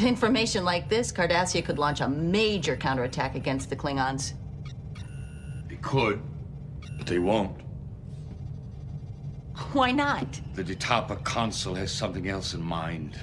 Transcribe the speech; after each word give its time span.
With 0.00 0.08
information 0.08 0.64
like 0.64 0.88
this, 0.88 1.12
Cardassia 1.12 1.62
could 1.62 1.78
launch 1.78 2.00
a 2.00 2.08
major 2.08 2.74
counterattack 2.74 3.34
against 3.34 3.68
the 3.68 3.76
Klingons. 3.76 4.32
They 5.68 5.76
could, 5.76 6.22
but 6.96 7.06
they 7.06 7.18
won't. 7.18 7.60
Why 9.74 9.92
not? 9.92 10.40
The 10.54 10.64
Detapa 10.64 11.22
Council 11.26 11.74
has 11.74 11.92
something 11.92 12.28
else 12.28 12.54
in 12.54 12.62
mind. 12.62 13.20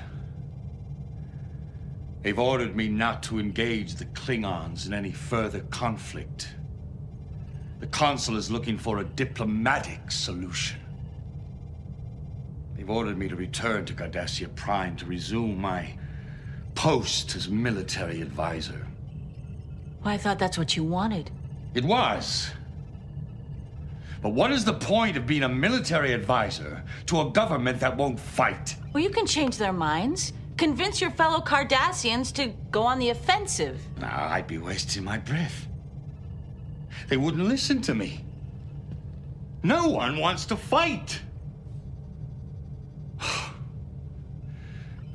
They've 2.21 2.37
ordered 2.37 2.75
me 2.75 2.89
not 2.89 3.23
to 3.23 3.39
engage 3.39 3.96
the 3.96 4.05
Klingons 4.05 4.86
in 4.86 4.93
any 4.93 5.11
further 5.11 5.61
conflict. 5.71 6.50
The 7.79 7.87
Council 7.87 8.37
is 8.37 8.51
looking 8.51 8.78
for 8.78 9.00
a 9.00 9.04
diplomatic 9.04 10.11
solution. 10.11 10.79
They've 12.75 12.87
ordered 12.87 13.18
me 13.18 13.28
to 13.29 13.36
return 13.36 13.86
to 13.86 13.96
Cardassia 13.96 14.54
Prime 14.54 14.96
to 14.97 15.07
resume 15.07 15.59
my 15.59 15.97
post 16.77 17.36
as 17.36 17.49
military 17.49 18.21
advisor. 18.21 18.85
Well, 20.04 20.13
I 20.13 20.18
thought 20.19 20.37
that's 20.37 20.59
what 20.59 20.77
you 20.77 20.83
wanted. 20.83 21.31
It 21.73 21.83
was. 21.83 22.51
But 24.21 24.29
what 24.29 24.51
is 24.51 24.63
the 24.63 24.75
point 24.75 25.18
of 25.18 25.25
being 25.25 25.41
a 25.41 25.49
military 25.49 26.13
advisor 26.13 26.83
to 27.07 27.21
a 27.21 27.32
government 27.32 27.79
that 27.79 27.97
won't 27.97 28.19
fight? 28.19 28.75
Well, 28.93 29.04
you 29.04 29.09
can 29.09 29.25
change 29.25 29.57
their 29.57 29.73
minds. 29.73 30.33
Convince 30.57 31.01
your 31.01 31.09
fellow 31.09 31.39
Cardassians 31.39 32.31
to 32.33 32.53
go 32.69 32.83
on 32.83 32.99
the 32.99 33.09
offensive. 33.09 33.81
Now, 33.99 34.27
I'd 34.30 34.47
be 34.47 34.59
wasting 34.59 35.03
my 35.03 35.17
breath. 35.17 35.67
They 37.09 37.17
wouldn't 37.17 37.44
listen 37.44 37.81
to 37.83 37.95
me. 37.95 38.23
No 39.63 39.87
one 39.87 40.19
wants 40.19 40.45
to 40.45 40.55
fight. 40.55 41.21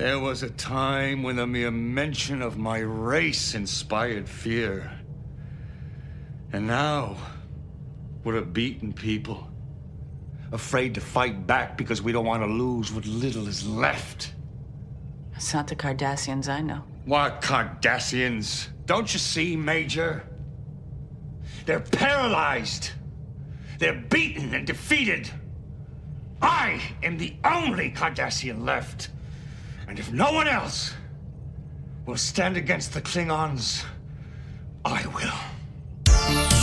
There 0.02 0.18
was 0.18 0.42
a 0.42 0.50
time 0.50 1.22
when 1.22 1.36
the 1.36 1.46
mere 1.46 1.70
mention 1.70 2.42
of 2.42 2.58
my 2.58 2.80
race 2.80 3.54
inspired 3.54 4.28
fear. 4.28 4.90
And 6.52 6.66
now, 6.66 7.18
we're 8.24 8.38
a 8.38 8.44
beaten 8.44 8.92
people. 8.92 9.46
Afraid 10.50 10.96
to 10.96 11.00
fight 11.00 11.46
back 11.46 11.78
because 11.78 12.02
we 12.02 12.10
don't 12.10 12.26
want 12.26 12.42
to 12.42 12.48
lose 12.48 12.92
what 12.92 13.06
little 13.06 13.46
is 13.46 13.64
left. 13.64 14.34
It's 15.36 15.54
not 15.54 15.68
the 15.68 15.76
Cardassians 15.76 16.48
I 16.48 16.62
know. 16.62 16.82
What 17.04 17.40
Cardassians? 17.40 18.70
Don't 18.86 19.12
you 19.12 19.20
see, 19.20 19.54
Major? 19.54 20.24
They're 21.64 21.78
paralyzed. 21.78 22.90
They're 23.78 24.02
beaten 24.10 24.52
and 24.52 24.66
defeated. 24.66 25.30
I 26.42 26.82
am 27.04 27.18
the 27.18 27.36
only 27.44 27.92
Cardassian 27.92 28.64
left. 28.64 29.10
And 29.88 29.98
if 29.98 30.12
no 30.12 30.32
one 30.32 30.48
else 30.48 30.94
will 32.06 32.16
stand 32.16 32.56
against 32.56 32.94
the 32.94 33.02
Klingons, 33.02 33.84
I 34.84 35.06
will. 35.06 36.61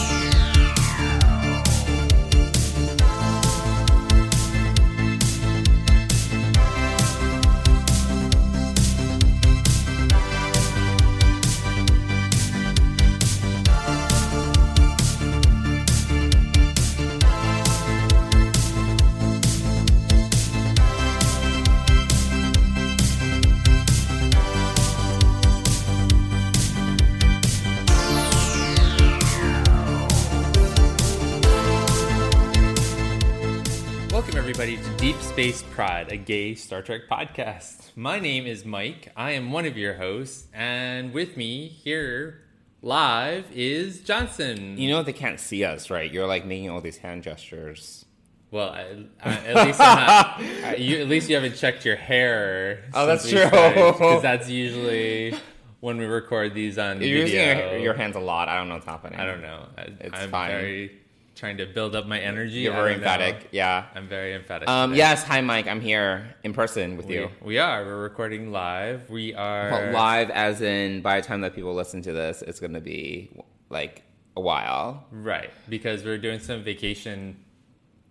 Space 35.39 35.61
Pride, 35.71 36.11
a 36.11 36.17
gay 36.17 36.53
Star 36.53 36.81
Trek 36.81 37.03
podcast. 37.09 37.95
My 37.95 38.19
name 38.19 38.45
is 38.45 38.65
Mike. 38.65 39.13
I 39.15 39.31
am 39.31 39.53
one 39.53 39.65
of 39.65 39.77
your 39.77 39.93
hosts, 39.93 40.49
and 40.53 41.13
with 41.13 41.37
me 41.37 41.69
here 41.69 42.41
live 42.81 43.45
is 43.53 44.01
Johnson. 44.01 44.77
You 44.77 44.89
know 44.89 45.01
they 45.01 45.13
can't 45.13 45.39
see 45.39 45.63
us, 45.63 45.89
right? 45.89 46.11
You're 46.11 46.27
like 46.27 46.45
making 46.45 46.69
all 46.69 46.81
these 46.81 46.97
hand 46.97 47.23
gestures. 47.23 48.03
well, 48.51 48.67
I, 48.71 49.05
I, 49.23 49.31
at 49.45 49.65
least 49.65 49.79
I'm 49.79 50.05
not, 50.07 50.39
I- 50.41 50.75
you, 50.77 50.99
at 50.99 51.07
least 51.07 51.29
you 51.29 51.35
haven't 51.35 51.55
checked 51.55 51.85
your 51.85 51.95
hair. 51.95 52.83
Oh, 52.93 53.05
that's 53.05 53.29
true. 53.29 53.45
Because 53.45 54.21
that's 54.21 54.49
usually 54.65 55.33
when 55.79 55.95
we 55.99 56.03
record 56.03 56.53
these 56.53 56.77
on 56.77 56.99
You're 57.01 57.19
using 57.19 57.37
video. 57.39 57.71
your, 57.71 57.79
your 57.79 57.93
hands 57.93 58.17
a 58.17 58.19
lot. 58.19 58.49
I 58.49 58.57
don't 58.57 58.67
know 58.67 58.73
what's 58.73 58.85
happening. 58.85 59.17
I 59.17 59.25
don't 59.25 59.41
know. 59.41 59.67
It's 60.01 60.19
I'm 60.19 60.31
fine. 60.31 60.51
very 60.51 60.98
trying 61.39 61.57
to 61.57 61.65
build 61.65 61.95
up 61.95 62.05
my 62.05 62.19
energy. 62.19 62.59
You're 62.59 62.73
very 62.73 62.93
don't 62.95 63.01
know. 63.01 63.07
emphatic. 63.13 63.47
Yeah. 63.51 63.85
I'm 63.95 64.09
very 64.09 64.33
emphatic. 64.35 64.67
Um, 64.67 64.93
yes. 64.93 65.23
Hi, 65.23 65.39
Mike. 65.39 65.67
I'm 65.67 65.79
here 65.79 66.35
in 66.43 66.53
person 66.53 66.97
with 66.97 67.05
We, 67.05 67.15
you. 67.15 67.29
we 67.41 67.57
are. 67.57 67.85
We're 67.85 68.01
recording 68.03 68.51
live. 68.51 69.09
We 69.09 69.33
are 69.33 69.69
But 69.69 69.93
live, 69.93 70.29
as 70.31 70.61
in 70.61 71.01
by 71.01 71.21
the 71.21 71.25
time 71.25 71.39
that 71.41 71.55
people 71.55 71.73
listen 71.73 72.01
to 72.03 72.11
this, 72.11 72.41
it's 72.41 72.59
going 72.59 72.73
to 72.73 72.81
be 72.81 73.31
like 73.69 74.03
a 74.35 74.41
while. 74.41 75.05
Right, 75.11 75.49
because 75.69 76.03
we're 76.03 76.17
doing 76.17 76.39
some 76.39 76.61
vacation 76.61 77.37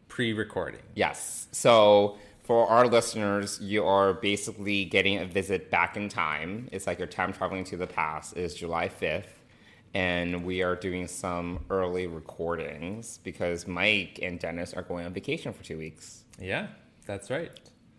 pre-recording. 0.09 0.81
Yes. 0.95 1.49
So 1.53 2.16
for 2.45 2.66
our 2.66 2.87
listeners, 2.89 3.60
you 3.60 3.84
are 3.84 4.15
basically 4.15 4.87
getting 4.87 5.19
a 5.19 5.27
visit 5.27 5.71
back 5.71 5.99
in 5.99 6.09
time. 6.09 6.69
It's 6.72 6.87
like 6.87 6.99
your 6.99 7.09
time 7.09 7.34
traveling 7.34 7.65
to 7.65 7.77
the 7.77 7.87
past 7.87 8.39
is 8.39 8.55
July 8.55 8.89
5th. 8.89 9.27
And 9.94 10.44
we 10.44 10.62
are 10.62 10.76
doing 10.76 11.09
some 11.09 11.65
early 11.71 12.06
recordings 12.06 13.19
because 13.25 13.66
Mike 13.66 14.19
and 14.22 14.38
Dennis 14.38 14.75
are 14.75 14.82
going 14.82 15.06
on 15.06 15.12
vacation 15.12 15.53
for 15.53 15.65
two 15.65 15.78
weeks. 15.78 16.25
Yeah, 16.41 16.69
that's 17.06 17.31
right. 17.31 17.50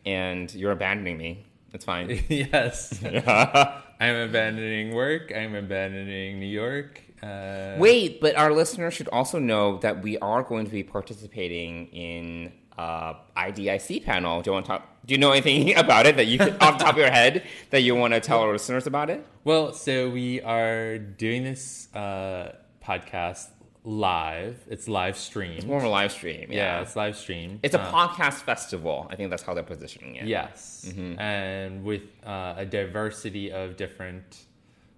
And 0.05 0.53
you're 0.53 0.71
abandoning 0.71 1.17
me. 1.17 1.45
It's 1.73 1.85
fine. 1.85 2.23
yes, 2.29 3.03
I'm 3.03 4.15
abandoning 4.15 4.93
work. 4.93 5.31
I'm 5.35 5.55
abandoning 5.55 6.39
New 6.39 6.47
York. 6.47 7.01
Uh, 7.21 7.75
Wait, 7.77 8.21
but 8.21 8.35
our 8.35 8.53
listeners 8.53 8.93
should 8.93 9.09
also 9.09 9.39
know 9.39 9.77
that 9.79 10.01
we 10.01 10.17
are 10.19 10.41
going 10.41 10.65
to 10.65 10.71
be 10.71 10.83
participating 10.83 11.87
in 11.87 12.53
uh, 12.83 13.13
IDIC 13.45 14.05
panel. 14.09 14.41
Do 14.41 14.49
you 14.49 14.53
want 14.53 14.65
to 14.65 14.69
talk? 14.73 14.81
Do 15.05 15.13
you 15.13 15.19
know 15.23 15.31
anything 15.31 15.75
about 15.85 16.03
it 16.09 16.15
that 16.19 16.27
you 16.31 16.37
could, 16.43 16.55
off 16.63 16.77
the 16.77 16.83
top 16.85 16.93
of 16.93 16.99
your 17.05 17.11
head 17.21 17.33
that 17.71 17.81
you 17.81 17.93
want 17.95 18.13
to 18.13 18.19
tell 18.19 18.39
our 18.41 18.51
listeners 18.57 18.85
about 18.93 19.09
it? 19.09 19.19
well, 19.43 19.65
so 19.73 20.09
we 20.09 20.41
are 20.41 20.97
doing 20.97 21.43
this 21.43 21.93
uh, 21.95 22.55
podcast 22.89 23.47
live. 23.83 24.55
It's 24.73 24.87
live 24.87 25.17
streamed. 25.17 25.65
More 25.65 25.77
of 25.77 25.83
a 25.83 25.89
live 25.89 26.11
stream. 26.11 26.47
yeah, 26.51 26.57
Yeah, 26.77 26.81
it's 26.81 26.95
live 26.95 27.15
streamed. 27.23 27.59
it's 27.63 27.75
a 27.75 27.81
Uh, 27.81 27.91
podcast 27.97 28.39
festival. 28.51 29.07
I 29.11 29.15
think 29.15 29.29
that's 29.31 29.43
how 29.47 29.53
they're 29.55 29.63
positioning 29.75 30.15
it. 30.21 30.25
Yes, 30.27 30.85
Mm-hmm. 30.87 31.19
and 31.19 31.83
with 31.83 32.03
uh, 32.25 32.53
a 32.63 32.65
diversity 32.65 33.51
of 33.61 33.65
different 33.83 34.27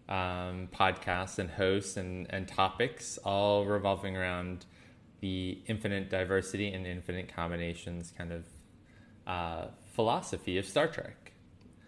um, 0.10 0.68
podcasts 0.82 1.40
and 1.40 1.50
hosts 1.50 1.96
and, 2.02 2.28
and 2.36 2.48
topics, 2.48 3.18
all 3.24 3.66
revolving 3.66 4.18
around 4.18 4.66
the 5.22 5.60
infinite 5.68 6.10
diversity 6.10 6.74
and 6.74 6.86
infinite 6.86 7.34
combinations 7.34 8.12
kind 8.18 8.32
of 8.32 8.46
uh, 9.28 9.68
philosophy 9.94 10.58
of 10.58 10.66
Star 10.66 10.88
Trek. 10.88 11.32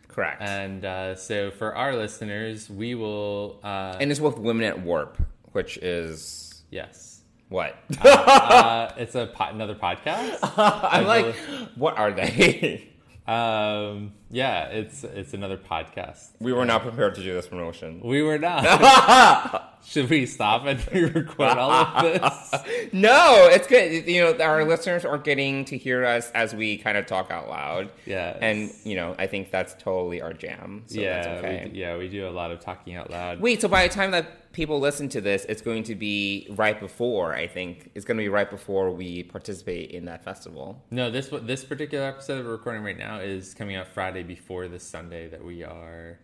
correct. 0.08 0.42
And 0.42 0.86
uh, 0.86 1.16
so, 1.16 1.52
for 1.52 1.76
our 1.76 1.96
listeners, 1.96 2.70
we 2.70 2.96
will 2.96 3.60
uh, 3.64 3.98
and 4.00 4.12
it's 4.12 4.20
with 4.22 4.38
Women 4.38 4.66
at 4.66 4.82
Warp, 4.82 5.18
which 5.52 5.78
is 5.78 6.64
yes. 6.72 7.22
what? 7.50 7.76
Uh, 8.06 8.92
it's 8.98 9.16
a 9.16 9.28
po- 9.28 9.46
another 9.50 9.76
podcast. 9.76 10.38
I'm 10.58 11.06
like, 11.08 11.36
what 11.76 11.98
are 11.98 12.12
they? 12.12 12.90
Um, 13.26 14.12
yeah, 14.34 14.66
it's 14.66 15.04
it's 15.04 15.34
another 15.34 15.58
podcast. 15.58 16.30
we 16.40 16.52
were 16.52 16.66
not 16.66 16.82
prepared 16.82 17.16
to 17.16 17.24
do 17.24 17.34
this 17.34 17.48
promotion. 17.48 18.02
We 18.04 18.22
were 18.22 18.40
not. 18.40 19.70
Should 19.86 20.10
we 20.10 20.26
stop 20.26 20.66
and 20.66 20.80
re-record 20.94 21.58
all 21.58 21.72
of 21.72 22.04
this? 22.04 22.90
No, 22.94 23.48
it's 23.52 23.68
good. 23.68 24.08
You 24.08 24.22
know, 24.22 24.44
our 24.44 24.64
listeners 24.64 25.04
are 25.04 25.18
getting 25.18 25.66
to 25.66 25.78
hear 25.78 26.06
us 26.06 26.32
as 26.32 26.56
we 26.56 26.78
kind 26.78 26.98
of 26.98 27.06
talk 27.06 27.32
out 27.32 27.50
loud. 27.50 27.92
Yes. 28.06 28.38
And, 28.40 28.72
you 28.86 28.96
know, 28.96 29.16
I 29.18 29.28
think 29.28 29.52
that's 29.52 29.74
totally 29.82 30.22
our 30.22 30.32
jam. 30.32 30.84
So 30.88 31.02
yeah, 31.02 31.22
that's 31.22 31.28
okay. 31.44 31.70
we, 31.72 31.80
yeah, 31.80 31.98
we 31.98 32.08
do 32.08 32.28
a 32.28 32.32
lot 32.32 32.52
of 32.52 32.60
talking 32.60 32.96
out 32.96 33.10
loud. 33.10 33.42
Wait, 33.42 33.62
so 33.62 33.68
by 33.68 33.88
the 33.88 33.94
time 33.94 34.12
that 34.12 34.52
people 34.54 34.80
listen 34.80 35.10
to 35.10 35.22
this, 35.22 35.46
it's 35.50 35.62
going 35.62 35.84
to 35.84 35.96
be 35.96 36.48
right 36.52 36.80
before, 36.80 37.34
I 37.34 37.48
think. 37.48 37.90
It's 37.96 38.06
going 38.06 38.18
to 38.18 38.24
be 38.24 38.30
right 38.30 38.50
before 38.50 38.92
we 38.92 39.24
participate 39.24 39.92
in 39.92 40.06
that 40.06 40.24
festival. 40.24 40.82
No, 40.92 41.10
this 41.12 41.30
this 41.42 41.66
particular 41.66 42.06
episode 42.06 42.46
we're 42.46 42.52
recording 42.52 42.84
right 42.84 42.98
now 42.98 43.20
is 43.20 43.54
coming 43.54 43.76
out 43.76 43.88
Friday 43.88 44.23
before 44.28 44.68
the 44.68 44.80
Sunday 44.80 45.28
that 45.30 45.44
we 45.44 45.64
are 45.64 46.20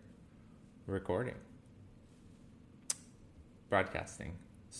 recording, 0.86 1.34
broadcasting, 3.68 4.32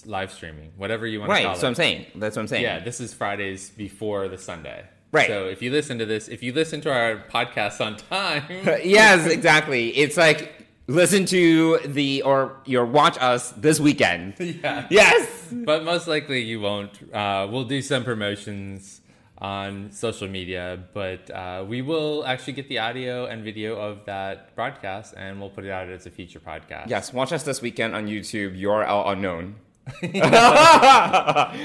live 0.07 0.33
streaming, 0.33 0.73
whatever 0.77 1.07
you 1.07 1.21
want 1.21 1.31
to 1.31 1.35
Right. 1.35 1.45
call 1.45 1.55
So 1.57 1.69
I'm 1.69 1.75
saying. 1.75 2.07
That's 2.17 2.37
what 2.37 2.43
I'm 2.43 2.49
saying. 2.49 2.63
Yeah, 2.63 2.81
this 2.81 3.01
is 3.01 3.15
Fridays 3.15 3.71
before 3.71 4.29
the 4.29 4.39
Sunday. 4.39 4.85
Right. 5.13 5.27
So 5.29 5.47
if 5.49 5.61
you 5.63 5.71
listen 5.73 5.99
to 5.99 6.07
this, 6.07 6.29
if 6.29 6.43
you 6.43 6.53
listen 6.53 6.81
to 6.83 6.93
our 6.93 7.17
podcast 7.31 7.85
on 7.85 7.97
time, 7.97 8.45
yes, 8.85 9.27
exactly. 9.27 9.89
It's 9.97 10.17
like 10.17 10.67
listen 10.87 11.25
to 11.27 11.79
the 11.85 12.23
or 12.23 12.57
your 12.65 12.85
watch 12.87 13.17
us 13.21 13.51
this 13.53 13.81
weekend. 13.81 14.35
Yeah. 14.63 14.87
Yes. 14.91 15.49
but 15.53 15.85
most 15.85 16.07
likely 16.07 16.43
you 16.43 16.61
won't. 16.61 16.93
Uh, 17.13 17.49
we'll 17.51 17.65
do 17.65 17.83
some 17.83 18.05
promotions 18.05 19.00
on 19.41 19.91
social 19.91 20.29
media, 20.29 20.83
but 20.93 21.31
uh, 21.31 21.65
we 21.67 21.81
will 21.83 22.25
actually 22.27 22.53
get 22.53 22.69
the 22.69 22.79
audio 22.79 23.27
and 23.27 23.43
video 23.43 23.75
of 23.77 24.05
that 24.05 24.55
broadcast, 24.55 25.15
and 25.17 25.41
we'll 25.41 25.51
put 25.51 25.65
it 25.65 25.71
out 25.71 25.89
as 25.89 26.07
a 26.07 26.11
future 26.11 26.41
podcast. 26.41 26.89
Yes, 26.89 27.13
watch 27.13 27.33
us 27.33 27.43
this 27.43 27.63
weekend 27.63 27.95
on 27.95 28.07
YouTube. 28.07 28.61
URL 28.61 29.09
unknown. 29.09 29.57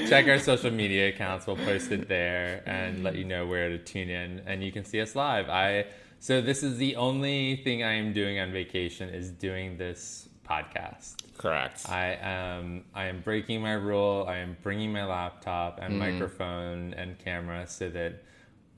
Check 0.08 0.26
our 0.26 0.38
social 0.38 0.70
media 0.70 1.08
accounts. 1.08 1.46
We'll 1.46 1.56
post 1.56 1.92
it 1.92 2.08
there 2.08 2.62
and 2.66 3.04
let 3.04 3.16
you 3.16 3.24
know 3.24 3.46
where 3.46 3.68
to 3.68 3.78
tune 3.78 4.08
in, 4.08 4.40
and 4.46 4.64
you 4.64 4.72
can 4.72 4.84
see 4.84 5.00
us 5.00 5.14
live. 5.14 5.50
I 5.50 5.86
so 6.18 6.40
this 6.40 6.62
is 6.62 6.78
the 6.78 6.96
only 6.96 7.56
thing 7.56 7.82
I 7.82 7.92
am 7.92 8.14
doing 8.14 8.40
on 8.40 8.52
vacation 8.52 9.10
is 9.10 9.30
doing 9.30 9.76
this 9.76 10.28
podcast. 10.48 11.16
Correct. 11.38 11.88
I 11.88 12.18
am 12.20 12.84
I 12.94 13.06
am 13.06 13.20
breaking 13.20 13.60
my 13.62 13.74
rule. 13.74 14.24
I 14.28 14.38
am 14.38 14.56
bringing 14.62 14.92
my 14.92 15.04
laptop 15.04 15.78
and 15.80 15.98
microphone 15.98 16.94
and 16.94 17.18
camera 17.18 17.66
so 17.66 17.88
that 17.90 18.22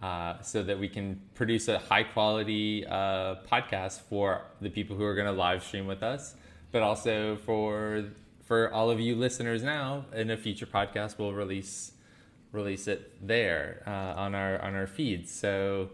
uh, 0.03 0.41
so 0.43 0.63
that 0.63 0.79
we 0.79 0.89
can 0.89 1.21
produce 1.35 1.69
a 1.69 1.79
high 1.79 2.05
quality 2.05 2.87
uh, 2.87 3.37
podcast 3.51 4.03
for 4.03 4.43
the 4.61 4.71
people 4.71 4.97
who 4.97 5.05
are 5.05 5.15
going 5.15 5.27
to 5.27 5.33
live 5.33 5.63
stream 5.63 5.87
with 5.87 6.03
us, 6.03 6.35
but 6.73 6.83
also 6.83 7.37
for 7.37 8.05
for 8.45 8.73
all 8.73 8.91
of 8.91 9.01
you 9.01 9.15
listeners 9.17 9.63
now. 9.63 10.07
In 10.15 10.31
a 10.31 10.37
future 10.37 10.67
podcast, 10.67 11.19
we'll 11.19 11.33
release 11.33 11.93
release 12.53 12.89
it 12.89 13.27
there 13.27 13.83
uh, 13.87 14.21
on 14.21 14.35
our 14.35 14.61
on 14.63 14.75
our 14.75 14.87
feeds. 14.87 15.33
So 15.33 15.91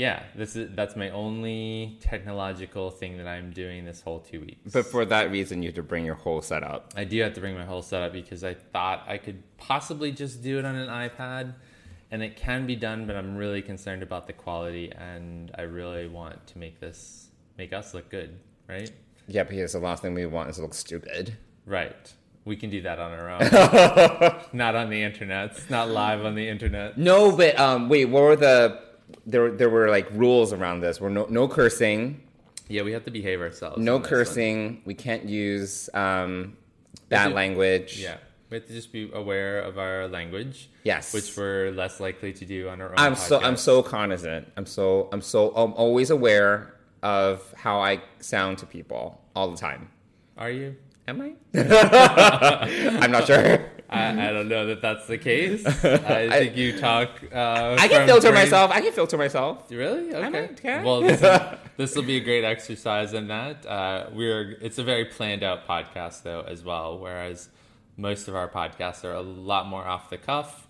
yeah, 0.00 0.22
this 0.34 0.56
is 0.56 0.70
that's 0.74 0.96
my 0.96 1.10
only 1.10 1.98
technological 2.00 2.90
thing 2.90 3.18
that 3.18 3.26
I'm 3.26 3.50
doing 3.50 3.84
this 3.84 4.00
whole 4.00 4.20
two 4.20 4.40
weeks. 4.40 4.72
but 4.72 4.86
for 4.86 5.04
that 5.04 5.30
reason, 5.30 5.62
you 5.62 5.68
have 5.68 5.74
to 5.74 5.82
bring 5.82 6.06
your 6.06 6.14
whole 6.14 6.40
setup. 6.40 6.94
I 6.96 7.04
do 7.04 7.20
have 7.20 7.34
to 7.34 7.40
bring 7.40 7.54
my 7.54 7.66
whole 7.66 7.82
setup 7.82 8.14
because 8.14 8.42
I 8.42 8.54
thought 8.54 9.04
I 9.06 9.18
could 9.18 9.42
possibly 9.58 10.10
just 10.10 10.42
do 10.42 10.58
it 10.58 10.64
on 10.64 10.74
an 10.74 10.88
iPad, 10.88 11.52
and 12.10 12.22
it 12.22 12.34
can 12.34 12.66
be 12.66 12.76
done, 12.76 13.06
but 13.06 13.14
I'm 13.14 13.36
really 13.36 13.60
concerned 13.60 14.02
about 14.02 14.26
the 14.26 14.32
quality, 14.32 14.90
and 14.90 15.50
I 15.58 15.62
really 15.62 16.08
want 16.08 16.46
to 16.46 16.58
make 16.58 16.80
this 16.80 17.28
make 17.58 17.74
us 17.74 17.92
look 17.92 18.08
good, 18.08 18.38
right? 18.70 18.90
Yeah, 19.28 19.42
because 19.42 19.74
the 19.74 19.80
last 19.80 20.00
thing 20.00 20.14
we 20.14 20.24
want 20.24 20.48
is 20.48 20.56
to 20.56 20.62
look 20.62 20.72
stupid. 20.72 21.36
Right. 21.66 22.14
We 22.46 22.56
can 22.56 22.70
do 22.70 22.80
that 22.80 22.98
on 22.98 23.12
our 23.12 23.28
own, 23.28 24.40
not 24.54 24.74
on 24.74 24.88
the 24.88 25.02
internet. 25.02 25.50
It's 25.50 25.68
not 25.68 25.90
live 25.90 26.24
on 26.24 26.34
the 26.36 26.48
internet. 26.48 26.96
No, 26.96 27.36
but 27.36 27.60
um, 27.60 27.90
wait, 27.90 28.06
what 28.06 28.22
were 28.22 28.34
the 28.34 28.89
there? 29.26 29.50
There 29.50 29.70
were 29.70 29.88
like 29.90 30.08
rules 30.12 30.52
around 30.52 30.80
this. 30.80 31.00
We're 31.00 31.08
no 31.10 31.26
no 31.30 31.48
cursing, 31.48 32.22
Yeah, 32.68 32.82
we 32.82 32.92
have 32.92 33.04
to 33.04 33.10
behave 33.10 33.40
ourselves. 33.40 33.78
no 33.78 33.98
this 33.98 34.02
one. 34.02 34.08
cursing. 34.10 34.82
We 34.84 34.94
can't 34.94 35.24
use 35.28 35.88
um, 35.94 36.56
bad 37.08 37.32
language. 37.32 37.98
Yeah, 38.00 38.16
we 38.50 38.56
have 38.56 38.66
to 38.66 38.72
just 38.72 38.92
be 38.92 39.10
aware 39.12 39.60
of 39.60 39.78
our 39.78 40.08
language. 40.08 40.68
Yes. 40.84 41.12
which 41.12 41.36
we're 41.36 41.70
less 41.72 42.00
likely 42.00 42.32
to 42.32 42.44
do 42.46 42.68
on 42.68 42.80
our 42.80 42.90
own. 42.90 42.98
I'm 42.98 43.14
so 43.14 43.40
I'm 43.40 43.56
so 43.56 43.82
cognizant. 43.82 44.48
I'm 44.56 44.66
so 44.66 45.08
I'm 45.12 45.20
so 45.22 45.50
I'm 45.54 45.72
always 45.74 46.10
aware 46.10 46.74
of 47.02 47.52
how 47.56 47.80
I 47.80 48.00
sound 48.20 48.58
to 48.58 48.66
people 48.66 49.20
all 49.36 49.50
the 49.50 49.56
time. 49.56 49.88
Are 50.38 50.50
you? 50.50 50.76
Am 51.08 51.20
I? 51.20 51.32
I'm 53.02 53.10
not 53.10 53.26
sure. 53.26 53.64
I, 53.90 54.28
I 54.28 54.32
don't 54.32 54.48
know 54.48 54.66
that 54.66 54.80
that's 54.80 55.06
the 55.06 55.18
case. 55.18 55.66
I 55.84 56.28
think 56.28 56.56
you 56.56 56.78
talk. 56.78 57.10
Uh, 57.32 57.76
I 57.78 57.88
can 57.88 58.06
filter 58.06 58.30
brain- 58.30 58.44
myself. 58.44 58.70
I 58.70 58.80
can 58.80 58.92
filter 58.92 59.18
myself. 59.18 59.70
Really? 59.70 60.14
Okay. 60.14 60.30
might, 60.30 60.64
I? 60.64 60.82
Well, 60.84 61.00
this, 61.76 61.96
will 61.96 62.04
be 62.04 62.16
a 62.16 62.20
great 62.20 62.44
exercise 62.44 63.14
in 63.14 63.28
that. 63.28 63.66
Uh, 63.66 64.06
we're. 64.12 64.56
It's 64.60 64.78
a 64.78 64.84
very 64.84 65.06
planned 65.06 65.42
out 65.42 65.66
podcast 65.66 66.22
though, 66.22 66.42
as 66.42 66.62
well. 66.62 66.98
Whereas 66.98 67.48
most 67.96 68.28
of 68.28 68.36
our 68.36 68.48
podcasts 68.48 69.04
are 69.04 69.14
a 69.14 69.20
lot 69.20 69.66
more 69.66 69.84
off 69.84 70.08
the 70.08 70.18
cuff. 70.18 70.68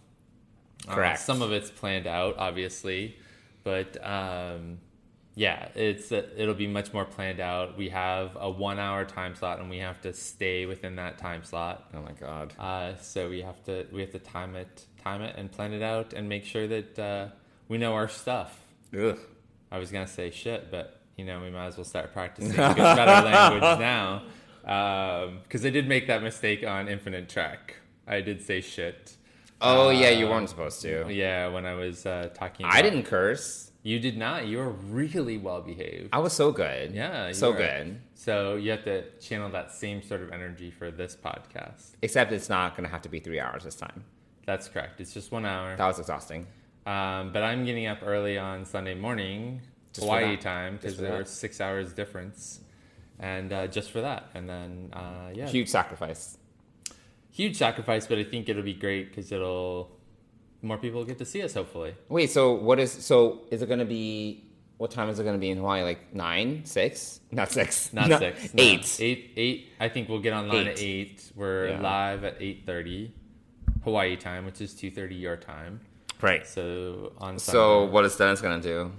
Uh, 0.89 0.95
Correct. 0.95 1.21
some 1.21 1.43
of 1.43 1.53
it's 1.53 1.71
planned 1.71 2.07
out, 2.07 2.37
obviously, 2.39 3.19
but 3.65 4.03
um, 4.03 4.79
yeah, 5.41 5.69
it's 5.75 6.13
it'll 6.13 6.53
be 6.53 6.67
much 6.67 6.93
more 6.93 7.07
planned 7.07 7.41
out. 7.41 7.79
We 7.79 7.89
have 7.89 8.37
a 8.39 8.51
one 8.51 8.79
hour 8.79 9.07
time 9.07 9.35
slot, 9.35 9.59
and 9.59 9.71
we 9.71 9.79
have 9.79 9.99
to 10.03 10.13
stay 10.13 10.67
within 10.67 10.97
that 10.97 11.17
time 11.17 11.45
slot. 11.45 11.89
Oh 11.95 12.03
my 12.03 12.13
god. 12.13 12.53
Uh, 12.59 12.97
so 12.99 13.31
we 13.31 13.41
have 13.41 13.65
to 13.65 13.87
we 13.91 14.03
have 14.03 14.11
to 14.11 14.19
time 14.19 14.55
it 14.55 14.85
time 15.03 15.23
it 15.23 15.37
and 15.39 15.51
plan 15.51 15.73
it 15.73 15.81
out 15.81 16.13
and 16.13 16.29
make 16.29 16.45
sure 16.45 16.69
that 16.69 16.99
uh, 16.99 17.29
we 17.69 17.79
know 17.79 17.95
our 17.95 18.07
stuff. 18.07 18.61
Ugh. 18.95 19.19
I 19.73 19.79
was 19.79 19.91
gonna 19.91 20.07
say 20.07 20.31
shit, 20.31 20.71
but 20.71 21.01
you 21.17 21.25
know 21.25 21.41
we 21.41 21.49
might 21.49 21.69
as 21.69 21.79
well 21.79 21.85
start 21.85 22.13
practicing 22.13 22.53
better 22.57 23.27
language 23.27 23.81
now 23.81 24.25
because 24.63 25.65
I 25.65 25.71
did 25.71 25.89
make 25.89 26.07
that 26.09 26.23
mistake 26.23 26.67
on 26.67 26.87
Infinite 26.87 27.31
Track. 27.31 27.77
I 28.07 28.21
did 28.21 28.43
say 28.43 28.61
shit. 28.61 29.17
Oh 29.61 29.91
yeah, 29.91 30.11
you 30.11 30.29
weren't 30.29 30.49
supposed 30.49 30.81
to. 30.83 31.07
Yeah, 31.11 31.49
when 31.49 31.67
I 31.67 31.75
was 31.75 32.07
uh, 32.07 32.31
talking. 32.35 32.67
I 32.67 32.83
didn't 32.83 33.05
curse. 33.05 33.71
You 33.83 33.99
did 33.99 34.19
not. 34.19 34.47
You 34.47 34.59
were 34.59 34.71
really 34.71 35.39
well 35.39 35.63
behaved. 35.63 36.11
I 36.13 36.19
was 36.19 36.33
so 36.35 36.53
good. 36.53 36.95
Yeah, 36.95 37.29
you 37.29 37.35
so 37.35 37.51
were. 37.51 37.57
good. 37.57 38.01
So 38.15 38.57
you 38.57 38.71
have 38.73 38.85
to 38.85 39.11
channel 39.19 39.49
that 39.51 39.73
same 39.73 40.03
sort 40.03 40.21
of 40.21 40.33
energy 40.33 40.71
for 40.71 40.91
this 40.91 41.17
podcast. 41.17 41.93
Except 42.03 42.33
it's 42.33 42.49
not 42.51 42.77
gonna 42.77 42.89
have 42.89 43.03
to 43.03 43.09
be 43.09 43.21
three 43.21 43.41
hours 43.41 43.65
this 43.65 43.77
time. 43.77 44.05
That's 44.45 44.69
correct. 44.69 45.01
It's 45.01 45.15
just 45.15 45.33
one 45.33 45.47
hour. 45.47 45.77
That 45.77 45.87
was 45.87 45.99
exhausting. 45.99 46.47
Um, 46.87 47.33
but 47.33 47.43
I'm 47.43 47.65
getting 47.65 47.87
up 47.87 47.99
early 48.05 48.39
on 48.39 48.65
Sunday 48.65 48.95
morning, 48.95 49.61
Just 49.93 50.07
Hawaii 50.07 50.37
time, 50.37 50.77
because 50.77 50.97
there 50.97 51.17
were 51.17 51.25
six 51.25 51.61
hours 51.61 51.93
difference, 51.93 52.61
and 53.19 53.53
uh, 53.53 53.67
just 53.67 53.91
for 53.91 54.01
that, 54.01 54.31
and 54.35 54.49
then 54.49 54.91
uh, 54.93 55.31
yeah, 55.35 55.47
Huge 55.47 55.69
sacrifice. 55.69 56.37
Huge 57.41 57.57
sacrifice. 57.57 58.07
But 58.07 58.19
I 58.19 58.25
think 58.25 58.49
it'll 58.51 58.63
be 58.75 58.75
great 58.75 59.05
because 59.11 59.31
it'll 59.33 59.91
more 60.63 60.79
people 60.79 61.05
get 61.05 61.19
to 61.19 61.25
see 61.25 61.43
us. 61.43 61.55
Hopefully, 61.55 61.95
Wait, 62.09 62.31
so 62.31 62.53
what 62.69 62.79
is 62.85 62.91
so 62.93 63.43
is 63.51 63.63
it 63.63 63.69
gonna 63.69 63.85
be 64.01 64.45
what 64.83 64.91
time 64.91 65.09
is 65.13 65.19
it 65.21 65.25
gonna 65.25 65.39
be 65.47 65.51
in 65.51 65.59
Hawaii? 65.59 65.83
Like 65.91 66.15
nine? 66.15 66.65
Six? 66.65 67.21
Not 67.31 67.51
six. 67.51 67.93
not 67.99 68.09
No, 68.09 68.19
six, 68.19 68.55
no. 68.55 68.63
Eight. 68.63 68.87
eight, 69.01 69.21
eight. 69.37 69.59
I 69.79 69.89
think 69.89 70.09
we'll 70.09 70.21
get 70.29 70.33
online 70.41 70.67
at 70.69 70.79
Eight. 70.79 71.11
eight. 71.13 71.33
We're 71.35 71.69
Yeah. 71.71 71.81
live 71.81 72.25
at 72.25 72.37
eight 72.41 72.65
thirty, 72.67 73.13
Hawaii 73.85 74.17
time, 74.17 74.45
which 74.45 74.61
is 74.61 74.75
two 74.75 74.91
thirty 74.91 75.15
your 75.27 75.37
time. 75.37 75.81
Right. 76.21 76.47
So 76.47 77.13
on 77.19 77.39
So 77.39 77.85
what 77.87 78.05
is 78.05 78.15
Dennis 78.17 78.41
gonna 78.43 78.61
do? 78.75 78.93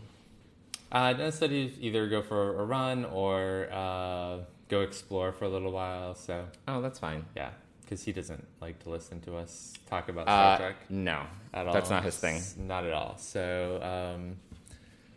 Uh, 0.91 1.13
Dennis 1.13 1.35
said 1.39 1.51
he'd 1.51 1.77
either 1.79 2.07
go 2.09 2.21
for 2.21 2.59
a 2.59 2.65
run 2.65 3.05
or 3.05 3.69
uh, 3.71 4.39
go 4.67 4.81
explore 4.81 5.31
for 5.31 5.45
a 5.45 5.49
little 5.49 5.71
while. 5.71 6.15
So 6.15 6.45
Oh, 6.67 6.81
that's 6.81 6.99
fine. 6.99 7.25
yeah, 7.35 7.51
because 7.91 8.05
he 8.05 8.13
doesn't 8.13 8.47
like 8.61 8.81
to 8.81 8.89
listen 8.89 9.19
to 9.19 9.35
us 9.35 9.73
talk 9.89 10.07
about 10.07 10.23
Star 10.23 10.53
Uh, 10.53 10.57
Trek 10.57 10.75
no, 10.89 11.23
at 11.53 11.67
all. 11.67 11.73
that's 11.73 11.89
not 11.89 12.05
his 12.05 12.15
thing. 12.15 12.41
Not 12.57 12.85
at 12.85 12.93
all. 12.93 13.17
So 13.17 13.81
um, 13.83 14.37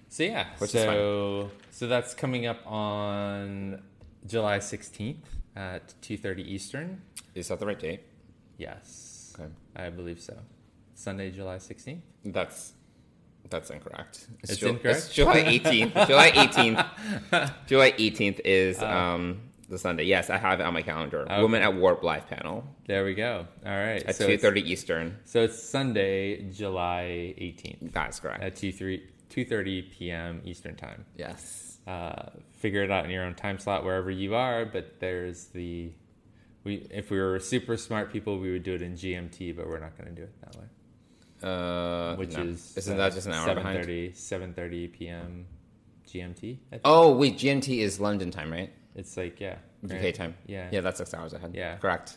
so 0.08 0.24
yeah. 0.24 0.46
Which 0.58 0.70
so 0.72 1.50
so 1.70 1.86
that's 1.86 2.14
coming 2.14 2.46
up 2.46 2.58
on 2.66 3.80
July 4.26 4.58
sixteenth 4.58 5.24
at 5.54 5.94
two 6.02 6.16
thirty 6.16 6.42
Eastern. 6.42 7.00
Is 7.36 7.46
that 7.48 7.60
the 7.60 7.66
right 7.66 7.78
date? 7.78 8.00
Yes, 8.58 9.32
Okay. 9.38 9.48
I 9.76 9.90
believe 9.90 10.20
so. 10.20 10.36
Sunday, 10.96 11.30
July 11.30 11.58
sixteenth. 11.58 12.02
That's 12.24 12.72
that's 13.50 13.70
incorrect. 13.70 14.26
It's 14.42 14.56
Ju- 14.56 14.68
incorrect? 14.70 14.98
It's 14.98 15.14
July 15.14 15.44
eighteenth. 15.46 15.94
July 16.08 16.32
eighteenth. 16.34 16.80
July 17.68 17.94
eighteenth 17.98 18.40
is 18.44 18.82
um 18.82 19.42
the 19.68 19.78
Sunday. 19.78 20.04
Yes, 20.04 20.30
I 20.30 20.38
have 20.38 20.60
it 20.60 20.64
on 20.64 20.74
my 20.74 20.82
calendar. 20.82 21.22
Okay. 21.22 21.42
Women 21.42 21.62
at 21.62 21.74
Warp 21.74 22.02
live 22.02 22.28
panel 22.28 22.64
There 22.86 23.04
we 23.04 23.14
go. 23.14 23.46
All 23.64 23.72
right. 23.72 24.02
at 24.02 24.16
so 24.16 24.26
two 24.26 24.38
thirty 24.38 24.60
Eastern. 24.70 25.16
So 25.24 25.42
it's 25.42 25.62
Sunday, 25.62 26.50
July 26.50 27.34
eighteenth. 27.38 27.92
That's 27.92 28.20
correct. 28.20 28.42
at 28.42 28.56
2 28.56 28.72
3 28.72 29.02
2.30 29.30 29.90
p.m 29.90 30.40
eastern 30.44 30.76
time 30.76 31.04
yes. 31.16 31.78
uh, 31.88 32.30
figure 32.52 32.84
it 32.84 32.90
out 32.92 33.04
in 33.04 33.10
your 33.10 33.24
own 33.24 33.34
time 33.34 33.58
slot 33.58 33.82
wherever 33.84 34.08
you 34.10 34.34
are 34.34 34.64
but 34.64 35.00
there's 35.00 35.46
the 35.46 35.90
we 36.62 36.86
if 36.90 37.10
we 37.10 37.18
were 37.18 37.40
super 37.40 37.76
smart 37.76 38.12
people 38.12 38.38
we 38.38 38.52
would 38.52 38.62
do 38.62 38.74
it 38.74 38.82
in 38.82 38.92
gmt 38.94 39.56
but 39.56 39.66
we're 39.66 39.80
not 39.80 39.96
going 39.98 40.08
to 40.08 40.14
do 40.14 40.22
it 40.22 40.40
that 40.40 40.54
way 40.56 40.64
Uh, 41.42 42.14
which 42.16 42.36
no. 42.36 42.42
is 42.44 42.74
isn't 42.76 42.94
uh, 42.94 42.96
that 42.96 43.12
just 43.12 43.26
an 43.26 43.32
hour 43.32 43.54
behind? 43.56 43.78
7.30 43.84 44.12
7.30 44.54 44.92
p.m 44.92 45.46
gmt. 46.06 46.58
Oh 46.84 47.16
wait, 47.16 47.36
GMT 47.38 47.78
is 47.78 47.98
London 47.98 48.30
time, 48.30 48.52
right? 48.52 48.70
It's 48.94 49.16
like 49.16 49.40
yeah 49.40 49.56
UK 49.84 49.92
right? 49.92 50.14
time. 50.14 50.34
yeah 50.46 50.68
Yeah, 50.72 50.80
that's 50.80 50.98
six 50.98 51.14
hours 51.14 51.32
ahead. 51.32 51.52
Yeah. 51.54 51.76
Correct. 51.76 52.16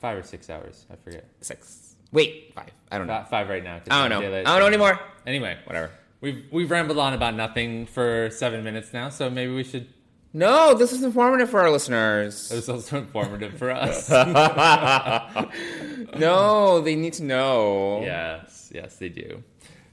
five 0.00 0.18
or 0.18 0.22
six 0.22 0.50
hours 0.50 0.86
i 0.90 0.96
forget 0.96 1.24
Six. 1.40 1.96
Wait, 2.12 2.52
five. 2.54 2.70
I 2.90 2.98
don't 2.98 3.06
know. 3.06 3.24
Five 3.30 3.48
right 3.48 3.64
now. 3.64 3.80
I 3.90 4.06
don't 4.08 4.22
know. 4.22 4.28
I 4.38 4.42
don't 4.42 4.58
know 4.60 4.66
anymore. 4.66 5.00
anyway 5.26 5.58
Whatever. 5.64 5.90
we've 6.20 6.44
we've 6.50 6.70
rambled 6.70 6.98
on 6.98 7.14
about 7.14 7.34
nothing 7.34 7.86
for 7.86 8.28
seven 8.30 8.62
minutes 8.64 8.92
now 8.92 9.08
so 9.08 9.30
maybe 9.30 9.52
we 9.54 9.64
should 9.64 9.88
No, 10.34 10.74
this 10.74 10.92
is 10.92 11.02
informative 11.02 11.48
for 11.50 11.60
our 11.60 11.70
listeners. 11.70 12.50
it 12.52 12.56
was 12.56 12.68
also 12.68 12.98
informative 12.98 13.56
for 13.58 13.70
us 13.70 14.10
no, 16.18 16.80
they 16.80 16.94
need 16.94 17.12
to 17.14 17.24
know. 17.24 18.00
Yes, 18.02 18.70
yes, 18.74 18.96
they 18.96 19.08
do. 19.08 19.42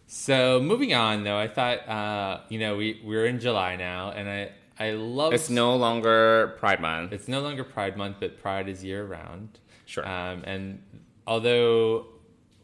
So 0.07 0.59
moving 0.59 0.93
on, 0.93 1.23
though, 1.23 1.37
I 1.37 1.47
thought 1.47 1.87
uh, 1.87 2.41
you 2.49 2.59
know 2.59 2.75
we 2.77 3.01
we're 3.03 3.25
in 3.25 3.39
July 3.39 3.75
now, 3.75 4.11
and 4.11 4.27
I 4.29 4.51
I 4.79 4.91
love. 4.91 5.33
It's 5.33 5.49
no 5.49 5.75
longer 5.75 6.55
Pride 6.57 6.79
Month. 6.79 7.11
It's 7.11 7.27
no 7.27 7.41
longer 7.41 7.63
Pride 7.63 7.97
Month, 7.97 8.17
but 8.21 8.41
Pride 8.41 8.69
is 8.69 8.83
year 8.83 9.05
round. 9.05 9.59
Sure. 9.85 10.07
Um, 10.07 10.43
and 10.45 10.81
although 11.27 12.05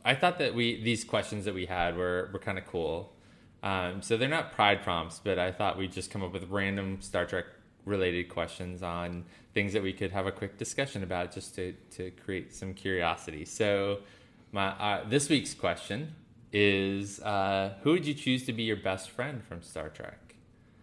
I 0.05 0.15
thought 0.15 0.37
that 0.37 0.53
we 0.53 0.81
these 0.81 1.03
questions 1.03 1.45
that 1.45 1.53
we 1.53 1.65
had 1.65 1.97
were 1.97 2.29
were 2.31 2.39
kind 2.39 2.57
of 2.57 2.65
cool. 2.65 3.11
Um, 3.63 4.01
so 4.01 4.15
they're 4.15 4.29
not 4.29 4.53
Pride 4.53 4.83
prompts, 4.83 5.19
but 5.23 5.39
I 5.39 5.51
thought 5.51 5.77
we'd 5.77 5.91
just 5.91 6.11
come 6.11 6.23
up 6.23 6.31
with 6.31 6.49
random 6.49 7.01
Star 7.01 7.25
Trek 7.25 7.45
related 7.83 8.29
questions 8.29 8.83
on 8.83 9.25
things 9.53 9.73
that 9.73 9.81
we 9.81 9.93
could 9.93 10.11
have 10.11 10.27
a 10.27 10.31
quick 10.31 10.57
discussion 10.57 11.03
about, 11.03 11.33
just 11.33 11.55
to 11.55 11.73
to 11.91 12.11
create 12.11 12.53
some 12.53 12.73
curiosity. 12.73 13.43
So 13.43 13.99
my 14.51 14.67
uh, 14.67 15.09
this 15.09 15.27
week's 15.27 15.53
question 15.53 16.15
is: 16.53 17.19
uh, 17.21 17.73
Who 17.81 17.91
would 17.91 18.05
you 18.05 18.13
choose 18.13 18.45
to 18.45 18.53
be 18.53 18.63
your 18.63 18.77
best 18.77 19.09
friend 19.09 19.43
from 19.43 19.61
Star 19.63 19.89
Trek? 19.89 20.24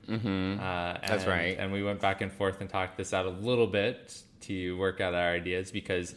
Mm-hmm. 0.08 0.60
Uh, 0.60 1.06
That's 1.06 1.26
right. 1.26 1.56
And 1.58 1.72
we 1.72 1.82
went 1.82 2.00
back 2.00 2.20
and 2.20 2.32
forth 2.32 2.60
and 2.60 2.68
talked 2.68 2.96
this 2.96 3.12
out 3.12 3.26
a 3.26 3.30
little 3.30 3.66
bit 3.66 4.22
to 4.42 4.76
work 4.78 5.00
out 5.00 5.14
our 5.14 5.30
ideas 5.32 5.70
because, 5.70 6.14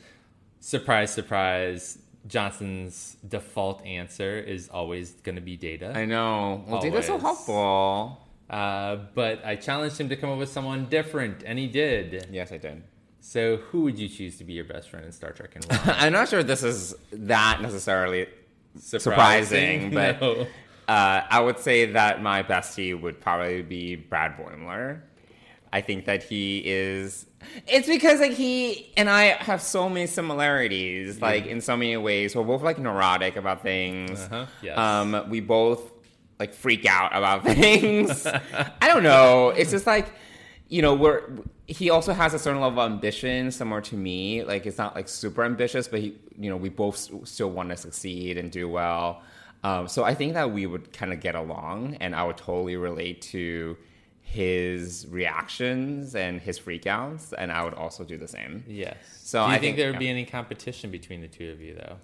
surprise, 0.59 1.11
surprise, 1.13 1.97
Johnson's 2.27 3.17
default 3.27 3.85
answer 3.85 4.39
is 4.39 4.69
always 4.69 5.11
going 5.11 5.35
to 5.35 5.41
be 5.41 5.57
data. 5.57 5.93
I 5.95 6.05
know. 6.05 6.63
Well, 6.67 6.81
dude, 6.81 6.93
that's 6.93 7.07
so 7.07 7.19
helpful. 7.19 8.21
Uh, 8.49 8.97
but 9.13 9.45
I 9.45 9.55
challenged 9.55 9.99
him 9.99 10.09
to 10.09 10.15
come 10.15 10.29
up 10.29 10.37
with 10.37 10.49
someone 10.49 10.85
different, 10.85 11.43
and 11.45 11.57
he 11.57 11.67
did. 11.67 12.27
Yes, 12.31 12.51
I 12.51 12.57
did. 12.57 12.83
So, 13.19 13.57
who 13.57 13.81
would 13.81 13.97
you 13.97 14.07
choose 14.07 14.37
to 14.37 14.43
be 14.43 14.53
your 14.53 14.65
best 14.65 14.89
friend 14.89 15.03
in 15.05 15.11
Star 15.11 15.31
Trek 15.31 15.55
and 15.55 15.65
why? 15.69 15.79
I'm 15.97 16.13
not 16.13 16.29
sure 16.29 16.43
this 16.43 16.61
is 16.63 16.95
that 17.11 17.59
necessarily 17.61 18.27
surprising, 18.77 19.89
but 19.93 20.21
No. 20.21 20.47
Uh, 20.87 21.21
I 21.29 21.39
would 21.39 21.59
say 21.59 21.91
that 21.93 22.21
my 22.21 22.43
bestie 22.43 22.99
would 22.99 23.19
probably 23.19 23.61
be 23.61 23.95
Brad 23.95 24.37
Boimler. 24.37 25.01
I 25.73 25.81
think 25.81 26.05
that 26.05 26.23
he 26.23 26.61
is. 26.65 27.25
It's 27.67 27.87
because 27.87 28.21
like 28.21 28.31
he 28.31 28.93
and 28.95 29.09
I 29.09 29.23
have 29.43 29.61
so 29.61 29.89
many 29.89 30.07
similarities, 30.07 31.21
like 31.21 31.47
in 31.47 31.59
so 31.59 31.75
many 31.75 31.97
ways. 31.97 32.35
We're 32.35 32.43
both 32.43 32.61
like 32.61 32.79
neurotic 32.79 33.35
about 33.35 33.61
things. 33.61 34.21
Uh-huh, 34.21 34.45
yes. 34.61 34.77
Um, 34.77 35.25
we 35.29 35.41
both 35.41 35.91
like 36.39 36.53
freak 36.53 36.85
out 36.85 37.15
about 37.15 37.43
things. 37.55 38.25
I 38.25 38.87
don't 38.87 39.03
know. 39.03 39.49
It's 39.49 39.71
just 39.71 39.85
like 39.85 40.13
you 40.69 40.81
know 40.81 40.93
we're. 40.93 41.23
He 41.67 41.89
also 41.89 42.13
has 42.13 42.33
a 42.35 42.39
certain 42.39 42.61
level 42.61 42.79
of 42.79 42.91
ambition, 42.91 43.51
similar 43.51 43.81
to 43.81 43.95
me. 43.95 44.43
Like 44.43 44.65
it's 44.67 44.77
not 44.77 44.95
like 44.95 45.09
super 45.09 45.43
ambitious, 45.43 45.87
but 45.87 45.99
he, 45.99 46.15
you 46.37 46.49
know, 46.49 46.57
we 46.57 46.69
both 46.69 46.95
still 47.27 47.49
want 47.49 47.69
to 47.69 47.75
succeed 47.75 48.37
and 48.37 48.51
do 48.51 48.69
well. 48.69 49.23
Um, 49.67 49.87
so 49.87 50.03
I 50.03 50.13
think 50.13 50.33
that 50.35 50.51
we 50.51 50.63
would 50.71 50.85
kind 50.93 51.11
of 51.13 51.19
get 51.19 51.35
along, 51.35 51.95
and 52.03 52.15
I 52.15 52.23
would 52.27 52.37
totally 52.37 52.75
relate 52.75 53.21
to 53.33 53.75
his 54.21 55.07
reactions 55.09 56.15
and 56.15 56.39
his 56.41 56.59
freakouts, 56.59 57.33
and 57.37 57.51
I 57.51 57.63
would 57.63 57.73
also 57.73 58.03
do 58.03 58.17
the 58.17 58.27
same. 58.27 58.63
yes. 58.67 58.95
So 59.31 59.39
Do 59.41 59.47
you 59.47 59.47
I 59.47 59.51
think, 59.53 59.61
think- 59.61 59.77
there 59.77 59.87
would 59.87 59.93
yeah. 59.95 59.99
be 59.99 60.09
any 60.09 60.25
competition 60.25 60.91
between 60.91 61.21
the 61.21 61.27
two 61.27 61.49
of 61.51 61.61
you, 61.61 61.73
though? 61.75 61.95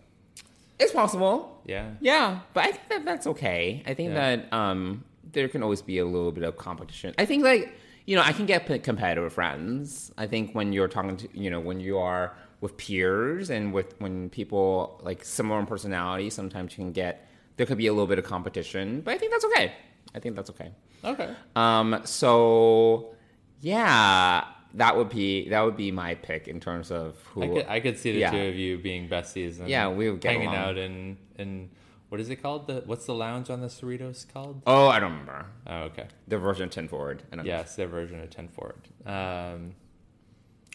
It's 0.80 0.92
possible. 0.94 1.62
Yeah. 1.66 1.92
Yeah, 2.00 2.40
but 2.54 2.62
I 2.66 2.72
think 2.72 2.90
that 2.90 3.06
that's 3.06 3.28
okay. 3.28 3.84
I 3.86 3.94
think 3.94 4.10
Yeah. 4.14 4.36
that 4.38 4.54
um, 4.54 5.04
there 5.32 5.48
can 5.48 5.62
always 5.62 5.82
be 5.84 6.00
a 6.00 6.06
little 6.06 6.32
bit 6.32 6.44
of 6.44 6.58
competition. 6.58 7.14
I 7.20 7.26
think 7.26 7.44
like 7.44 7.74
you 8.08 8.16
know 8.16 8.24
I 8.24 8.34
can 8.34 8.48
get 8.48 8.66
p- 8.68 8.80
competitive 8.80 9.24
with 9.26 9.34
friends. 9.34 10.12
I 10.18 10.26
think 10.26 10.56
when 10.56 10.74
you're 10.74 10.88
talking 10.88 11.18
to 11.18 11.28
you 11.38 11.52
know 11.52 11.60
when 11.60 11.80
you 11.80 12.00
are 12.00 12.36
with 12.62 12.78
peers 12.78 13.52
and 13.52 13.74
with 13.74 13.94
when 14.00 14.30
people 14.32 15.00
like 15.04 15.24
similar 15.24 15.60
in 15.60 15.68
personality, 15.68 16.32
sometimes 16.32 16.72
you 16.74 16.78
can 16.84 16.94
get 16.94 17.28
there 17.62 17.68
could 17.68 17.78
be 17.78 17.86
a 17.86 17.94
little 17.94 18.08
bit 18.08 18.18
of 18.18 18.26
competition. 18.26 19.02
But 19.02 19.14
I 19.14 19.18
think 19.20 19.32
that's 19.32 19.46
okay. 19.46 19.74
I 20.16 20.20
think 20.20 20.36
that's 20.36 20.50
okay. 20.50 20.72
Okay. 21.06 21.30
Um, 21.56 22.02
so 22.06 23.14
yeah, 23.60 24.46
that 24.74 24.98
would 24.98 25.10
be 25.10 25.48
that 25.50 25.62
would 25.62 25.78
be 25.78 25.92
my 25.92 26.16
pick 26.16 26.48
in 26.48 26.60
terms 26.60 26.90
of 26.90 27.18
who 27.28 27.44
I 27.44 27.48
could, 27.50 27.66
I 27.68 27.80
could 27.80 28.00
see 28.00 28.14
the 28.14 28.20
Yeah. 28.22 28.32
two 28.32 28.46
of 28.48 28.56
you 28.56 28.80
being 28.80 29.08
besties 29.08 29.60
and 29.60 29.70
Yeah, 29.70 29.90
we 29.90 30.10
would 30.10 30.22
get 30.22 30.32
hanging 30.32 30.48
along. 30.48 30.58
out 30.70 30.78
in 30.80 31.18
in 31.38 31.70
what 32.10 32.20
is 32.20 32.32
it 32.32 32.38
called? 32.38 32.66
The 32.66 32.82
what's 32.88 33.06
the 33.06 33.14
lounge 33.14 33.52
on 33.52 33.62
the 33.62 33.68
Cerritos 33.68 34.26
called? 34.34 34.64
Oh, 34.66 34.88
I 34.88 35.00
don't 35.00 35.12
remember 35.12 35.46
Oh, 35.68 35.82
okay. 35.90 36.08
the 36.28 36.40
version 36.40 36.68
ten 36.70 36.88
forward. 36.88 37.22
Yes, 37.44 37.76
their 37.76 37.88
version 37.88 38.20
of 38.24 38.32
Ten 38.32 38.48
Forward. 38.48 38.82
Um, 39.06 39.76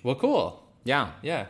well, 0.04 0.14
cool. 0.14 0.62
Yeah. 0.84 1.10
Yeah. 1.20 1.46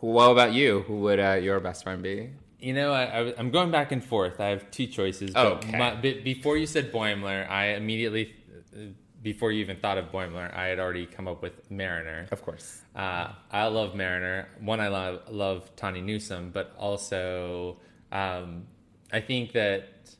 What 0.00 0.30
about 0.30 0.52
you? 0.52 0.80
Who 0.80 0.96
would 1.00 1.18
uh, 1.20 1.38
your 1.40 1.58
best 1.60 1.84
friend 1.84 2.02
be? 2.02 2.32
You 2.62 2.74
know, 2.74 2.92
I, 2.92 3.02
I, 3.02 3.20
am 3.40 3.50
going 3.50 3.72
back 3.72 3.90
and 3.90 4.04
forth. 4.04 4.40
I 4.40 4.50
have 4.50 4.70
two 4.70 4.86
choices. 4.86 5.34
Okay. 5.34 5.76
my, 5.76 5.96
be- 5.96 6.20
before 6.20 6.56
you 6.56 6.66
said 6.66 6.92
Boimler, 6.92 7.50
I 7.50 7.74
immediately, 7.74 8.32
uh, 8.72 8.82
before 9.20 9.50
you 9.50 9.60
even 9.60 9.78
thought 9.78 9.98
of 9.98 10.12
Boimler, 10.12 10.54
I 10.54 10.66
had 10.66 10.78
already 10.78 11.06
come 11.06 11.26
up 11.26 11.42
with 11.42 11.68
Mariner. 11.72 12.28
Of 12.30 12.42
course. 12.42 12.80
Uh, 12.94 13.32
I 13.50 13.66
love 13.66 13.96
Mariner. 13.96 14.48
One, 14.60 14.78
I 14.78 14.88
love, 14.88 15.22
love 15.28 15.74
Tawny 15.74 16.00
Newsome, 16.00 16.50
but 16.50 16.72
also 16.78 17.78
um, 18.12 18.68
I 19.12 19.18
think 19.18 19.52
that 19.52 20.14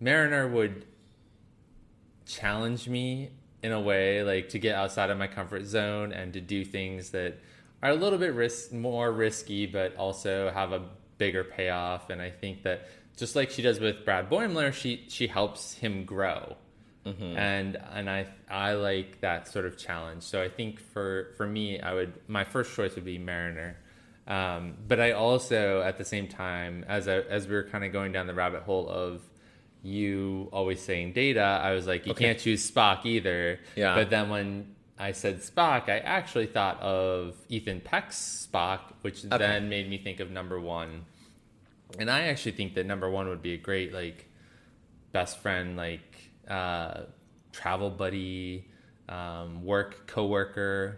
Mariner 0.00 0.48
would 0.48 0.84
challenge 2.26 2.88
me 2.88 3.30
in 3.62 3.70
a 3.70 3.80
way, 3.80 4.24
like 4.24 4.48
to 4.48 4.58
get 4.58 4.74
outside 4.74 5.10
of 5.10 5.18
my 5.18 5.28
comfort 5.28 5.64
zone 5.64 6.12
and 6.12 6.32
to 6.32 6.40
do 6.40 6.64
things 6.64 7.10
that 7.10 7.38
are 7.82 7.90
a 7.90 7.94
little 7.94 8.18
bit 8.18 8.34
risk, 8.34 8.72
more 8.72 9.12
risky, 9.12 9.66
but 9.66 9.94
also 9.96 10.50
have 10.50 10.72
a 10.72 10.82
bigger 11.24 11.44
payoff. 11.44 12.10
And 12.10 12.20
I 12.28 12.30
think 12.30 12.62
that 12.64 12.78
just 13.16 13.36
like 13.36 13.48
she 13.50 13.62
does 13.62 13.78
with 13.80 14.04
Brad 14.04 14.28
Boimler, 14.30 14.72
she 14.72 14.92
she 15.08 15.26
helps 15.38 15.74
him 15.74 16.04
grow 16.04 16.56
and 17.04 17.76
and 17.98 18.08
I 18.08 18.20
I 18.48 18.74
like 18.74 19.20
that 19.22 19.48
sort 19.48 19.66
of 19.66 19.76
challenge. 19.76 20.22
So 20.22 20.40
I 20.40 20.48
think 20.48 20.78
for 20.92 21.32
for 21.36 21.46
me, 21.46 21.80
I 21.80 21.92
would 21.94 22.12
my 22.28 22.44
first 22.44 22.74
choice 22.76 22.94
would 22.94 23.04
be 23.04 23.18
Mariner, 23.18 23.76
um, 24.28 24.74
but 24.86 24.98
I 25.00 25.10
also 25.12 25.82
at 25.82 25.98
the 25.98 26.04
same 26.04 26.28
time 26.28 26.84
as 26.88 27.08
I, 27.08 27.16
as 27.38 27.48
we 27.48 27.54
were 27.58 27.64
kind 27.64 27.84
of 27.84 27.92
going 27.92 28.12
down 28.12 28.26
the 28.28 28.34
rabbit 28.34 28.62
hole 28.62 28.88
of 28.88 29.20
you 29.82 30.48
always 30.52 30.80
saying 30.80 31.12
Data, 31.12 31.40
I 31.40 31.72
was 31.72 31.86
like 31.88 32.06
you 32.06 32.12
Okay. 32.12 32.26
can't 32.26 32.38
choose 32.38 32.70
Spock 32.70 33.04
either. 33.04 33.58
Yeah. 33.74 33.96
But 33.96 34.10
then 34.10 34.28
when 34.30 34.76
I 34.96 35.10
said 35.12 35.40
Spock, 35.40 35.88
I 35.88 35.98
actually 35.98 36.46
thought 36.46 36.80
of 36.80 37.34
Ethan 37.48 37.80
Peck's 37.80 38.46
Spock, 38.46 38.80
which 39.02 39.22
then 39.22 39.68
made 39.68 39.90
me 39.90 39.98
think 39.98 40.20
of 40.20 40.30
number 40.30 40.60
one. 40.60 41.04
And 41.98 42.10
I 42.10 42.22
actually 42.22 42.52
think 42.52 42.74
that 42.74 42.86
number 42.86 43.10
one 43.10 43.28
would 43.28 43.42
be 43.42 43.54
a 43.54 43.58
great 43.58 43.92
like 43.92 44.28
best 45.12 45.38
friend, 45.38 45.76
like 45.76 46.30
uh, 46.48 47.02
travel 47.52 47.90
buddy, 47.90 48.68
um, 49.08 49.64
work 49.64 50.06
coworker. 50.06 50.96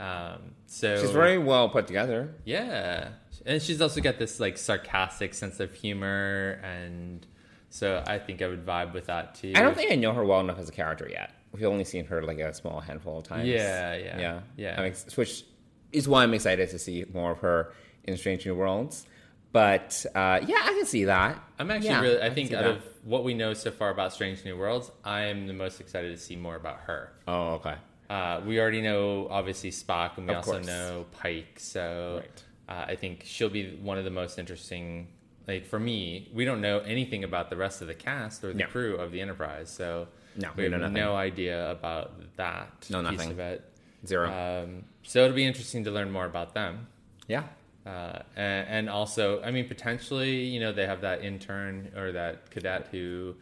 Um, 0.00 0.54
so 0.66 1.00
She's 1.00 1.10
very 1.10 1.38
well 1.38 1.68
put 1.68 1.86
together. 1.86 2.34
yeah, 2.44 3.10
and 3.46 3.62
she's 3.62 3.80
also 3.80 4.00
got 4.00 4.18
this 4.18 4.40
like 4.40 4.58
sarcastic 4.58 5.32
sense 5.34 5.60
of 5.60 5.72
humor, 5.74 6.60
and 6.64 7.24
so 7.70 8.02
I 8.06 8.18
think 8.18 8.42
I 8.42 8.48
would 8.48 8.66
vibe 8.66 8.94
with 8.94 9.06
that 9.06 9.36
too. 9.36 9.52
I 9.54 9.62
don't 9.62 9.76
think 9.76 9.92
I 9.92 9.94
know 9.94 10.12
her 10.12 10.24
well 10.24 10.40
enough 10.40 10.58
as 10.58 10.68
a 10.68 10.72
character 10.72 11.08
yet. 11.08 11.32
We've 11.52 11.64
only 11.64 11.84
seen 11.84 12.06
her 12.06 12.22
like 12.22 12.38
a 12.38 12.52
small 12.52 12.80
handful 12.80 13.18
of 13.18 13.24
times. 13.24 13.46
Yeah, 13.46 13.94
yeah, 13.94 14.18
yeah, 14.18 14.40
yeah. 14.56 14.74
I'm 14.78 14.86
ex- 14.86 15.16
which 15.16 15.44
is 15.92 16.08
why 16.08 16.24
I'm 16.24 16.34
excited 16.34 16.68
to 16.70 16.78
see 16.80 17.04
more 17.12 17.32
of 17.32 17.38
her 17.38 17.72
in 18.04 18.16
Strange 18.16 18.44
New 18.44 18.54
Worlds. 18.56 19.06
But 19.52 20.04
uh, 20.14 20.40
yeah, 20.46 20.56
I 20.62 20.72
can 20.76 20.86
see 20.86 21.04
that. 21.04 21.38
I'm 21.58 21.70
actually 21.70 21.88
Yeah, 21.90 22.00
really. 22.00 22.18
I 22.22 22.26
can 22.26 22.34
think 22.34 22.52
out 22.52 22.64
that. 22.64 22.70
of 22.76 22.82
what 23.04 23.22
we 23.24 23.34
know 23.34 23.52
so 23.54 23.70
far 23.70 23.90
about 23.90 24.12
Strange 24.12 24.44
New 24.44 24.56
Worlds, 24.56 24.90
I 25.04 25.22
am 25.24 25.46
the 25.46 25.52
most 25.52 25.80
excited 25.80 26.10
to 26.16 26.18
see 26.22 26.36
more 26.36 26.56
about 26.56 26.80
her. 26.86 27.12
Oh, 27.28 27.54
okay. 27.54 27.74
Uh, 28.08 28.40
we 28.46 28.60
already 28.60 28.80
know 28.82 29.26
obviously 29.30 29.70
Spock, 29.70 30.16
and 30.18 30.26
we 30.26 30.32
Of 30.32 30.38
also 30.38 30.52
course. 30.52 30.66
know 30.66 31.06
Pike. 31.12 31.58
So 31.58 32.20
Right. 32.22 32.44
uh, 32.68 32.84
I 32.88 32.96
think 32.96 33.22
she'll 33.26 33.48
be 33.50 33.76
one 33.76 33.98
of 33.98 34.04
the 34.04 34.10
most 34.10 34.38
interesting. 34.38 35.08
Like 35.46 35.66
for 35.66 35.78
me, 35.80 36.30
we 36.32 36.44
don't 36.44 36.60
know 36.60 36.78
anything 36.80 37.24
about 37.24 37.50
the 37.50 37.56
rest 37.56 37.82
of 37.82 37.88
the 37.88 37.94
cast 37.94 38.44
or 38.44 38.48
the 38.52 38.60
No. 38.60 38.66
crew 38.68 38.96
of 38.96 39.12
the 39.12 39.20
Enterprise, 39.20 39.68
so 39.70 40.08
No, 40.36 40.50
we 40.56 40.64
we 40.64 40.70
have 40.70 40.80
nothing. 40.80 40.94
no 40.94 41.16
idea 41.16 41.70
about 41.70 42.36
that 42.36 42.86
No, 42.90 43.02
piece 43.02 43.10
nothing. 43.18 43.30
of 43.32 43.38
it. 43.40 43.64
Zero. 44.06 44.30
Um, 44.30 44.84
so 45.02 45.24
it'll 45.24 45.34
be 45.36 45.44
interesting 45.44 45.84
to 45.84 45.90
learn 45.90 46.10
more 46.10 46.24
about 46.26 46.54
them. 46.54 46.86
yeah. 47.28 47.44
Uh, 47.84 48.20
and, 48.36 48.68
and 48.68 48.90
also, 48.90 49.42
I 49.42 49.50
mean, 49.50 49.66
potentially, 49.66 50.44
you 50.44 50.60
know, 50.60 50.72
they 50.72 50.86
have 50.86 51.00
that 51.00 51.24
intern 51.24 51.90
or 51.96 52.12
that 52.12 52.50
cadet 52.50 52.88
who, 52.92 53.34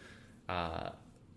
uh, 0.48 0.90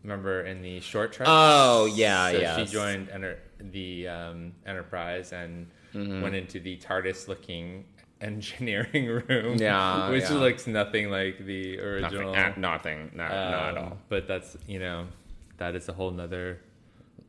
remember 0.03 0.41
in 0.43 0.61
the 0.61 0.79
short 0.79 1.11
trek. 1.13 1.27
Oh, 1.29 1.85
yeah, 1.85 2.31
so 2.31 2.37
yes. 2.39 2.59
She 2.69 2.73
joined 2.73 3.09
enter- 3.09 3.39
the 3.59 4.07
um, 4.07 4.53
Enterprise 4.65 5.31
and 5.33 5.67
Mm-hmm. 5.93 6.23
went 6.23 6.33
into 6.33 6.59
the 6.59 6.75
TARDIS-looking 6.77 7.85
engineering 8.21 9.05
room. 9.05 9.57
Yeah, 9.59 10.09
which 10.11 10.23
yeah. 10.23 10.33
looks 10.33 10.65
nothing 10.65 11.11
like 11.11 11.45
the 11.45 11.77
Nothing. 11.77 11.85
original. 11.85 12.33
Uh, 12.35 12.51
nothing. 12.57 13.11
Not, 13.13 13.29
not 13.29 13.31
at 13.31 13.77
Um, 13.77 13.83
all. 13.83 13.97
But 14.09 14.27
that's 14.27 14.57
you 14.67 14.79
know, 14.79 15.05
that 15.57 15.75
is 15.75 15.87
a 15.89 15.93
whole 15.93 16.09
nother 16.09 16.59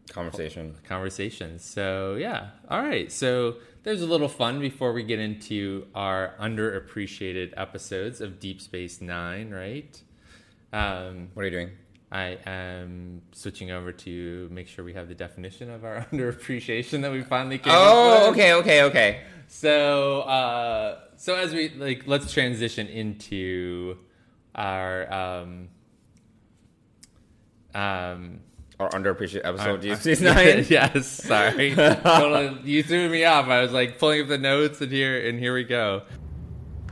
Conversation. 0.08 0.74
Conversation. 0.88 1.58
So 1.58 2.14
yeah, 2.18 2.50
all 2.70 2.80
right. 2.82 3.10
So 3.12 3.56
there's 3.84 4.02
a 4.02 4.06
little 4.06 4.28
fun 4.28 4.60
before 4.60 4.92
we 4.92 5.02
get 5.02 5.18
into 5.18 5.86
our 5.94 6.34
underappreciated 6.40 7.52
episodes 7.56 8.20
of 8.20 8.40
Deep 8.40 8.60
Space 8.60 9.00
Nine, 9.00 9.50
right? 9.50 10.02
Um, 10.72 11.28
What 11.34 11.42
are 11.42 11.44
you 11.44 11.50
doing? 11.50 11.70
I 12.10 12.38
am 12.46 13.22
switching 13.32 13.70
over 13.70 13.92
to 13.92 14.48
make 14.50 14.68
sure 14.68 14.84
we 14.84 14.94
have 14.94 15.08
the 15.08 15.14
definition 15.14 15.70
of 15.70 15.84
our 15.84 16.06
underappreciation 16.12 17.02
that 17.02 17.12
we 17.12 17.22
finally 17.22 17.58
came 17.58 17.72
Oh, 17.76 18.30
okay, 18.30 18.54
okay, 18.54 18.82
okay. 18.84 19.20
So, 19.48 20.20
uh, 20.22 21.00
so 21.16 21.36
as 21.36 21.52
we 21.52 21.68
like, 21.70 22.04
let's 22.06 22.32
transition 22.32 22.86
into 22.86 23.98
our 24.54 25.12
um, 25.12 25.68
um, 27.74 28.40
Or 28.78 28.88
underappreciated 28.90 29.42
episode. 29.44 29.80
Do 29.82 29.86
you 29.88 29.94
our- 29.94 30.00
see 30.00 30.14
nine? 30.24 30.66
yes, 30.68 31.06
sorry, 31.08 31.74
Totally- 31.76 32.60
you 32.64 32.82
threw 32.82 33.08
me 33.08 33.24
off. 33.24 33.46
I 33.48 33.60
was 33.62 33.72
like 33.72 33.98
pulling 33.98 34.22
up 34.22 34.28
the 34.28 34.38
notes, 34.38 34.80
and 34.80 34.90
here 34.90 35.28
and 35.28 35.38
here 35.38 35.54
we 35.54 35.64
go. 35.64 36.02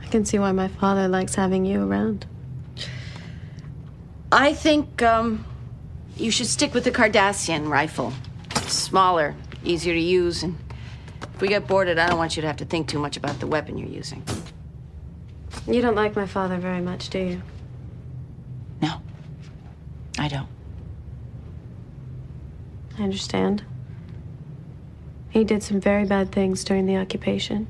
I 0.01 0.05
can 0.07 0.23
see 0.25 0.39
why 0.39 0.51
my 0.53 0.67
father 0.69 1.07
likes 1.07 1.35
having 1.35 1.65
you 1.65 1.85
around. 1.85 2.25
I 4.31 4.53
think 4.53 5.01
um, 5.01 5.45
you 6.17 6.31
should 6.31 6.47
stick 6.47 6.73
with 6.73 6.83
the 6.85 6.91
Cardassian 6.91 7.67
rifle. 7.69 8.13
Smaller, 8.61 9.35
easier 9.63 9.93
to 9.93 9.99
use, 9.99 10.41
and 10.43 10.57
if 11.35 11.41
we 11.41 11.47
get 11.49 11.67
boarded, 11.67 11.99
I 11.99 12.07
don't 12.07 12.17
want 12.17 12.35
you 12.37 12.41
to 12.41 12.47
have 12.47 12.57
to 12.57 12.65
think 12.65 12.87
too 12.87 12.99
much 12.99 13.17
about 13.17 13.39
the 13.39 13.47
weapon 13.47 13.77
you're 13.77 13.89
using. 13.89 14.23
You 15.67 15.81
don't 15.81 15.95
like 15.95 16.15
my 16.15 16.25
father 16.25 16.57
very 16.57 16.81
much, 16.81 17.09
do 17.09 17.19
you? 17.19 17.41
No, 18.81 19.01
I 20.17 20.27
don't. 20.29 20.47
I 22.99 23.03
understand. 23.03 23.63
He 25.29 25.43
did 25.43 25.63
some 25.63 25.79
very 25.81 26.05
bad 26.05 26.31
things 26.31 26.63
during 26.63 26.85
the 26.85 26.97
occupation. 26.97 27.67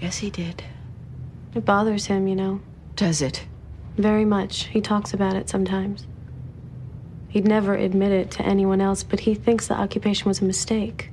Yes, 0.00 0.18
he 0.18 0.30
did. 0.30 0.62
It 1.54 1.64
bothers 1.64 2.06
him, 2.06 2.26
you 2.28 2.36
know, 2.36 2.60
Does 2.96 3.22
it? 3.22 3.46
very 3.96 4.26
much. 4.26 4.64
He 4.66 4.82
talks 4.82 5.14
about 5.14 5.36
it 5.36 5.48
sometimes. 5.48 6.06
He'd 7.28 7.46
never 7.46 7.74
admit 7.74 8.12
it 8.12 8.30
to 8.32 8.42
anyone 8.42 8.82
else, 8.82 9.02
but 9.02 9.20
he 9.20 9.34
thinks 9.34 9.68
the 9.68 9.74
occupation 9.74 10.28
was 10.28 10.40
a 10.42 10.44
mistake. 10.44 11.10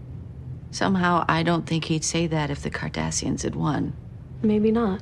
Somehow, 0.71 1.23
I 1.29 1.43
don't 1.43 1.65
think 1.65 1.85
he'd 1.85 2.03
say 2.03 2.27
that 2.27 2.49
if 2.49 2.61
the 2.61 2.69
Cardassians 2.69 3.43
had 3.43 3.55
won. 3.55 3.93
Maybe 4.41 4.69
not. 4.69 5.01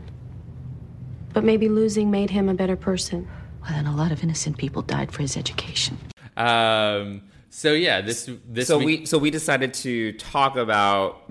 But 1.33 1.43
maybe 1.43 1.69
losing 1.69 2.11
made 2.11 2.29
him 2.29 2.49
a 2.49 2.53
better 2.53 2.75
person. 2.75 3.27
Well, 3.61 3.71
then 3.71 3.85
a 3.85 3.95
lot 3.95 4.11
of 4.11 4.23
innocent 4.23 4.57
people 4.57 4.81
died 4.81 5.11
for 5.11 5.21
his 5.21 5.37
education. 5.37 5.97
Um, 6.37 7.23
so 7.49 7.73
yeah, 7.73 8.01
this 8.01 8.29
this 8.47 8.67
So 8.67 8.77
week- 8.77 9.01
we 9.01 9.05
so 9.05 9.17
we 9.17 9.29
decided 9.29 9.73
to 9.75 10.13
talk 10.13 10.55
about, 10.55 11.29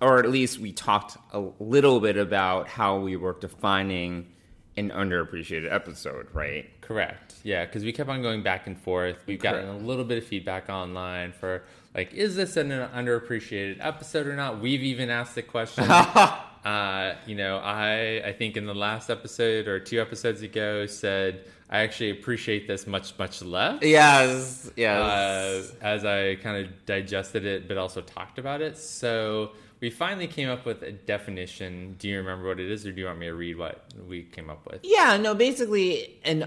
or 0.00 0.18
at 0.18 0.30
least 0.30 0.58
we 0.58 0.72
talked 0.72 1.16
a 1.32 1.40
little 1.58 2.00
bit 2.00 2.16
about 2.16 2.68
how 2.68 2.98
we 2.98 3.16
were 3.16 3.36
defining 3.40 4.28
an 4.76 4.90
underappreciated 4.90 5.70
episode, 5.72 6.26
right? 6.32 6.68
Correct. 6.80 7.34
Yeah, 7.42 7.66
because 7.66 7.84
we 7.84 7.92
kept 7.92 8.08
on 8.08 8.22
going 8.22 8.42
back 8.42 8.66
and 8.66 8.78
forth. 8.78 9.16
We've 9.26 9.40
gotten 9.40 9.68
a 9.68 9.76
little 9.76 10.04
bit 10.04 10.18
of 10.18 10.24
feedback 10.24 10.70
online 10.70 11.32
for 11.32 11.62
like, 11.94 12.14
is 12.14 12.36
this 12.36 12.56
an 12.56 12.70
underappreciated 12.70 13.78
episode 13.80 14.26
or 14.26 14.34
not? 14.36 14.60
We've 14.60 14.82
even 14.82 15.10
asked 15.10 15.34
the 15.34 15.42
question. 15.42 15.84
uh, 15.90 17.16
you 17.26 17.34
know, 17.34 17.58
I 17.58 18.22
I 18.24 18.32
think 18.32 18.56
in 18.56 18.66
the 18.66 18.74
last 18.74 19.10
episode 19.10 19.68
or 19.68 19.78
two 19.80 20.00
episodes 20.00 20.42
ago 20.42 20.86
said 20.86 21.44
I 21.72 21.78
actually 21.78 22.10
appreciate 22.10 22.68
this 22.68 22.86
much 22.86 23.18
much 23.18 23.40
less. 23.40 23.82
Yes, 23.82 24.70
Uh, 24.98 25.62
as 25.80 26.04
I 26.04 26.34
kind 26.36 26.66
of 26.66 26.84
digested 26.84 27.46
it, 27.46 27.66
but 27.66 27.78
also 27.78 28.02
talked 28.02 28.38
about 28.38 28.60
it. 28.60 28.76
So 28.76 29.52
we 29.80 29.88
finally 29.88 30.26
came 30.26 30.50
up 30.50 30.66
with 30.66 30.82
a 30.82 30.92
definition. 30.92 31.96
Do 31.98 32.08
you 32.08 32.18
remember 32.18 32.46
what 32.46 32.60
it 32.60 32.70
is, 32.70 32.86
or 32.86 32.92
do 32.92 33.00
you 33.00 33.06
want 33.06 33.18
me 33.20 33.26
to 33.26 33.34
read 33.34 33.56
what 33.56 33.86
we 34.06 34.24
came 34.24 34.50
up 34.50 34.70
with? 34.70 34.80
yeah, 34.84 35.16
no, 35.16 35.34
basically, 35.34 36.20
and 36.24 36.46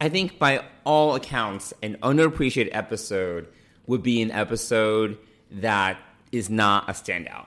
I 0.00 0.08
think 0.08 0.38
by 0.38 0.64
all 0.84 1.16
accounts, 1.16 1.74
an 1.82 1.96
underappreciated 2.00 2.70
episode 2.72 3.48
would 3.88 4.04
be 4.04 4.22
an 4.22 4.30
episode 4.30 5.18
that 5.50 5.98
is 6.30 6.48
not 6.48 6.88
a 6.88 6.92
standout. 6.92 7.46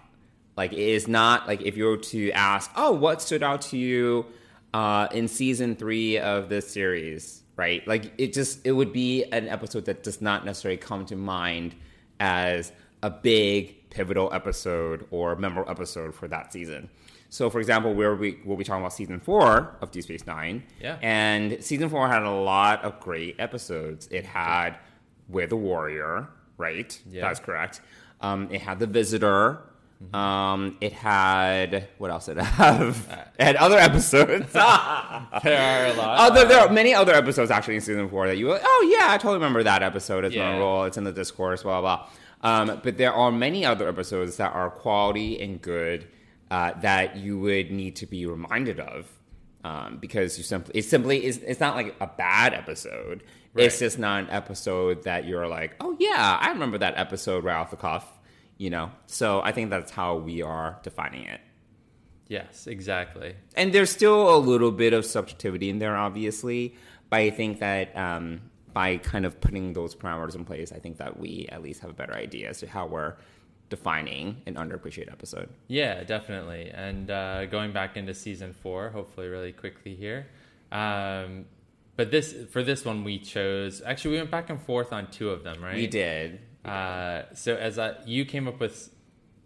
Like, 0.58 0.74
it 0.74 0.80
is 0.80 1.08
not 1.08 1.48
like 1.48 1.62
if 1.62 1.78
you 1.78 1.86
were 1.86 1.98
to 1.98 2.32
ask, 2.32 2.70
oh, 2.76 2.92
what 2.92 3.22
stood 3.22 3.42
out 3.42 3.62
to 3.64 3.78
you 3.78 4.26
uh, 4.76 5.08
in 5.14 5.28
season 5.28 5.76
three 5.76 6.18
of 6.20 6.50
this 6.50 6.66
series, 6.70 7.42
right? 7.56 7.82
Like, 7.88 8.12
it 8.18 8.34
just, 8.34 8.66
it 8.66 8.74
would 8.74 8.92
be 8.92 9.24
an 9.38 9.48
episode 9.48 9.86
that 9.86 10.04
does 10.04 10.20
not 10.22 10.44
necessarily 10.46 10.78
come 10.78 11.06
to 11.06 11.16
mind 11.16 11.76
as 12.20 12.72
a 13.02 13.10
big 13.10 13.90
pivotal 13.90 14.28
episode 14.34 15.06
or 15.12 15.36
memorable 15.38 15.70
episode 15.72 16.14
for 16.14 16.28
that 16.28 16.52
season. 16.52 16.90
So, 17.30 17.50
for 17.50 17.60
example, 17.60 17.94
where 17.94 18.16
we 18.16 18.40
we'll 18.46 18.58
be 18.58 18.64
talking 18.64 18.82
about 18.84 18.94
season 18.94 19.20
four 19.20 19.76
of 19.82 19.92
Deep 19.92 20.04
Space 20.04 20.26
Nine, 20.28 20.64
Yeah. 20.82 20.98
and 21.02 21.64
season 21.64 21.90
four 21.90 22.08
had 22.08 22.24
a 22.24 22.32
lot 22.32 22.84
of 22.84 23.00
great 23.00 23.36
episodes. 23.40 24.08
It 24.12 24.26
had 24.26 24.78
With 25.30 25.50
the 25.50 25.56
Warrior, 25.58 26.28
right? 26.58 26.92
Yeah. 27.10 27.22
That's 27.28 27.40
correct. 27.40 27.82
Um, 28.22 28.48
it 28.52 28.62
had 28.62 28.80
The 28.80 28.88
Visitor. 28.88 29.60
Mm-hmm. 30.04 30.16
Um, 30.16 30.78
it 30.82 30.92
had 30.94 31.88
what 31.98 32.12
else 32.12 32.26
did 32.26 32.38
it 32.38 32.44
have? 32.44 33.28
it 33.40 33.44
had 33.44 33.56
other 33.56 33.78
episodes. 33.78 34.52
There 34.54 34.64
are 35.62 35.86
a 35.88 35.94
lot. 35.94 36.32
Oh, 36.32 36.34
there, 36.34 36.46
there 36.46 36.60
are 36.60 36.70
many 36.72 36.94
other 36.94 37.14
episodes 37.14 37.50
actually 37.52 37.76
in 37.76 37.82
season 37.82 38.10
four 38.10 38.28
that 38.28 38.38
you 38.38 38.48
were 38.48 38.54
like, 38.54 38.64
oh 38.66 38.96
yeah, 38.98 39.08
I 39.12 39.18
totally 39.18 39.36
remember 39.36 39.64
that 39.64 39.84
episode. 39.84 40.26
It's 40.26 40.36
Yeah. 40.36 40.52
memorable. 40.52 40.84
It's 40.86 40.98
in 40.98 41.04
the 41.06 41.12
discourse, 41.12 41.64
blah 41.64 41.82
blah. 41.82 42.08
blah. 42.42 42.52
Um, 42.72 42.80
but 42.84 42.98
there 42.98 43.14
are 43.14 43.32
many 43.32 43.66
other 43.66 43.88
episodes 43.88 44.38
that 44.38 44.54
are 44.54 44.70
quality 44.70 45.42
and 45.42 45.62
good 45.62 46.08
uh, 46.52 46.74
that 46.82 47.16
you 47.16 47.40
would 47.40 47.72
need 47.72 47.96
to 47.98 48.06
be 48.06 48.26
reminded 48.26 48.80
of 48.80 49.08
um, 49.64 49.98
because 49.98 50.38
you 50.38 50.44
simply 50.44 50.76
it's 50.80 50.90
simply 50.90 51.26
it's, 51.26 51.38
it's 51.38 51.60
not 51.60 51.76
like 51.76 51.96
a 52.02 52.08
bad 52.08 52.54
episode. 52.54 53.24
It's 53.56 53.80
just 53.80 53.98
not 53.98 54.24
an 54.26 54.30
episode 54.32 55.04
that 55.06 55.26
you're 55.26 55.48
like, 55.48 55.76
oh 55.80 55.96
yeah, 56.00 56.38
I 56.42 56.50
remember 56.50 56.78
that 56.80 56.98
episode 56.98 57.46
right 57.46 57.56
off 57.56 57.72
the 57.72 57.78
cuff. 57.78 58.06
You 58.58 58.70
know, 58.70 58.92
so 59.06 59.42
I 59.42 59.52
think 59.52 59.70
that's 59.70 59.92
how 59.92 60.16
we 60.16 60.42
are 60.42 60.80
defining 60.82 61.26
it. 61.26 61.42
Yes, 62.28 62.68
exactly. 62.68 63.36
And 63.56 63.74
there's 63.74 63.90
still 63.90 64.36
a 64.36 64.40
little 64.40 64.72
bit 64.72 64.94
of 64.94 65.06
subjectivity 65.06 65.70
in 65.70 65.80
there, 65.80 65.96
obviously. 65.96 66.76
But 67.10 67.20
I 67.20 67.30
think 67.30 67.60
that 67.60 67.96
um, 67.96 68.42
by 68.74 68.98
kind 68.98 69.26
of 69.26 69.40
putting 69.40 69.74
those 69.74 69.96
parameters 69.96 70.36
in 70.36 70.46
place, 70.46 70.72
I 70.72 70.80
think 70.80 70.98
that 70.98 71.20
we 71.20 71.48
at 71.52 71.62
least 71.62 71.82
have 71.82 71.90
a 71.90 71.94
better 71.94 72.14
idea 72.14 72.50
as 72.50 72.60
to 72.60 72.68
how 72.68 72.88
we're 72.88 73.16
defining 73.70 74.42
an 74.46 74.56
underappreciated 74.56 75.12
episode. 75.12 75.50
Yeah, 75.68 76.04
definitely. 76.04 76.72
And 76.74 77.12
uh, 77.12 77.46
going 77.46 77.74
back 77.74 77.98
into 77.98 78.14
season 78.14 78.54
four, 78.54 78.90
hopefully, 78.90 79.28
really 79.28 79.52
quickly 79.52 79.96
here. 79.96 80.28
Um, 80.72 81.46
but 81.96 82.12
this 82.12 82.36
for 82.52 82.64
this 82.64 82.84
one, 82.84 83.04
we 83.04 83.20
chose. 83.20 83.82
Actually, 83.86 84.12
we 84.12 84.18
went 84.18 84.32
back 84.32 84.50
and 84.50 84.62
forth 84.62 84.92
on 84.92 85.10
two 85.12 85.30
of 85.30 85.44
them, 85.44 85.64
right? 85.64 85.76
We 85.76 85.88
did. 85.88 86.40
Uh, 86.66 87.24
so 87.34 87.56
as 87.56 87.78
I, 87.80 87.96
you 88.06 88.26
came 88.26 88.48
up 88.48 88.60
with 88.60 88.90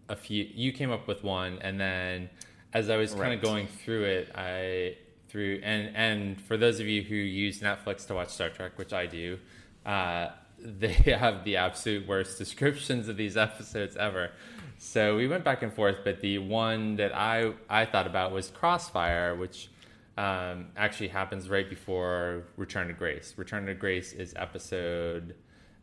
a 0.08 0.16
few, 0.16 0.48
you 0.54 0.72
came 0.72 0.90
up 0.90 1.06
with 1.06 1.22
one, 1.22 1.58
and 1.60 1.78
then 1.80 2.30
as 2.72 2.90
I 2.90 2.96
was 2.96 3.10
kind 3.10 3.22
Right. 3.22 3.32
of 3.34 3.42
going 3.42 3.66
through 3.66 4.04
it, 4.04 4.32
I 4.34 4.96
through 5.28 5.60
and 5.62 5.94
and 5.94 6.40
for 6.40 6.56
those 6.56 6.80
of 6.80 6.86
you 6.86 7.02
who 7.02 7.14
use 7.14 7.60
Netflix 7.60 8.06
to 8.08 8.14
watch 8.14 8.30
Star 8.30 8.48
Trek, 8.48 8.72
which 8.78 8.92
I 8.92 9.06
do, 9.06 9.38
uh, 9.86 10.28
they 10.58 10.92
have 10.92 11.44
the 11.44 11.56
absolute 11.56 12.06
worst 12.08 12.38
descriptions 12.38 13.08
of 13.08 13.16
these 13.16 13.36
episodes 13.48 13.96
ever. 13.96 14.32
So 14.78 15.16
we 15.16 15.28
went 15.28 15.44
back 15.44 15.62
and 15.62 15.72
forth, 15.72 15.98
but 16.04 16.20
the 16.20 16.38
one 16.38 16.96
that 16.96 17.14
I 17.14 17.52
I 17.68 17.84
thought 17.86 18.06
about 18.06 18.32
was 18.32 18.48
Crossfire, 18.50 19.36
which 19.36 19.68
um, 20.16 20.66
actually 20.76 21.08
happens 21.08 21.48
right 21.48 21.68
before 21.68 22.44
Return 22.56 22.88
to 22.88 22.94
Grace. 22.94 23.34
Return 23.36 23.66
to 23.66 23.74
Grace 23.74 24.12
is 24.12 24.32
episode. 24.36 25.34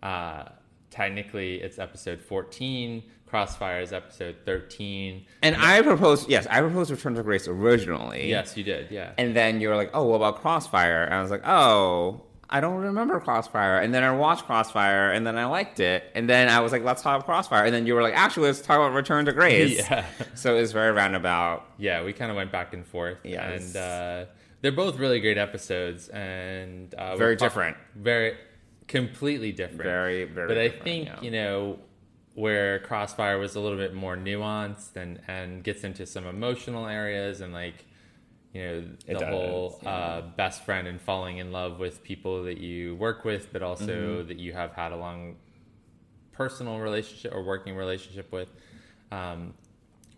Uh, 0.04 0.46
technically, 0.90 1.56
it's 1.62 1.80
episode 1.80 2.22
14. 2.22 3.04
Crossfire 3.28 3.82
is 3.82 3.92
episode 3.92 4.38
13. 4.46 5.26
And 5.42 5.56
I 5.58 5.82
proposed, 5.82 6.30
yes, 6.30 6.48
I 6.50 6.62
proposed 6.62 6.92
Return 6.92 7.14
to 7.16 7.24
Grace 7.24 7.48
originally. 7.48 8.30
Yes, 8.30 8.56
you 8.56 8.64
did. 8.64 8.90
Yeah. 8.90 9.12
And 9.18 9.36
then 9.36 9.60
you 9.60 9.68
were 9.68 9.76
like, 9.76 9.92
oh, 9.94 10.06
what 10.06 10.16
about 10.16 10.40
Crossfire? 10.42 11.04
And 11.04 11.14
I 11.14 11.22
was 11.22 11.30
like, 11.30 11.46
oh, 11.46 12.22
I 12.50 12.62
don't 12.62 12.78
remember 12.78 13.20
Crossfire. 13.20 13.80
And 13.80 13.94
then 13.94 14.04
I 14.06 14.12
watched 14.12 14.46
Crossfire 14.46 15.12
and 15.12 15.28
then 15.28 15.38
I 15.38 15.44
liked 15.46 15.82
it. 15.82 16.06
And 16.16 16.30
then 16.30 16.48
I 16.48 16.62
was 16.62 16.72
like, 16.72 16.86
let's 16.86 17.02
talk 17.02 17.18
about 17.18 17.26
Crossfire. 17.26 17.66
And 17.66 17.74
then 17.76 17.86
you 17.86 17.94
were 17.94 18.02
like, 18.02 18.16
actually, 18.16 18.48
let's 18.48 18.62
talk 18.62 18.78
about 18.78 18.94
Return 18.94 19.26
to 19.26 19.34
Grace. 19.34 19.76
Yeah. 19.78 20.06
So 20.36 20.56
it 20.56 20.62
was 20.62 20.72
very 20.72 20.94
roundabout. 20.94 21.66
yeah, 21.78 22.06
we 22.06 22.14
kind 22.14 22.32
of 22.32 22.38
went 22.38 22.54
back 22.54 22.74
and 22.74 22.88
forth. 22.88 23.18
Yes. 23.26 23.76
And 23.76 23.76
uh, 23.76 24.32
they're 24.62 24.72
both 24.72 24.98
really 24.98 25.20
great 25.20 25.38
episodes, 25.38 26.08
and 26.10 26.94
uh, 26.96 27.16
Very 27.18 27.36
different. 27.36 27.78
Very 27.96 28.38
completely 28.88 29.52
different. 29.52 29.84
Very, 29.84 30.24
very 30.26 30.48
But 30.48 30.58
I 30.58 30.70
think 30.70 31.08
yeah. 31.08 31.22
you 31.22 31.32
know 31.32 31.80
where 32.36 32.80
Crossfire 32.80 33.38
was 33.40 33.56
a 33.56 33.60
little 33.60 33.78
bit 33.78 33.94
more 33.94 34.16
nuanced 34.16 34.96
and 34.96 35.20
and 35.28 35.64
gets 35.64 35.84
into 35.84 36.06
some 36.06 36.26
emotional 36.26 36.88
areas 36.88 37.42
and 37.42 37.52
like 37.54 37.86
you 38.54 38.62
know 38.62 38.82
the 39.08 39.14
does, 39.14 39.24
whole 39.24 39.80
yeah. 39.84 39.90
uh, 39.90 40.22
best 40.22 40.64
friend 40.64 40.88
and 40.88 41.02
falling 41.02 41.38
in 41.38 41.52
love 41.52 41.80
with 41.80 42.04
people 42.04 42.44
that 42.44 42.58
you 42.60 42.96
work 42.96 43.26
with, 43.26 43.52
but 43.52 43.62
also 43.62 43.86
Mm-hmm. 43.86 44.28
that 44.30 44.38
you 44.40 44.54
have 44.54 44.74
had 44.74 44.92
a 44.92 44.96
long 44.96 45.36
personal 46.32 46.80
relationship 46.80 47.34
or 47.34 47.44
working 47.44 47.76
relationship 47.76 48.32
with. 48.32 48.50
Um, 49.12 49.54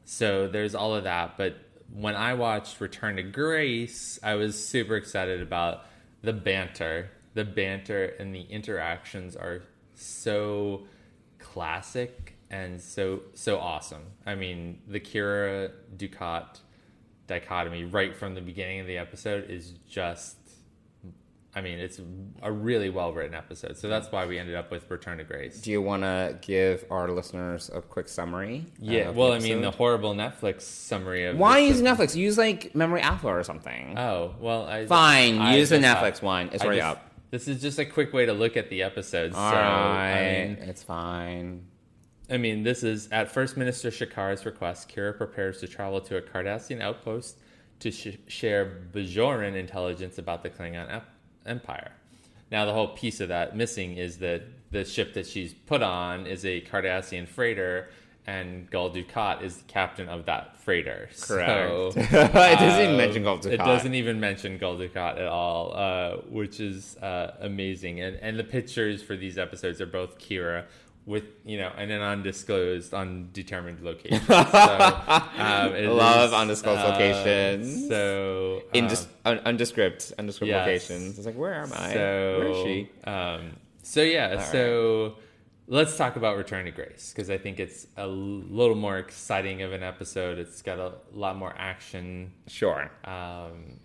so 0.05 0.47
there's 0.47 0.75
all 0.75 0.95
of 0.95 1.03
that, 1.05 1.37
but 1.37 1.55
when 1.93 2.15
I 2.15 2.33
watched 2.33 2.79
Return 2.81 3.15
to 3.15 3.23
Grace, 3.23 4.19
I 4.21 4.35
was 4.35 4.63
super 4.63 4.95
excited 4.95 5.41
about 5.41 5.85
the 6.21 6.33
banter. 6.33 7.09
The 7.39 7.45
banter 7.45 8.03
and 8.19 8.35
the 8.35 8.41
interactions 8.41 9.37
are 9.37 9.61
so 9.95 10.87
classic 11.37 12.35
and 12.51 12.81
so 12.81 13.21
so 13.33 13.57
awesome. 13.59 14.01
I 14.25 14.35
mean, 14.35 14.81
the 14.89 14.99
Kira 14.99 15.71
Dukat 15.95 16.59
dichotomy 17.27 17.85
right 17.85 18.13
from 18.13 18.35
the 18.35 18.41
beginning 18.41 18.81
of 18.81 18.87
the 18.87 18.97
episode 18.97 19.49
is 19.49 19.71
just 19.87 20.35
I 21.55 21.61
mean, 21.61 21.79
it's 21.79 21.99
a 22.43 22.51
really 22.51 22.89
well 22.89 23.11
written 23.11 23.33
episode. 23.33 23.77
So 23.77 23.87
that's 23.87 24.11
why 24.11 24.25
we 24.27 24.37
ended 24.37 24.55
up 24.55 24.69
with 24.69 24.89
Return 24.91 25.17
to 25.17 25.23
Grace. 25.23 25.59
Do 25.61 25.71
you 25.71 25.81
want 25.81 26.03
to 26.03 26.37
give 26.41 26.85
our 26.91 27.09
listeners 27.09 27.71
a 27.73 27.81
quick 27.81 28.07
summary? 28.07 28.65
Yeah, 28.79 29.09
well, 29.09 29.31
I 29.33 29.39
mean, 29.39 29.61
the 29.61 29.71
horrible 29.71 30.13
Netflix 30.13 30.61
summary 30.61 31.25
of 31.25 31.37
Why 31.37 31.59
use 31.59 31.81
Netflix? 31.81 32.15
Use 32.15 32.37
like 32.37 32.75
Memory 32.75 33.01
Alpha 33.01 33.27
or 33.27 33.43
something. 33.43 33.97
Oh 33.97 34.35
well, 34.39 34.67
I 34.67 34.85
Fine, 34.85 35.39
I 35.39 35.55
use 35.57 35.69
the 35.69 35.77
Netflix 35.77 36.15
thought- 36.17 36.23
one. 36.23 36.49
It's 36.53 36.63
already 36.63 36.81
up. 36.81 37.08
This 37.31 37.47
is 37.47 37.61
just 37.61 37.77
a 37.77 37.85
quick 37.85 38.11
way 38.11 38.25
to 38.25 38.33
look 38.33 38.57
at 38.57 38.69
the 38.69 38.81
episodes. 38.81 39.35
All 39.35 39.51
so 39.51 39.57
right, 39.57 40.11
I 40.11 40.47
mean, 40.47 40.69
it's 40.69 40.81
fine. 40.83 41.65
I 42.29 42.37
mean, 42.37 42.63
this 42.63 42.83
is 42.83 43.07
at 43.11 43.31
First 43.31 43.57
Minister 43.57 43.89
Shakaar's 43.89 44.45
request. 44.45 44.89
Kira 44.89 45.15
prepares 45.15 45.59
to 45.59 45.67
travel 45.67 46.01
to 46.01 46.17
a 46.17 46.21
Cardassian 46.21 46.81
outpost 46.81 47.39
to 47.79 47.91
sh- 47.91 48.17
share 48.27 48.81
Bajoran 48.91 49.55
intelligence 49.55 50.17
about 50.17 50.43
the 50.43 50.49
Klingon 50.49 50.91
ep- 50.91 51.09
Empire. 51.45 51.91
Now, 52.51 52.65
the 52.65 52.73
whole 52.73 52.89
piece 52.89 53.19
of 53.19 53.29
that 53.29 53.55
missing 53.55 53.97
is 53.97 54.17
that 54.17 54.43
the 54.71 54.83
ship 54.83 55.13
that 55.13 55.27
she's 55.27 55.53
put 55.53 55.81
on 55.81 56.25
is 56.25 56.45
a 56.45 56.61
Cardassian 56.61 57.27
freighter, 57.27 57.89
and 58.29 58.69
Gul 58.69 58.91
Dukat 58.91 59.41
is 59.41 59.57
the 59.57 59.63
captain 59.63 60.07
of 60.07 60.25
that 60.25 60.55
freighter. 60.57 61.09
Correct. 61.19 61.49
So, 61.49 61.91
it 61.95 62.11
doesn't 62.11 62.83
even 62.83 62.93
uh, 62.93 62.97
mention 62.97 63.23
Gul 63.23 63.39
Dukat. 63.39 63.51
It 63.53 63.57
doesn't 63.57 63.95
even 63.95 64.19
mention 64.19 64.57
Gul 64.59 64.77
Dukat 64.77 65.17
at 65.17 65.25
all, 65.27 65.73
uh, 65.73 66.17
which 66.29 66.59
is 66.59 66.95
uh, 66.97 67.35
amazing. 67.41 68.01
And 68.01 68.17
and 68.21 68.37
the 68.37 68.43
pictures 68.43 69.01
for 69.01 69.15
these 69.15 69.37
episodes 69.37 69.81
are 69.81 69.87
both 69.87 70.19
Kira 70.19 70.65
with 71.07 71.23
you 71.43 71.57
know 71.57 71.71
and 71.75 71.89
an 71.91 72.01
undisclosed, 72.01 72.93
undetermined 72.93 73.81
location. 73.81 74.21
So, 74.27 74.35
um, 74.37 75.73
it 75.73 75.89
Love 75.89 76.29
is, 76.29 76.33
undisclosed 76.33 76.81
uh, 76.81 76.89
locations. 76.89 77.87
So 77.87 78.61
In 78.73 78.83
um, 78.83 78.89
just 78.89 79.07
un- 79.25 79.39
undescript, 79.39 80.13
undescript 80.19 80.49
yes. 80.49 80.67
locations. 80.67 81.17
It's 81.17 81.25
like, 81.25 81.35
where 81.35 81.55
am 81.55 81.71
I? 81.73 81.93
so 81.93 82.37
where 82.39 82.47
is 82.51 82.63
she? 82.63 82.89
Um, 83.09 83.55
so 83.81 84.03
yeah, 84.03 84.43
so 84.43 85.15
let's 85.69 85.95
talk 85.95 86.15
about 86.15 86.35
Return 86.35 86.65
to 86.65 86.71
Grace 86.71 87.13
because 87.15 87.29
I 87.29 87.37
think 87.37 87.59
it's 87.59 87.87
a 87.95 88.07
little 88.07 88.75
more 88.75 88.97
exciting 88.97 89.61
of 89.61 89.71
an 89.71 89.83
episode. 89.83 90.37
It's 90.39 90.61
got 90.61 90.79
a 90.79 90.93
lot 91.13 91.37
more 91.37 91.53
action. 91.57 92.33
Sure. 92.47 92.91
Um, 93.05 93.79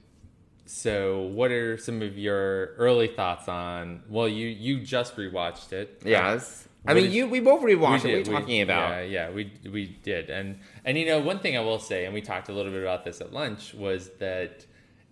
so, 0.66 1.22
what 1.22 1.50
are 1.50 1.76
some 1.76 2.00
of 2.02 2.16
your 2.18 2.74
early 2.76 3.08
thoughts 3.08 3.48
on? 3.48 4.02
Well, 4.08 4.26
you 4.28 4.48
you 4.48 4.80
just 4.80 5.14
rewatched 5.16 5.72
it. 5.72 6.02
Yes. 6.04 6.66
I 6.86 6.94
mean, 6.94 7.12
you. 7.12 7.28
We 7.28 7.40
both 7.40 7.62
rewatched 7.62 8.04
it. 8.04 8.26
What 8.26 8.28
are 8.28 8.32
we- 8.32 8.40
talking 8.40 8.62
about? 8.62 8.90
Yeah, 8.90 9.00
yeah, 9.02 9.30
we 9.30 9.52
we 9.70 9.86
did, 10.02 10.30
and 10.30 10.58
and 10.84 10.98
you 10.98 11.06
know 11.06 11.20
one 11.20 11.38
thing 11.38 11.56
I 11.56 11.60
will 11.60 11.78
say, 11.78 12.06
and 12.06 12.12
we 12.14 12.20
talked 12.22 12.48
a 12.48 12.52
little 12.52 12.72
bit 12.72 12.82
about 12.82 13.04
this 13.04 13.20
at 13.20 13.32
lunch, 13.32 13.74
was 13.74 14.10
that 14.18 14.64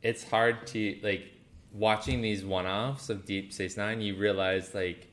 it's 0.02 0.24
hard 0.24 0.66
to 0.68 0.98
like 1.02 1.24
watching 1.72 2.20
these 2.20 2.44
one-offs 2.44 3.08
of 3.08 3.24
Deep 3.24 3.52
Space 3.52 3.76
Nine. 3.78 4.00
You 4.02 4.16
realize 4.16 4.74
like 4.74 5.11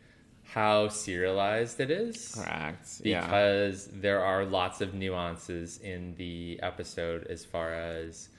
how 0.53 0.87
serialized 0.87 1.79
it 1.79 1.91
is, 1.91 2.33
Correct. 2.35 3.01
Yeah. 3.03 3.21
because 3.21 3.87
there 3.87 4.23
are 4.23 4.45
lots 4.45 4.81
of 4.81 4.93
nuances 4.93 5.77
in 5.77 6.15
the 6.15 6.59
episode 6.63 7.27
as 7.27 7.45
far 7.45 7.73
as 7.73 8.29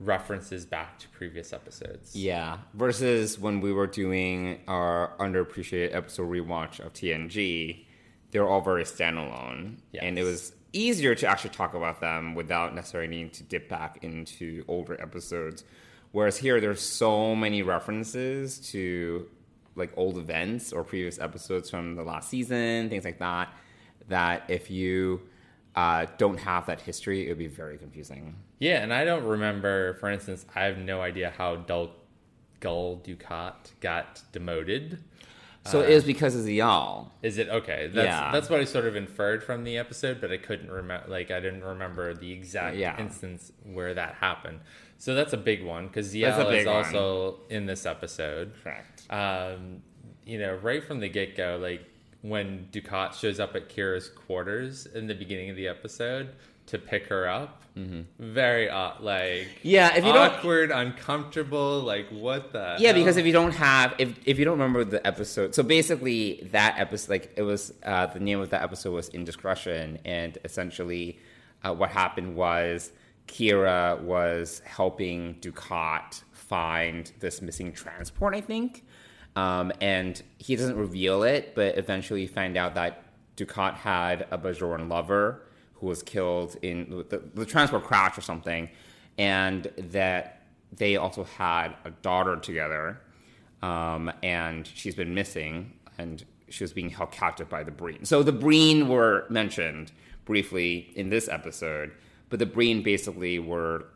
references 0.00 0.64
back 0.64 0.98
to 1.00 1.08
previous 1.08 1.52
episodes. 1.52 2.14
Yeah. 2.16 2.58
Versus 2.74 3.38
when 3.38 3.60
we 3.60 3.72
were 3.72 3.86
doing 3.86 4.60
our 4.66 5.12
underappreciated 5.18 5.94
episode 5.94 6.30
rewatch 6.30 6.80
of 6.80 6.92
TNG, 6.94 7.84
they 8.30 8.40
were 8.40 8.48
all 8.48 8.60
very 8.60 8.84
standalone. 8.84 9.76
And 10.00 10.18
it 10.18 10.22
was 10.22 10.52
easier 10.72 11.14
to 11.16 11.26
actually 11.26 11.50
talk 11.50 11.74
about 11.74 12.00
them 12.00 12.34
without 12.34 12.74
necessarily 12.74 13.08
needing 13.08 13.30
to 13.30 13.42
dip 13.42 13.68
back 13.68 13.98
into 14.02 14.64
older 14.68 15.00
episodes. 15.00 15.64
Whereas 16.12 16.38
here, 16.38 16.60
there's 16.60 16.80
so 16.80 17.34
many 17.34 17.62
references 17.62 18.58
to 18.70 19.26
like 19.74 19.92
old 19.96 20.18
events 20.18 20.72
or 20.72 20.84
previous 20.84 21.18
episodes 21.18 21.70
from 21.70 21.94
the 21.94 22.02
last 22.02 22.28
season, 22.28 22.88
things 22.90 23.04
like 23.04 23.18
that, 23.18 23.52
that 24.08 24.44
if 24.48 24.70
you 24.70 25.20
uh, 25.76 26.06
don't 26.16 26.38
have 26.38 26.66
that 26.66 26.80
history, 26.80 27.26
it 27.26 27.28
would 27.28 27.38
be 27.38 27.46
very 27.46 27.78
confusing. 27.78 28.34
Yeah, 28.58 28.82
and 28.82 28.92
I 28.92 29.04
don't 29.04 29.24
remember, 29.24 29.94
for 29.94 30.10
instance, 30.10 30.44
I 30.54 30.62
have 30.62 30.78
no 30.78 31.00
idea 31.00 31.32
how 31.36 31.56
Dul- 31.56 31.94
Gul 32.60 33.00
Dukat 33.04 33.54
got 33.80 34.22
demoted. 34.32 34.98
So 35.64 35.82
it 35.82 35.94
was 35.94 36.04
because 36.04 36.34
of 36.34 36.44
the 36.44 36.54
y'all. 36.54 37.12
Is 37.22 37.36
it 37.36 37.50
okay? 37.50 37.90
That's 37.92 38.06
Yeah. 38.06 38.30
that's 38.32 38.48
what 38.48 38.58
I 38.58 38.64
sort 38.64 38.86
of 38.86 38.96
inferred 38.96 39.44
from 39.44 39.64
the 39.64 39.76
episode, 39.76 40.18
but 40.18 40.32
I 40.32 40.38
couldn't 40.38 40.70
remember. 40.70 41.06
Like 41.10 41.30
I 41.30 41.40
didn't 41.40 41.62
remember 41.62 42.14
the 42.14 42.32
exact 42.32 42.76
Yeah. 42.76 42.98
instance 42.98 43.52
where 43.64 43.92
that 43.92 44.14
happened. 44.14 44.60
So 44.98 45.14
that's 45.14 45.32
a 45.32 45.36
big 45.38 45.64
one 45.64 45.86
because 45.86 46.12
Ziyal 46.12 46.52
is 46.58 46.66
one. 46.66 46.76
also 46.76 47.38
in 47.50 47.66
this 47.66 47.86
episode. 47.86 48.52
Correct. 48.62 49.02
Um, 49.10 49.82
you 50.26 50.38
know, 50.38 50.54
right 50.56 50.82
from 50.84 50.98
the 51.00 51.08
get 51.08 51.36
go, 51.36 51.58
like 51.60 51.82
when 52.22 52.68
Dukat 52.72 53.14
shows 53.14 53.38
up 53.40 53.54
at 53.54 53.68
Kira's 53.68 54.08
quarters 54.08 54.86
in 54.86 55.06
the 55.06 55.14
beginning 55.14 55.50
of 55.50 55.56
the 55.56 55.68
episode 55.68 56.30
to 56.66 56.78
pick 56.78 57.06
her 57.06 57.28
up, 57.28 57.62
very 58.18 58.68
odd, 58.68 59.00
like 59.00 59.22
Mm-hmm. 59.22 59.58
Yeah, 59.62 59.90
if 59.96 60.04
you 60.04 60.12
don't- 60.12 60.32
awkward, 60.32 60.72
uncomfortable, 60.72 61.80
like 61.80 62.08
what 62.10 62.52
the 62.52 62.74
Yeah, 62.80 62.88
hell? 62.88 62.94
because 62.98 63.16
if 63.16 63.24
you 63.24 63.32
don't 63.32 63.54
have 63.54 63.94
if 63.98 64.18
if 64.26 64.38
you 64.38 64.44
don't 64.44 64.58
remember 64.58 64.84
the 64.84 65.04
episode, 65.06 65.54
so 65.54 65.62
basically 65.62 66.48
that 66.52 66.74
episode, 66.78 67.10
like 67.12 67.32
it 67.36 67.42
was 67.42 67.72
uh, 67.84 68.06
the 68.06 68.18
name 68.20 68.40
of 68.40 68.50
that 68.50 68.62
episode 68.62 68.92
was 68.94 69.08
Indiscretion, 69.10 69.98
and 70.04 70.38
essentially 70.44 71.18
uh, 71.64 71.72
what 71.72 71.90
happened 71.90 72.34
was 72.36 72.90
Kira 73.28 74.00
was 74.02 74.60
helping 74.64 75.36
Dukat 75.36 76.22
find 76.32 77.12
this 77.20 77.40
missing 77.40 77.72
transport, 77.72 78.34
I 78.34 78.40
think, 78.40 78.84
um, 79.36 79.70
and 79.80 80.20
he 80.38 80.56
doesn't 80.56 80.76
reveal 80.76 81.22
it, 81.22 81.54
but 81.54 81.78
eventually 81.78 82.26
find 82.26 82.56
out 82.56 82.74
that 82.74 83.04
Dukat 83.36 83.74
had 83.74 84.26
a 84.30 84.38
Bajoran 84.38 84.88
lover 84.90 85.42
who 85.74 85.86
was 85.86 86.02
killed 86.02 86.56
in 86.62 87.04
the, 87.08 87.22
the 87.34 87.46
transport 87.46 87.84
crash 87.84 88.18
or 88.18 88.22
something, 88.22 88.68
and 89.16 89.70
that 89.76 90.42
they 90.72 90.96
also 90.96 91.24
had 91.24 91.76
a 91.84 91.90
daughter 91.90 92.36
together, 92.36 93.00
um, 93.62 94.10
and 94.22 94.66
she's 94.66 94.94
been 94.94 95.14
missing, 95.14 95.72
and 95.98 96.24
she 96.48 96.64
was 96.64 96.72
being 96.72 96.90
held 96.90 97.12
captive 97.12 97.48
by 97.48 97.62
the 97.62 97.70
Breen. 97.70 98.04
So 98.04 98.22
the 98.22 98.32
Breen 98.32 98.88
were 98.88 99.26
mentioned 99.28 99.92
briefly 100.24 100.92
in 100.96 101.10
this 101.10 101.28
episode, 101.28 101.92
but 102.28 102.38
the 102.38 102.46
Breen 102.46 102.82
basically 102.82 103.38
were 103.38 103.86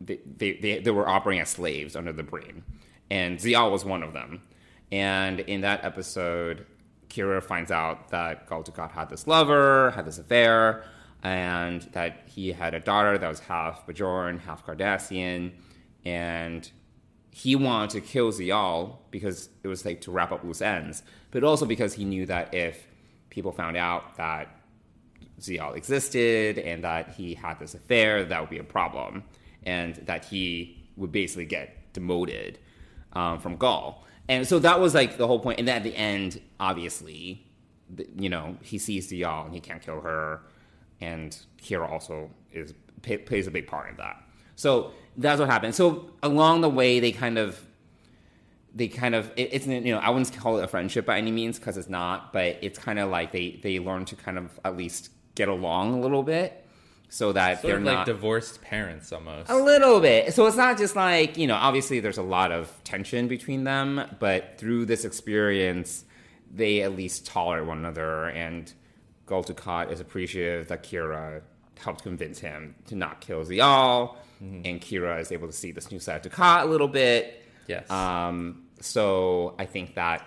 they, 0.00 0.20
they, 0.24 0.52
they, 0.54 0.78
they 0.78 0.90
were 0.90 1.08
operating 1.08 1.40
as 1.40 1.48
slaves 1.48 1.96
under 1.96 2.12
the 2.12 2.22
Breen, 2.22 2.62
and 3.10 3.38
Ziyal 3.38 3.70
was 3.70 3.84
one 3.84 4.02
of 4.02 4.12
them. 4.12 4.42
And 4.90 5.40
in 5.40 5.60
that 5.62 5.84
episode, 5.84 6.66
Kira 7.08 7.42
finds 7.42 7.70
out 7.70 8.10
that 8.10 8.46
Gul 8.46 8.62
Dukat 8.62 8.92
had 8.92 9.10
this 9.10 9.26
lover, 9.26 9.90
had 9.90 10.06
this 10.06 10.18
affair, 10.18 10.84
and 11.22 11.82
that 11.92 12.22
he 12.26 12.52
had 12.52 12.74
a 12.74 12.80
daughter 12.80 13.18
that 13.18 13.28
was 13.28 13.40
half 13.40 13.86
Bajoran, 13.86 14.40
half 14.40 14.64
Cardassian, 14.64 15.52
and 16.04 16.70
he 17.30 17.54
wanted 17.56 17.90
to 17.90 18.00
kill 18.00 18.32
Ziyal 18.32 18.96
because 19.10 19.48
it 19.62 19.68
was 19.68 19.84
like 19.84 20.00
to 20.02 20.10
wrap 20.10 20.32
up 20.32 20.44
loose 20.44 20.62
ends, 20.62 21.02
but 21.30 21.44
also 21.44 21.66
because 21.66 21.94
he 21.94 22.04
knew 22.04 22.26
that 22.26 22.54
if 22.54 22.86
people 23.30 23.52
found 23.52 23.76
out 23.76 24.16
that 24.16 24.57
Ziyal 25.40 25.76
existed 25.76 26.58
and 26.58 26.84
that 26.84 27.10
he 27.10 27.34
had 27.34 27.58
this 27.58 27.74
affair, 27.74 28.24
that 28.24 28.40
would 28.40 28.50
be 28.50 28.58
a 28.58 28.64
problem, 28.64 29.24
and 29.64 29.94
that 30.06 30.24
he 30.24 30.84
would 30.96 31.12
basically 31.12 31.46
get 31.46 31.92
demoted 31.92 32.58
um, 33.12 33.38
from 33.40 33.56
Gul. 33.56 34.04
And 34.28 34.46
so 34.46 34.58
that 34.58 34.80
was 34.80 34.94
like 34.94 35.16
the 35.16 35.26
whole 35.26 35.40
point. 35.40 35.58
And 35.58 35.66
then 35.66 35.76
at 35.76 35.82
the 35.84 35.96
end, 35.96 36.40
obviously, 36.60 37.46
you 38.16 38.28
know, 38.28 38.56
he 38.62 38.78
sees 38.78 39.10
Ziyal 39.10 39.46
and 39.46 39.54
he 39.54 39.60
can't 39.60 39.80
kill 39.80 40.00
her, 40.00 40.42
and 41.00 41.36
Kira 41.62 41.90
also 41.90 42.30
is 42.52 42.74
plays 43.02 43.46
a 43.46 43.50
big 43.50 43.66
part 43.66 43.88
in 43.88 43.96
that. 43.96 44.22
So 44.56 44.92
that's 45.16 45.40
what 45.40 45.48
happened. 45.48 45.74
So 45.74 46.10
along 46.22 46.60
the 46.60 46.68
way, 46.68 47.00
they 47.00 47.12
kind 47.12 47.38
of 47.38 47.64
they 48.74 48.88
kind 48.88 49.14
of 49.14 49.32
it, 49.36 49.50
it's 49.52 49.66
you 49.66 49.92
know 49.92 49.98
I 49.98 50.10
wouldn't 50.10 50.36
call 50.36 50.58
it 50.58 50.64
a 50.64 50.68
friendship 50.68 51.06
by 51.06 51.18
any 51.18 51.30
means 51.30 51.58
because 51.58 51.76
it's 51.76 51.88
not, 51.88 52.32
but 52.32 52.58
it's 52.60 52.78
kind 52.78 52.98
of 52.98 53.08
like 53.08 53.32
they 53.32 53.58
they 53.62 53.78
learn 53.78 54.04
to 54.06 54.16
kind 54.16 54.36
of 54.36 54.58
at 54.64 54.76
least 54.76 55.10
get 55.38 55.48
along 55.48 55.94
a 55.94 56.00
little 56.00 56.24
bit, 56.24 56.66
so 57.08 57.32
that 57.32 57.62
sort 57.62 57.70
they're 57.70 57.80
like 57.80 57.98
not 57.98 58.06
divorced 58.06 58.60
parents 58.60 59.12
almost. 59.12 59.48
a 59.48 59.56
little 59.56 60.00
bit. 60.00 60.34
So 60.34 60.46
it's 60.46 60.56
not 60.56 60.76
just 60.76 60.96
like 60.96 61.38
you 61.38 61.46
know 61.46 61.54
obviously 61.54 62.00
there's 62.00 62.18
a 62.18 62.22
lot 62.22 62.52
of 62.52 62.70
tension 62.84 63.28
between 63.28 63.64
them, 63.64 64.02
but 64.18 64.58
through 64.58 64.86
this 64.86 65.04
experience, 65.04 66.04
they 66.52 66.82
at 66.82 66.96
least 66.96 67.24
tolerate 67.24 67.66
one 67.66 67.78
another, 67.78 68.26
and 68.30 68.70
Gul 69.26 69.44
Dukat 69.44 69.92
is 69.92 70.00
appreciative 70.00 70.68
that 70.68 70.82
Kira 70.82 71.42
helped 71.78 72.02
convince 72.02 72.40
him 72.40 72.74
to 72.86 72.96
not 72.96 73.20
kill 73.20 73.44
Ziyal, 73.44 74.16
and 74.40 74.80
Kira 74.80 75.20
is 75.20 75.30
able 75.30 75.46
to 75.46 75.52
see 75.52 75.70
this 75.70 75.90
new 75.92 76.00
side 76.00 76.26
of 76.26 76.32
Dukat 76.32 76.62
a 76.64 76.66
little 76.66 76.88
bit. 76.88 77.44
Yes. 77.68 77.88
Um, 77.90 78.64
so 78.80 79.54
I 79.58 79.66
think 79.66 79.94
that 79.94 80.26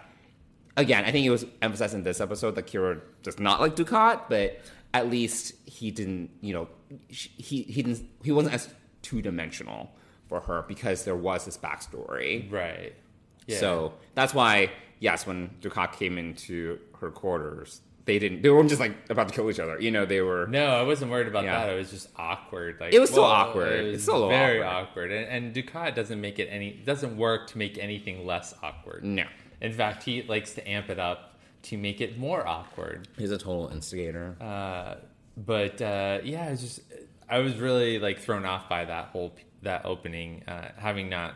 again, 0.77 1.05
I 1.05 1.11
think 1.11 1.25
it 1.25 1.29
was 1.29 1.45
emphasized 1.61 1.93
in 1.93 2.03
this 2.03 2.21
episode 2.21 2.55
that 2.55 2.67
Kira 2.67 3.01
does 3.23 3.39
not 3.39 3.59
like 3.59 3.75
Dukat, 3.75 4.21
but 4.29 4.59
at 4.93 5.09
least 5.09 5.53
he 5.65 5.91
didn't, 5.91 6.29
you 6.41 6.53
know, 6.53 6.67
he 7.07 7.63
he 7.63 7.81
didn't 7.83 8.07
he 8.23 8.31
wasn't 8.31 8.53
as 8.55 8.69
two 9.01 9.21
dimensional 9.21 9.89
for 10.27 10.41
her 10.41 10.63
because 10.67 11.03
there 11.05 11.15
was 11.15 11.45
this 11.45 11.57
backstory. 11.57 12.51
right. 12.51 12.93
Yeah. 13.47 13.57
So 13.57 13.93
that's 14.13 14.33
why, 14.33 14.71
yes, 14.99 15.25
when 15.25 15.49
Dukat 15.61 15.93
came 15.93 16.17
into 16.17 16.77
her 16.99 17.09
quarters, 17.09 17.81
they 18.05 18.19
didn't. 18.19 18.41
They 18.43 18.49
weren't 18.49 18.69
just 18.69 18.79
like 18.79 18.95
about 19.09 19.27
to 19.29 19.33
kill 19.33 19.49
each 19.49 19.59
other. 19.59 19.79
You 19.81 19.91
know, 19.91 20.05
they 20.05 20.21
were. 20.21 20.45
No, 20.47 20.67
I 20.67 20.83
wasn't 20.83 21.11
worried 21.11 21.27
about 21.27 21.43
Yeah. 21.45 21.65
that. 21.65 21.73
It 21.73 21.77
was 21.77 21.89
just 21.89 22.09
awkward. 22.15 22.77
Like 22.79 22.93
It 22.93 22.99
was 22.99 23.09
still 23.09 23.23
well, 23.23 23.31
awkward. 23.31 23.79
It 23.79 23.83
was 23.83 23.93
It's 23.95 24.03
still 24.03 24.29
very 24.29 24.61
awkward. 24.61 25.11
awkward, 25.11 25.11
And, 25.11 25.45
and 25.45 25.55
Dukat 25.55 25.95
doesn't 25.95 26.19
make 26.21 26.37
it 26.39 26.47
any 26.47 26.71
doesn't 26.71 27.17
work 27.17 27.47
to 27.51 27.57
make 27.57 27.77
anything 27.77 28.25
less 28.25 28.53
awkward. 28.61 29.03
No. 29.03 29.25
In 29.59 29.71
fact, 29.73 30.03
he 30.03 30.23
likes 30.23 30.53
to 30.53 30.67
amp 30.67 30.89
it 30.89 30.99
up 30.99 31.30
to 31.63 31.77
make 31.77 32.01
it 32.01 32.17
more 32.17 32.45
awkward. 32.47 33.07
He's 33.17 33.31
a 33.31 33.37
total 33.37 33.69
instigator. 33.69 34.35
Uh, 34.41 34.95
but 35.37 35.81
uh, 35.81 36.19
yeah, 36.23 36.49
it's 36.49 36.61
just 36.61 36.81
I 37.29 37.39
was 37.39 37.57
really 37.57 37.99
like 37.99 38.19
thrown 38.19 38.45
off 38.45 38.67
by 38.67 38.85
that 38.85 39.05
whole 39.07 39.33
that 39.61 39.85
opening, 39.85 40.43
uh, 40.47 40.71
having 40.77 41.09
not 41.09 41.35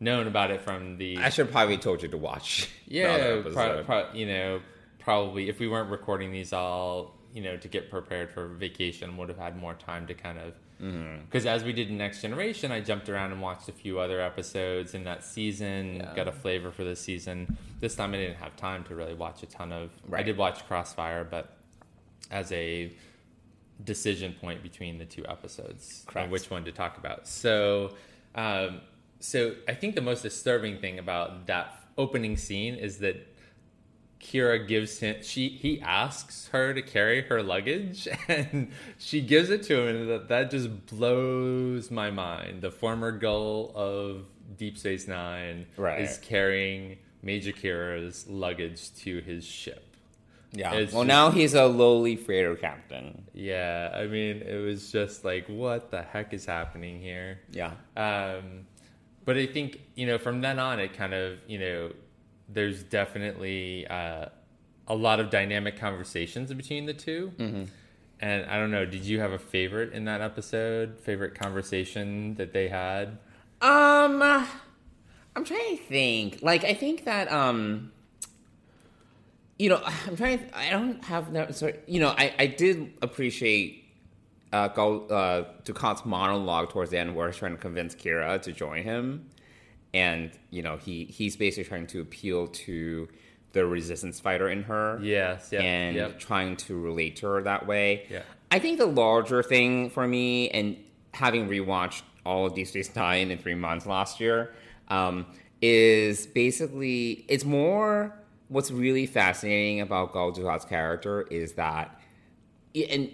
known 0.00 0.26
about 0.26 0.50
it 0.50 0.60
from 0.60 0.96
the 0.98 1.18
I 1.18 1.28
should 1.28 1.50
probably 1.50 1.78
told 1.78 2.02
you 2.02 2.08
to 2.08 2.16
watch. 2.16 2.68
yeah, 2.86 3.42
pro- 3.52 3.84
pro- 3.84 4.12
you 4.12 4.26
know, 4.26 4.60
probably 4.98 5.48
if 5.48 5.58
we 5.58 5.68
weren't 5.68 5.90
recording 5.90 6.32
these 6.32 6.52
all, 6.52 7.14
you 7.32 7.42
know, 7.42 7.56
to 7.56 7.68
get 7.68 7.90
prepared 7.90 8.30
for 8.30 8.48
vacation, 8.48 9.16
would 9.16 9.28
have 9.28 9.38
had 9.38 9.56
more 9.56 9.74
time 9.74 10.06
to 10.06 10.14
kind 10.14 10.38
of. 10.38 10.54
Mm-hmm. 10.82 11.22
Because 11.24 11.44
as 11.46 11.64
we 11.64 11.72
did 11.72 11.88
in 11.88 11.98
Next 11.98 12.22
Generation, 12.22 12.70
I 12.70 12.80
jumped 12.80 13.08
around 13.08 13.32
and 13.32 13.42
watched 13.42 13.68
a 13.68 13.72
few 13.72 13.98
other 13.98 14.20
episodes 14.20 14.94
in 14.94 15.04
that 15.04 15.24
season, 15.24 15.96
Yeah. 15.96 16.14
got 16.14 16.28
a 16.28 16.32
flavor 16.32 16.70
for 16.70 16.84
the 16.84 16.94
season. 16.94 17.56
This 17.80 17.94
time 17.96 18.14
I 18.14 18.18
didn't 18.18 18.36
have 18.36 18.56
time 18.56 18.84
to 18.84 18.94
really 18.94 19.14
watch 19.14 19.42
a 19.42 19.46
ton 19.46 19.72
of. 19.72 19.90
I 20.12 20.22
did 20.22 20.36
watch 20.36 20.66
Crossfire, 20.66 21.24
but 21.24 21.56
as 22.30 22.52
a 22.52 22.92
decision 23.84 24.34
point 24.40 24.62
between 24.62 24.98
the 24.98 25.04
two 25.04 25.24
episodes 25.28 26.04
on 26.14 26.30
which 26.30 26.50
one 26.50 26.64
to 26.64 26.72
talk 26.72 26.98
about. 26.98 27.26
So, 27.28 27.94
um, 28.34 28.80
so 29.20 29.54
I 29.68 29.74
think 29.74 29.94
the 29.94 30.00
most 30.00 30.22
disturbing 30.22 30.78
thing 30.78 30.98
about 30.98 31.46
that 31.46 31.74
opening 31.96 32.36
scene 32.36 32.74
is 32.74 32.98
that 32.98 33.16
Kira 34.20 34.66
gives 34.66 34.98
him 34.98 35.16
she 35.22 35.48
he 35.48 35.80
asks 35.80 36.48
her 36.48 36.74
to 36.74 36.82
carry 36.82 37.22
her 37.22 37.42
luggage 37.42 38.08
and 38.28 38.70
she 38.98 39.20
gives 39.20 39.48
it 39.50 39.62
to 39.64 39.80
him 39.80 39.96
and 39.96 40.10
that, 40.10 40.28
that 40.28 40.50
just 40.50 40.86
blows 40.86 41.90
my 41.90 42.10
mind. 42.10 42.62
The 42.62 42.70
former 42.70 43.12
Gul 43.12 43.72
of 43.74 44.24
Deep 44.56 44.76
Space 44.78 45.06
Nine 45.06 45.66
Right. 45.76 46.00
is 46.00 46.18
carrying 46.18 46.98
Major 47.22 47.52
Kira's 47.52 48.26
luggage 48.28 48.94
to 48.96 49.20
his 49.20 49.44
ship. 49.44 49.84
yeah. 50.52 50.72
it's 50.74 50.92
well, 50.92 51.02
just- 51.02 51.08
now 51.08 51.30
he's 51.30 51.54
a 51.54 51.66
lowly 51.66 52.16
freighter 52.16 52.56
captain. 52.56 53.24
Yeah, 53.34 53.90
I 53.94 54.06
mean, 54.06 54.42
it 54.42 54.56
was 54.64 54.90
just 54.90 55.24
like, 55.24 55.46
what 55.48 55.90
the 55.90 56.02
heck 56.02 56.32
is 56.32 56.44
happening 56.46 57.00
here? 57.00 57.40
Yeah. 57.52 57.72
Um, 57.96 58.66
but 59.24 59.36
I 59.36 59.46
think, 59.46 59.80
you 59.94 60.06
know, 60.06 60.16
from 60.18 60.40
then 60.40 60.58
on, 60.58 60.80
it 60.80 60.94
kind 60.94 61.12
of, 61.12 61.38
you 61.46 61.58
know, 61.58 61.92
there's 62.48 62.82
definitely 62.82 63.86
uh, 63.86 64.26
a 64.86 64.94
lot 64.94 65.20
of 65.20 65.30
dynamic 65.30 65.78
conversations 65.78 66.52
between 66.52 66.86
the 66.86 66.94
2 66.94 67.32
Mm-hmm. 67.38 67.64
And 68.20 68.46
I 68.46 68.58
don't 68.58 68.72
know, 68.72 68.84
did 68.84 69.04
you 69.04 69.20
have 69.20 69.30
a 69.30 69.38
favorite 69.38 69.92
in 69.92 70.06
that 70.06 70.20
episode? 70.20 70.98
Favorite 70.98 71.36
conversation 71.36 72.34
that 72.34 72.52
they 72.52 72.66
had? 72.66 73.18
Um, 73.62 74.20
I'm 74.22 75.44
trying 75.44 75.76
to 75.76 75.82
think. 75.84 76.40
Like, 76.42 76.64
I 76.64 76.74
think 76.74 77.04
that 77.04 77.30
um, 77.30 77.92
you 79.58 79.68
know, 79.68 79.80
I'm 80.06 80.16
trying. 80.16 80.38
To, 80.38 80.58
I 80.58 80.70
don't 80.70 81.02
have 81.04 81.32
that. 81.32 81.54
So, 81.54 81.72
you 81.86 82.00
know, 82.00 82.14
I 82.16 82.34
I 82.38 82.46
did 82.46 82.94
appreciate 83.02 83.84
uh, 84.52 84.68
go 84.68 85.06
uh, 85.06 85.44
Dukat's 85.64 86.04
monologue 86.04 86.70
towards 86.70 86.90
the 86.90 86.98
end, 86.98 87.14
where 87.14 87.28
he's 87.28 87.36
trying 87.36 87.52
to 87.52 87.58
convince 87.58 87.94
Kira 87.94 88.40
to 88.42 88.52
join 88.52 88.82
him, 88.82 89.28
and 89.94 90.30
you 90.50 90.62
know, 90.62 90.76
he 90.76 91.04
he's 91.04 91.36
basically 91.36 91.68
trying 91.68 91.86
to 91.88 92.00
appeal 92.00 92.48
to 92.48 93.08
the 93.52 93.66
resistance 93.66 94.20
fighter 94.20 94.48
in 94.48 94.62
her. 94.64 94.98
Yes, 95.02 95.48
yeah, 95.50 95.60
and 95.60 95.96
yep. 95.96 96.18
trying 96.18 96.56
to 96.56 96.78
relate 96.78 97.16
to 97.16 97.26
her 97.26 97.42
that 97.42 97.66
way. 97.66 98.06
Yeah. 98.10 98.22
I 98.50 98.58
think 98.58 98.78
the 98.78 98.86
larger 98.86 99.42
thing 99.42 99.90
for 99.90 100.06
me, 100.06 100.50
and 100.50 100.76
having 101.14 101.48
rewatched 101.48 102.02
all 102.24 102.46
of 102.46 102.54
Deep 102.54 102.66
Space 102.66 102.94
Nine 102.94 103.30
in 103.30 103.38
three 103.38 103.54
months 103.54 103.86
last 103.86 104.20
year, 104.20 104.52
um, 104.88 105.26
is 105.60 106.26
basically 106.26 107.24
it's 107.28 107.44
more. 107.44 108.14
What's 108.48 108.70
really 108.70 109.04
fascinating 109.04 109.82
about 109.82 110.14
Gul 110.14 110.32
Dukat's 110.32 110.64
character 110.64 111.20
is 111.30 111.52
that, 111.54 112.00
and 112.74 113.10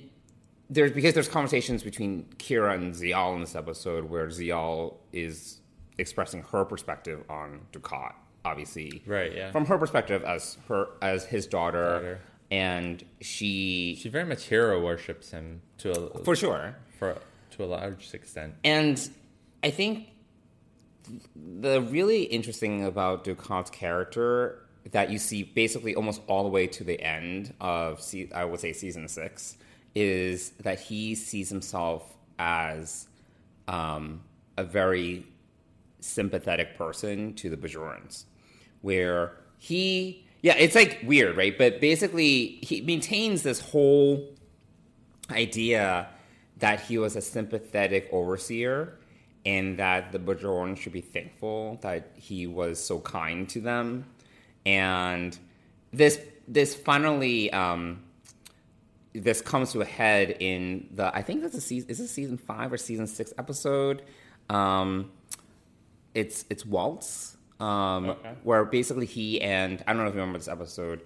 there's 0.71 0.93
because 0.93 1.13
there's 1.15 1.29
conversations 1.29 1.83
between 1.83 2.27
Kira 2.39 2.75
and 2.75 2.95
Ziyal 2.95 3.35
in 3.35 3.41
this 3.41 3.57
episode 3.57 4.09
where 4.09 4.29
Ziyal 4.29 4.95
is 5.13 5.59
expressing 5.99 6.43
her 6.53 6.65
perspective 6.65 7.23
on 7.29 7.61
Dukat, 7.73 8.15
obviously, 8.45 9.03
Right, 9.07 9.35
yeah. 9.35 9.51
from 9.53 9.67
her 9.67 9.79
perspective 9.79 10.23
as 10.25 10.59
her 10.69 10.89
as 11.03 11.25
his 11.25 11.47
daughter, 11.47 11.85
Daughter. 11.95 12.21
and 12.51 13.05
she, 13.21 13.97
She 14.01 14.09
very 14.09 14.25
much 14.25 14.45
hero 14.45 14.83
worships 14.83 15.31
him 15.31 15.63
to 15.79 15.93
a, 15.93 16.25
for 16.25 16.35
sure, 16.37 16.77
for 16.99 17.17
to 17.53 17.65
a 17.65 17.67
large 17.67 18.13
extent. 18.15 18.55
and 18.65 19.09
I 19.63 19.71
think 19.71 20.09
the 21.37 21.81
really 21.83 22.23
interesting 22.25 22.85
about 22.85 23.25
Dukat's 23.25 23.71
character 23.71 24.61
that 24.91 25.11
you 25.11 25.19
see 25.19 25.43
basically 25.43 25.95
almost 25.95 26.21
all 26.27 26.43
the 26.43 26.49
way 26.51 26.67
to 26.67 26.85
the 26.85 27.01
end 27.01 27.55
of 27.61 28.01
se- 28.03 28.31
I 28.35 28.45
would 28.45 28.61
say 28.61 28.73
season 28.73 29.09
six 29.09 29.57
is 29.95 30.51
that 30.61 30.81
he 30.81 31.15
sees 31.15 31.49
himself 31.49 32.15
as 32.39 33.07
um, 33.69 34.23
a 34.59 34.65
very 34.65 35.27
sympathetic 36.05 36.77
person 36.77 37.35
to 37.35 37.51
the 37.51 37.57
Bajorans, 37.57 38.25
where 38.83 39.33
he 39.59 40.27
yeah 40.43 40.55
it's 40.57 40.75
like 40.75 41.01
weird 41.05 41.37
right 41.37 41.57
but 41.57 41.81
basically 41.81 42.59
he 42.61 42.83
maintains 42.83 43.43
this 43.43 43.61
whole 43.61 44.29
idea 45.31 46.09
that 46.59 46.81
he 46.81 46.99
was 46.99 47.17
a 47.17 47.21
sympathetic 47.21 48.09
overseer 48.13 48.99
and 49.47 49.79
that 49.79 50.13
the 50.13 50.19
Bajoran 50.19 50.77
should 50.77 50.93
be 50.93 51.01
thankful 51.01 51.79
that 51.83 52.13
he 52.15 52.47
was 52.47 52.83
so 52.83 53.01
kind 53.01 53.49
to 53.51 53.61
them. 53.61 54.07
And 54.65 55.39
this 55.93 56.19
this 56.49 56.75
finally 56.75 57.53
um, 57.53 58.03
this 59.13 59.41
comes 59.43 59.73
to 59.73 59.81
a 59.83 59.85
head 59.85 60.37
in 60.41 60.89
the 60.95 61.15
I 61.15 61.23
think 61.23 61.43
that's 61.43 61.55
a 61.55 61.61
season 61.61 61.91
is 61.91 62.01
it 62.01 62.09
season 62.09 62.39
five 62.39 62.73
or 62.73 62.79
season 62.79 63.07
six 63.07 63.33
episode. 63.37 64.03
Um, 64.49 65.11
it's 66.15 66.45
it's 66.51 66.65
Waltz, 66.65 67.37
um, 67.61 68.11
Okay. 68.11 68.35
where 68.45 68.65
basically 68.65 69.07
he 69.07 69.41
and 69.41 69.83
I 69.87 69.93
don't 69.93 70.03
know 70.03 70.09
if 70.09 70.15
you 70.15 70.21
remember 70.21 70.39
this 70.39 70.49
episode, 70.49 71.03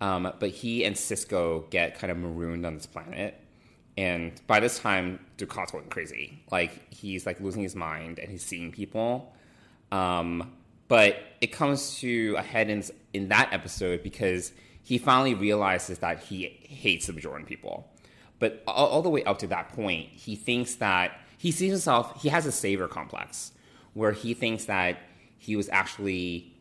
um, 0.00 0.32
but 0.38 0.50
he 0.50 0.84
and 0.84 0.94
Sisko 0.96 1.68
get 1.70 1.98
kind 1.98 2.10
of 2.10 2.18
marooned 2.18 2.64
on 2.66 2.74
this 2.74 2.86
planet, 2.86 3.38
and 3.96 4.40
by 4.46 4.60
this 4.60 4.78
time 4.78 5.18
Dukat's 5.38 5.72
going 5.72 5.88
crazy. 5.88 6.42
Like 6.50 6.92
he's 6.92 7.26
like 7.26 7.40
losing 7.40 7.62
his 7.62 7.74
mind 7.76 8.18
and 8.18 8.30
he's 8.30 8.44
seeing 8.44 8.70
people. 8.72 9.34
Um, 9.92 10.52
but 10.88 11.16
it 11.40 11.48
comes 11.48 11.98
to 12.00 12.34
a 12.38 12.42
head 12.42 12.68
in 12.70 12.84
in 13.12 13.28
that 13.28 13.52
episode 13.52 14.02
because 14.02 14.52
he 14.82 14.98
finally 14.98 15.34
realizes 15.34 15.98
that 15.98 16.20
he 16.24 16.46
hates 16.62 17.06
the 17.06 17.12
Bajoran 17.12 17.46
people. 17.46 17.88
But 18.38 18.62
all, 18.66 18.86
all 18.88 19.02
the 19.02 19.10
way 19.10 19.22
up 19.24 19.38
to 19.40 19.46
that 19.48 19.68
point, 19.70 20.08
he 20.08 20.34
thinks 20.34 20.76
that 20.76 21.12
he 21.38 21.50
sees 21.52 21.70
himself. 21.70 22.22
He 22.22 22.28
has 22.30 22.46
a 22.46 22.52
savior 22.52 22.88
complex 22.88 23.52
where 23.94 24.12
he 24.12 24.34
thinks 24.34 24.64
that 24.66 24.98
he 25.38 25.56
was 25.56 25.68
actually 25.70 26.54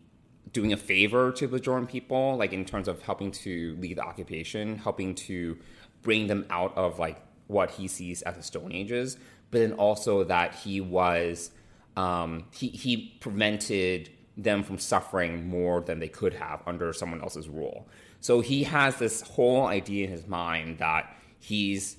doing 0.52 0.74
a 0.74 0.78
favor 0.78 1.32
to 1.32 1.48
the 1.48 1.60
Bajoran 1.60 1.88
people, 1.88 2.38
like 2.38 2.54
in 2.54 2.66
terms 2.66 2.88
of 2.88 3.02
helping 3.02 3.32
to 3.32 3.76
lead 3.80 3.98
the 3.98 4.04
occupation, 4.04 4.78
helping 4.78 5.14
to 5.14 5.58
bring 6.02 6.28
them 6.28 6.46
out 6.50 6.76
of 6.78 6.98
like 7.00 7.22
what 7.48 7.72
he 7.72 7.88
sees 7.88 8.22
as 8.24 8.36
the 8.36 8.44
Stone 8.44 8.72
Ages, 8.72 9.18
but 9.52 9.60
then 9.60 9.74
also 9.74 10.24
that 10.24 10.56
he 10.56 10.82
was 10.82 11.52
um, 11.98 12.46
he 12.52 12.70
he 12.70 13.18
prevented 13.20 14.10
them 14.38 14.64
from 14.64 14.78
suffering 14.78 15.48
more 15.50 15.82
than 15.82 16.00
they 16.00 16.08
could 16.08 16.34
have 16.34 16.62
under 16.66 16.94
someone 16.94 17.22
else's 17.22 17.50
rule. 17.50 17.88
So 18.22 18.40
he 18.42 18.64
has 18.64 18.98
this 18.98 19.22
whole 19.22 19.68
idea 19.68 20.06
in 20.06 20.12
his 20.12 20.28
mind 20.28 20.80
that 20.80 21.14
he's 21.40 21.98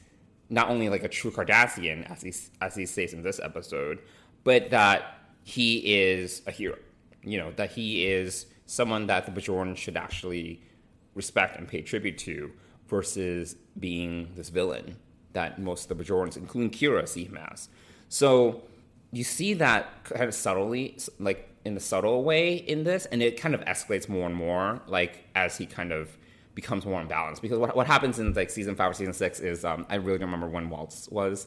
not 0.48 0.68
only 0.68 0.88
like 0.88 1.04
a 1.04 1.08
true 1.08 1.30
Cardassian, 1.30 2.10
as 2.10 2.22
he 2.22 2.32
as 2.60 2.74
he 2.74 2.86
says 2.86 3.12
in 3.12 3.22
this 3.22 3.38
episode, 3.40 4.00
but 4.44 4.70
that 4.70 5.19
he 5.44 5.78
is 6.02 6.42
a 6.46 6.50
hero. 6.50 6.76
You 7.22 7.38
know 7.38 7.52
that 7.56 7.72
he 7.72 8.06
is 8.06 8.46
someone 8.66 9.06
that 9.08 9.26
the 9.26 9.32
Bajoran 9.32 9.76
should 9.76 9.96
actually 9.96 10.62
respect 11.14 11.56
and 11.58 11.66
pay 11.66 11.82
tribute 11.82 12.18
to, 12.18 12.52
versus 12.88 13.56
being 13.78 14.30
this 14.36 14.48
villain. 14.48 14.96
that 15.32 15.58
most 15.58 15.90
of 15.90 15.96
the 15.96 16.04
Bajorans, 16.04 16.36
including 16.36 16.70
Kira, 16.70 17.06
see 17.06 17.24
him 17.24 17.38
as. 17.50 17.68
So 18.08 18.62
you 19.12 19.24
see 19.24 19.54
that 19.54 20.04
kind 20.04 20.24
of 20.24 20.34
subtly, 20.34 20.98
like 21.18 21.48
in 21.64 21.76
a 21.76 21.80
subtle 21.80 22.24
way 22.24 22.54
in 22.54 22.84
this, 22.84 23.06
and 23.06 23.22
it 23.22 23.40
kind 23.40 23.54
of 23.54 23.60
escalates 23.62 24.08
more 24.08 24.26
and 24.26 24.34
more, 24.34 24.80
like 24.86 25.24
as 25.34 25.56
he 25.56 25.66
kind 25.66 25.92
of 25.92 26.16
becomes 26.54 26.84
more 26.84 27.02
imbalanced. 27.02 27.40
Because 27.40 27.58
what, 27.58 27.76
what 27.76 27.86
happens 27.86 28.18
in 28.18 28.32
like 28.34 28.50
season 28.50 28.74
five 28.74 28.90
or 28.90 28.94
season 28.94 29.14
six 29.14 29.40
is 29.40 29.64
um, 29.64 29.86
I 29.88 29.96
really 29.96 30.18
don't 30.18 30.28
remember 30.28 30.48
when 30.48 30.68
Waltz 30.70 31.08
was, 31.10 31.46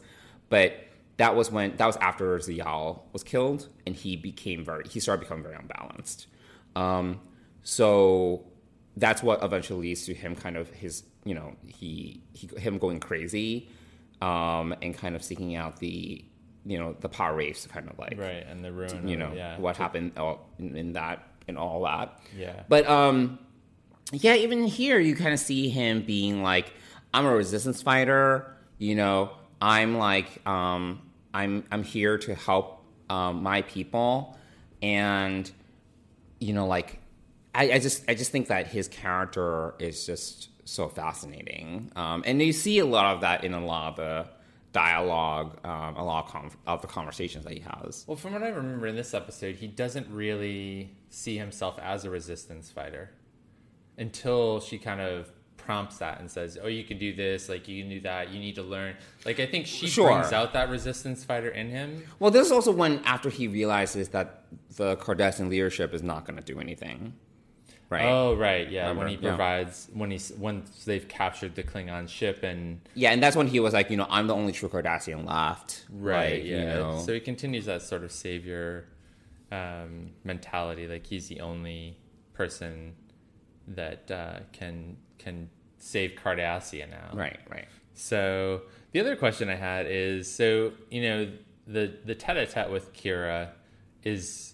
but 0.49 0.73
that 1.17 1.35
was 1.35 1.51
when 1.51 1.75
that 1.77 1.85
was 1.85 1.97
after 1.97 2.37
Ziyal 2.39 3.01
was 3.13 3.23
killed, 3.23 3.69
and 3.85 3.95
he 3.95 4.15
became 4.15 4.63
very 4.65 4.87
he 4.87 4.99
started 4.99 5.21
becoming 5.21 5.43
very 5.43 5.55
unbalanced. 5.55 6.27
Um, 6.75 7.19
so 7.63 8.45
that's 8.97 9.23
what 9.23 9.43
eventually 9.43 9.89
leads 9.89 10.05
to 10.05 10.13
him 10.13 10.35
kind 10.35 10.57
of 10.57 10.69
his 10.69 11.03
you 11.25 11.33
know 11.33 11.55
he, 11.67 12.21
he 12.33 12.47
him 12.59 12.77
going 12.77 12.99
crazy 12.99 13.69
um, 14.21 14.75
and 14.81 14.95
kind 14.95 15.15
of 15.15 15.23
seeking 15.23 15.55
out 15.55 15.77
the 15.79 16.23
you 16.65 16.77
know 16.77 16.95
the 16.99 17.09
power 17.09 17.35
race 17.35 17.65
kind 17.67 17.89
of 17.89 17.97
like 17.99 18.15
right 18.17 18.45
and 18.47 18.63
the 18.63 18.71
ruin 18.71 19.07
you 19.07 19.13
of- 19.15 19.19
know 19.19 19.33
yeah 19.35 19.57
what 19.59 19.75
happened 19.77 20.11
all, 20.17 20.49
in, 20.59 20.75
in 20.77 20.93
that 20.93 21.27
and 21.47 21.57
all 21.57 21.83
that 21.83 22.19
Yeah. 22.37 22.63
but 22.69 22.87
um 22.87 23.37
yeah 24.13 24.35
even 24.35 24.65
here 24.65 24.97
you 24.99 25.15
kind 25.15 25.33
of 25.33 25.39
see 25.39 25.67
him 25.69 26.03
being 26.03 26.41
like 26.41 26.71
i'm 27.13 27.25
a 27.25 27.35
resistance 27.35 27.81
fighter 27.81 28.55
you 28.77 28.95
know 28.95 29.31
i'm 29.63 29.97
like 29.97 30.45
um 30.45 31.01
i'm 31.33 31.63
i'm 31.71 31.83
here 31.83 32.17
to 32.17 32.35
help 32.35 32.83
um, 33.09 33.43
my 33.43 33.61
people. 33.63 34.37
And 34.81 35.49
you 36.39 36.53
know 36.53 36.67
like 36.67 36.99
I, 37.55 37.73
I 37.73 37.79
just 37.79 38.03
i 38.09 38.15
just 38.15 38.31
think 38.31 38.47
that 38.47 38.67
his 38.67 38.87
character 38.87 39.75
is 39.79 40.05
just 40.05 40.49
so 40.65 40.87
fascinating. 40.87 41.91
Um, 41.95 42.23
and 42.25 42.41
you 42.41 42.53
see 42.53 42.79
a 42.79 42.85
lot 42.85 43.15
of 43.15 43.21
that 43.21 43.43
in 43.43 43.53
a 43.53 43.65
lot 43.65 43.91
of 43.91 43.95
the 43.97 44.29
dialogue 44.71 45.59
um, 45.65 45.95
a 45.95 46.03
lot 46.03 46.33
of, 46.33 46.57
of 46.65 46.81
the 46.81 46.87
conversations 46.87 47.43
that 47.45 47.53
he 47.53 47.59
has. 47.59 48.05
Well, 48.07 48.17
from 48.17 48.33
what 48.33 48.43
I 48.43 48.49
remember 48.49 48.87
in 48.87 48.95
this 48.95 49.13
episode, 49.13 49.55
he 49.55 49.67
doesn't 49.67 50.09
really 50.09 50.95
see 51.09 51.37
himself 51.37 51.77
as 51.79 52.05
a 52.05 52.09
resistance 52.09 52.71
fighter 52.71 53.11
until 53.97 54.59
she 54.59 54.79
kind 54.79 54.99
of 54.99 55.31
prompts 55.65 55.97
that 55.99 56.19
and 56.19 56.29
says, 56.29 56.57
"Oh, 56.61 56.67
you 56.67 56.83
can 56.83 56.97
do 56.97 57.13
this. 57.15 57.49
Like 57.49 57.67
you 57.67 57.81
can 57.83 57.89
do 57.89 57.99
that. 58.01 58.29
You 58.31 58.39
need 58.39 58.55
to 58.55 58.63
learn." 58.63 58.95
Like 59.25 59.39
I 59.39 59.45
think 59.45 59.65
she 59.67 59.87
Sure. 59.87 60.11
brings 60.13 60.31
out 60.33 60.53
that 60.53 60.69
resistance 60.69 61.23
fighter 61.23 61.49
in 61.49 61.69
him. 61.69 62.03
Well, 62.19 62.31
this 62.31 62.45
is 62.47 62.51
also 62.51 62.71
when 62.71 62.99
after 63.05 63.29
he 63.29 63.47
realizes 63.47 64.09
that 64.09 64.43
the 64.77 64.95
Cardassian 64.97 65.49
leadership 65.49 65.93
is 65.93 66.03
not 66.03 66.25
going 66.25 66.37
to 66.37 66.43
do 66.43 66.59
anything, 66.59 67.13
right? 67.89 68.05
Oh, 68.05 68.35
right, 68.35 68.69
yeah. 68.69 68.87
when 68.87 68.97
Remember? 68.97 69.09
he 69.09 69.15
Yeah. 69.25 69.29
provides 69.35 69.89
when 69.93 70.11
he's 70.11 70.31
once 70.37 70.85
they've 70.85 71.07
captured 71.07 71.55
the 71.55 71.63
Klingon 71.63 72.07
ship 72.09 72.43
and 72.43 72.79
Yeah, 72.95 73.11
and 73.11 73.21
that's 73.23 73.35
when 73.35 73.47
he 73.47 73.59
was 73.59 73.73
like, 73.73 73.89
you 73.89 73.97
know, 73.97 74.07
I'm 74.09 74.27
the 74.27 74.35
only 74.35 74.51
true 74.51 74.69
Cardassian 74.69 75.25
left, 75.27 75.85
right, 75.91 76.33
Like, 76.41 76.43
yeah. 76.45 76.57
You 76.57 76.65
know, 76.65 76.99
So 77.05 77.13
he 77.13 77.19
continues 77.19 77.65
that 77.65 77.81
sort 77.81 78.03
of 78.03 78.11
savior 78.11 78.85
um, 79.51 80.11
mentality, 80.23 80.87
like 80.87 81.05
he's 81.05 81.27
the 81.27 81.39
only 81.41 81.97
person 82.33 82.95
that 83.67 84.09
uh, 84.11 84.39
can 84.51 84.97
can 85.17 85.49
save 85.77 86.11
Cardassia 86.11 86.89
now. 86.89 87.09
right, 87.13 87.39
right. 87.49 87.67
So 87.93 88.61
the 88.91 88.99
other 88.99 89.15
question 89.15 89.49
I 89.49 89.55
had 89.55 89.85
is 89.87 90.33
so 90.33 90.73
you 90.89 91.01
know 91.01 91.31
the 91.67 91.93
the 92.05 92.15
tete-a-tete 92.15 92.69
with 92.71 92.93
Kira 92.93 93.49
is 94.03 94.53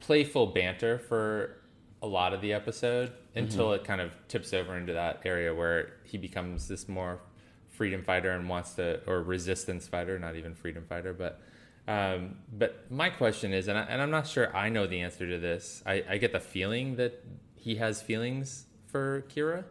playful 0.00 0.46
banter 0.46 0.98
for 0.98 1.56
a 2.02 2.06
lot 2.06 2.32
of 2.32 2.40
the 2.40 2.52
episode 2.52 3.12
until 3.34 3.72
it 3.72 3.84
kind 3.84 4.00
of 4.00 4.10
tips 4.28 4.52
over 4.52 4.76
into 4.76 4.92
that 4.94 5.20
area 5.24 5.54
where 5.54 5.92
he 6.04 6.16
becomes 6.18 6.66
this 6.66 6.88
more 6.88 7.20
freedom 7.68 8.02
fighter 8.02 8.30
and 8.32 8.48
wants 8.48 8.74
to 8.74 9.00
or 9.06 9.22
resistance 9.22 9.86
fighter, 9.86 10.18
not 10.18 10.36
even 10.36 10.54
freedom 10.54 10.84
fighter, 10.88 11.12
but 11.12 11.40
um, 11.88 12.36
but 12.52 12.90
my 12.90 13.10
question 13.10 13.52
is, 13.52 13.66
and, 13.66 13.76
I, 13.76 13.82
and 13.82 14.00
I'm 14.00 14.10
not 14.10 14.26
sure 14.26 14.54
I 14.54 14.68
know 14.68 14.86
the 14.86 15.00
answer 15.00 15.28
to 15.28 15.38
this. 15.38 15.82
I, 15.84 16.04
I 16.08 16.18
get 16.18 16.32
the 16.32 16.40
feeling 16.40 16.96
that 16.96 17.24
he 17.60 17.76
has 17.76 18.02
feelings 18.02 18.66
for 18.86 19.24
Kira, 19.34 19.64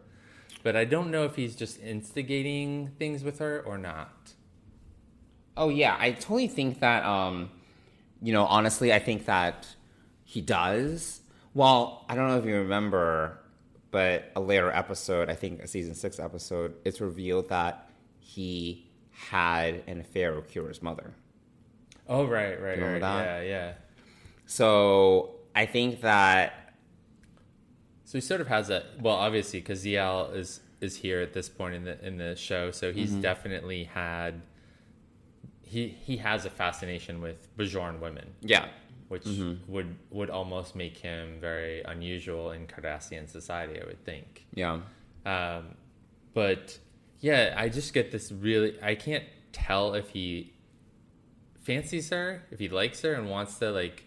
but 0.62 0.76
I 0.76 0.84
don't 0.84 1.10
know 1.10 1.24
if 1.24 1.36
he's 1.36 1.56
just 1.56 1.80
instigating 1.82 2.92
things 2.98 3.22
with 3.22 3.38
her 3.40 3.60
or 3.66 3.76
not. 3.76 4.32
Oh 5.56 5.68
yeah, 5.68 5.96
I 5.98 6.12
totally 6.12 6.48
think 6.48 6.80
that. 6.80 7.04
Um, 7.04 7.50
you 8.22 8.32
know, 8.32 8.44
honestly, 8.44 8.92
I 8.92 8.98
think 8.98 9.26
that 9.26 9.66
he 10.24 10.40
does. 10.40 11.20
Well, 11.54 12.04
I 12.08 12.14
don't 12.14 12.28
know 12.28 12.38
if 12.38 12.44
you 12.44 12.56
remember, 12.56 13.40
but 13.90 14.30
a 14.36 14.40
later 14.40 14.70
episode, 14.70 15.30
I 15.30 15.34
think 15.34 15.62
a 15.62 15.66
season 15.66 15.94
six 15.94 16.20
episode, 16.20 16.74
it's 16.84 17.00
revealed 17.00 17.48
that 17.48 17.90
he 18.18 18.86
had 19.10 19.82
an 19.86 20.00
affair 20.00 20.34
with 20.34 20.52
Kira's 20.52 20.82
mother. 20.82 21.14
Oh 22.08 22.24
right, 22.24 22.60
right, 22.60 22.80
right. 22.80 23.00
that? 23.00 23.24
Yeah, 23.24 23.40
yeah. 23.42 23.72
So 24.46 25.36
I 25.54 25.66
think 25.66 26.02
that 26.02 26.59
So 28.10 28.18
he 28.18 28.22
sort 28.22 28.40
of 28.40 28.48
has 28.48 28.70
a 28.70 28.82
well, 29.00 29.14
obviously, 29.14 29.60
because 29.60 29.84
Ziyal 29.84 30.34
is 30.34 30.58
is 30.80 30.96
here 30.96 31.20
at 31.20 31.32
this 31.32 31.48
point 31.48 31.76
in 31.76 31.84
the 31.84 32.04
in 32.04 32.18
the 32.18 32.34
show, 32.34 32.72
so 32.72 32.90
he's 32.92 33.12
Mm-hmm. 33.12 33.20
definitely 33.20 33.84
had 33.84 34.42
he 35.62 35.86
he 35.86 36.16
has 36.16 36.44
a 36.44 36.50
fascination 36.50 37.20
with 37.20 37.56
Bajoran 37.56 38.00
women, 38.00 38.34
yeah, 38.40 38.66
which 39.06 39.22
Mm-hmm. 39.22 39.72
would 39.72 39.94
would 40.10 40.28
almost 40.28 40.74
make 40.74 40.96
him 40.98 41.38
very 41.40 41.82
unusual 41.84 42.50
in 42.50 42.66
Cardassian 42.66 43.28
society, 43.28 43.80
I 43.80 43.84
would 43.86 44.04
think. 44.04 44.44
yeah, 44.54 44.80
Um, 45.24 45.76
but 46.34 46.80
yeah, 47.20 47.54
I 47.56 47.68
just 47.68 47.94
get 47.94 48.10
this 48.10 48.32
really. 48.32 48.76
I 48.82 48.96
can't 48.96 49.22
tell 49.52 49.94
if 49.94 50.08
he 50.08 50.52
fancies 51.60 52.10
her, 52.10 52.42
if 52.50 52.58
he 52.58 52.68
likes 52.68 53.02
her, 53.02 53.12
and 53.14 53.30
wants 53.30 53.60
to 53.60 53.70
like, 53.70 54.02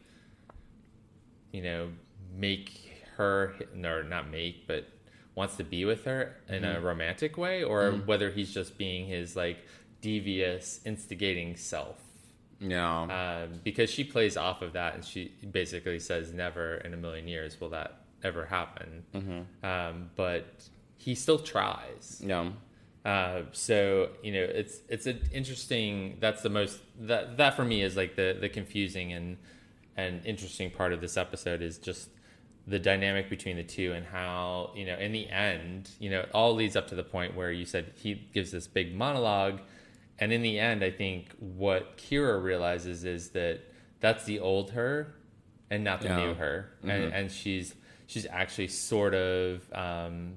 you 1.53 1.61
know, 1.63 1.87
make 2.35 2.89
her 3.17 3.53
or 3.83 4.03
not 4.03 4.29
make, 4.29 4.67
but 4.67 4.87
wants 5.35 5.55
to 5.57 5.63
be 5.63 5.83
with 5.85 6.05
her 6.05 6.35
in 6.47 6.63
a 6.63 6.79
romantic 6.79 7.37
way, 7.37 7.63
or 7.63 7.91
whether 8.05 8.29
he's 8.29 8.53
just 8.53 8.77
being 8.77 9.07
his 9.07 9.35
like 9.35 9.57
devious, 10.01 10.79
instigating 10.85 11.55
self. 11.55 11.99
yeah, 12.59 13.01
Um, 13.43 13.59
because 13.63 13.89
she 13.89 14.03
plays 14.03 14.37
off 14.37 14.61
of 14.61 14.73
that, 14.73 14.93
and 14.95 15.03
she 15.03 15.31
basically 15.51 15.99
says, 15.99 16.31
"Never 16.33 16.75
in 16.75 16.93
a 16.93 16.97
million 16.97 17.27
years 17.27 17.59
will 17.59 17.69
that 17.69 18.01
ever 18.23 18.45
happen." 18.45 19.03
Um, 19.63 20.09
but 20.15 20.45
he 20.97 21.15
still 21.15 21.39
tries. 21.39 22.21
yeah, 22.23 22.51
Uh, 23.05 23.41
so 23.51 24.09
you 24.21 24.31
know, 24.31 24.43
it's 24.43 24.77
it's 24.87 25.05
an 25.07 25.19
interesting. 25.33 26.17
That's 26.19 26.41
the 26.41 26.49
most 26.49 26.79
that 27.01 27.37
that 27.37 27.55
for 27.55 27.65
me 27.65 27.81
is 27.81 27.97
like 27.97 28.15
the 28.15 28.37
the 28.39 28.49
confusing 28.49 29.11
and 29.13 29.37
and 29.97 30.25
interesting 30.25 30.71
part 30.71 30.93
of 30.93 31.01
this 31.01 31.17
episode 31.17 31.61
is 31.61 31.77
just 31.77 32.09
the 32.67 32.79
dynamic 32.79 33.29
between 33.29 33.57
the 33.57 33.63
two 33.63 33.91
and 33.93 34.05
how 34.05 34.71
you 34.75 34.85
know 34.85 34.97
in 34.97 35.11
the 35.11 35.29
end 35.29 35.89
you 35.99 36.09
know 36.09 36.21
it 36.21 36.29
all 36.33 36.53
leads 36.55 36.75
up 36.75 36.87
to 36.87 36.95
the 36.95 37.03
point 37.03 37.35
where 37.35 37.51
you 37.51 37.65
said 37.65 37.91
he 37.95 38.13
gives 38.33 38.51
this 38.51 38.67
big 38.67 38.95
monologue. 38.95 39.59
And 40.19 40.31
in 40.31 40.41
the 40.43 40.59
end 40.59 40.83
i 40.83 40.91
think 40.91 41.31
what 41.39 41.97
kira 41.97 42.41
realizes 42.41 43.03
is 43.03 43.31
that 43.31 43.59
that's 43.99 44.23
the 44.25 44.39
old 44.39 44.71
her 44.71 45.15
and 45.69 45.83
not 45.83 45.99
the 46.01 46.07
Yeah. 46.07 46.25
new 46.27 46.33
her 46.35 46.69
and, 46.83 47.13
and 47.13 47.31
she's 47.31 47.73
she's 48.07 48.25
actually 48.27 48.67
sort 48.69 49.13
of 49.15 49.67
um 49.73 50.35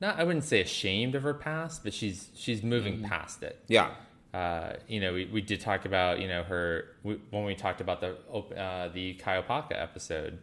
not 0.00 0.18
i 0.18 0.24
wouldn't 0.24 0.44
say 0.44 0.60
ashamed 0.60 1.14
of 1.14 1.22
her 1.22 1.34
past 1.34 1.82
but 1.84 1.94
she's 1.94 2.28
she's 2.34 2.62
moving 2.62 3.02
past 3.02 3.42
it. 3.42 3.58
Yeah, 3.68 3.90
uh, 4.36 4.76
you 4.86 5.00
know, 5.00 5.14
we, 5.14 5.24
we 5.32 5.40
did 5.40 5.60
talk 5.62 5.86
about, 5.86 6.20
you 6.20 6.28
know, 6.28 6.42
her 6.42 6.84
we, 7.02 7.14
when 7.30 7.44
we 7.44 7.54
talked 7.54 7.80
about 7.80 8.02
the 8.02 8.10
uh, 8.54 8.88
the 8.88 9.14
Kai 9.14 9.40
Opaka 9.40 9.72
episode 9.82 10.38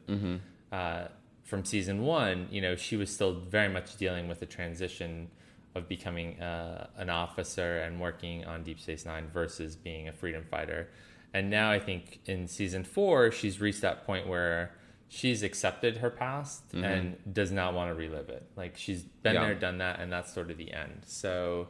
uh, 0.71 1.05
from 1.43 1.63
season 1.63 2.01
one. 2.01 2.47
You 2.49 2.61
know, 2.61 2.75
she 2.75 2.95
was 2.97 3.13
still 3.13 3.33
very 3.33 3.69
much 3.69 3.95
dealing 3.97 4.27
with 4.27 4.39
the 4.39 4.47
transition 4.47 5.29
of 5.75 5.87
becoming 5.87 6.39
uh, 6.41 6.87
an 6.97 7.11
officer 7.11 7.79
and 7.79 7.99
working 8.01 8.45
on 8.45 8.63
Deep 8.63 8.79
Space 8.79 9.05
Nine 9.05 9.27
versus 9.31 9.75
being 9.75 10.07
a 10.07 10.13
freedom 10.13 10.43
fighter. 10.49 10.89
And 11.35 11.51
now 11.51 11.69
I 11.69 11.79
think 11.79 12.19
in 12.25 12.47
season 12.47 12.83
four, 12.83 13.31
she's 13.31 13.61
reached 13.61 13.81
that 13.81 14.07
point 14.07 14.27
where 14.27 14.71
she's 15.09 15.43
accepted 15.43 15.97
her 15.97 16.09
past 16.09 16.63
and 16.73 17.17
does 17.31 17.51
not 17.51 17.75
want 17.75 17.91
to 17.91 17.93
relive 17.95 18.29
it. 18.29 18.43
Like 18.55 18.75
she's 18.75 19.03
been 19.03 19.35
Yeah. 19.35 19.45
there, 19.45 19.55
done 19.55 19.77
that, 19.79 19.99
and 19.99 20.11
that's 20.11 20.33
sort 20.33 20.49
of 20.49 20.57
the 20.57 20.73
end. 20.73 21.03
So. 21.05 21.67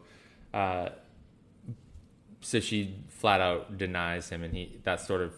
Uh, 0.54 0.90
so 2.44 2.60
she 2.60 2.96
flat 3.10 3.42
out 3.42 3.78
denies 3.78 4.30
him 4.30 4.44
and 4.44 4.54
he 4.54 4.78
that 4.84 5.02
sort 5.02 5.22
of 5.22 5.34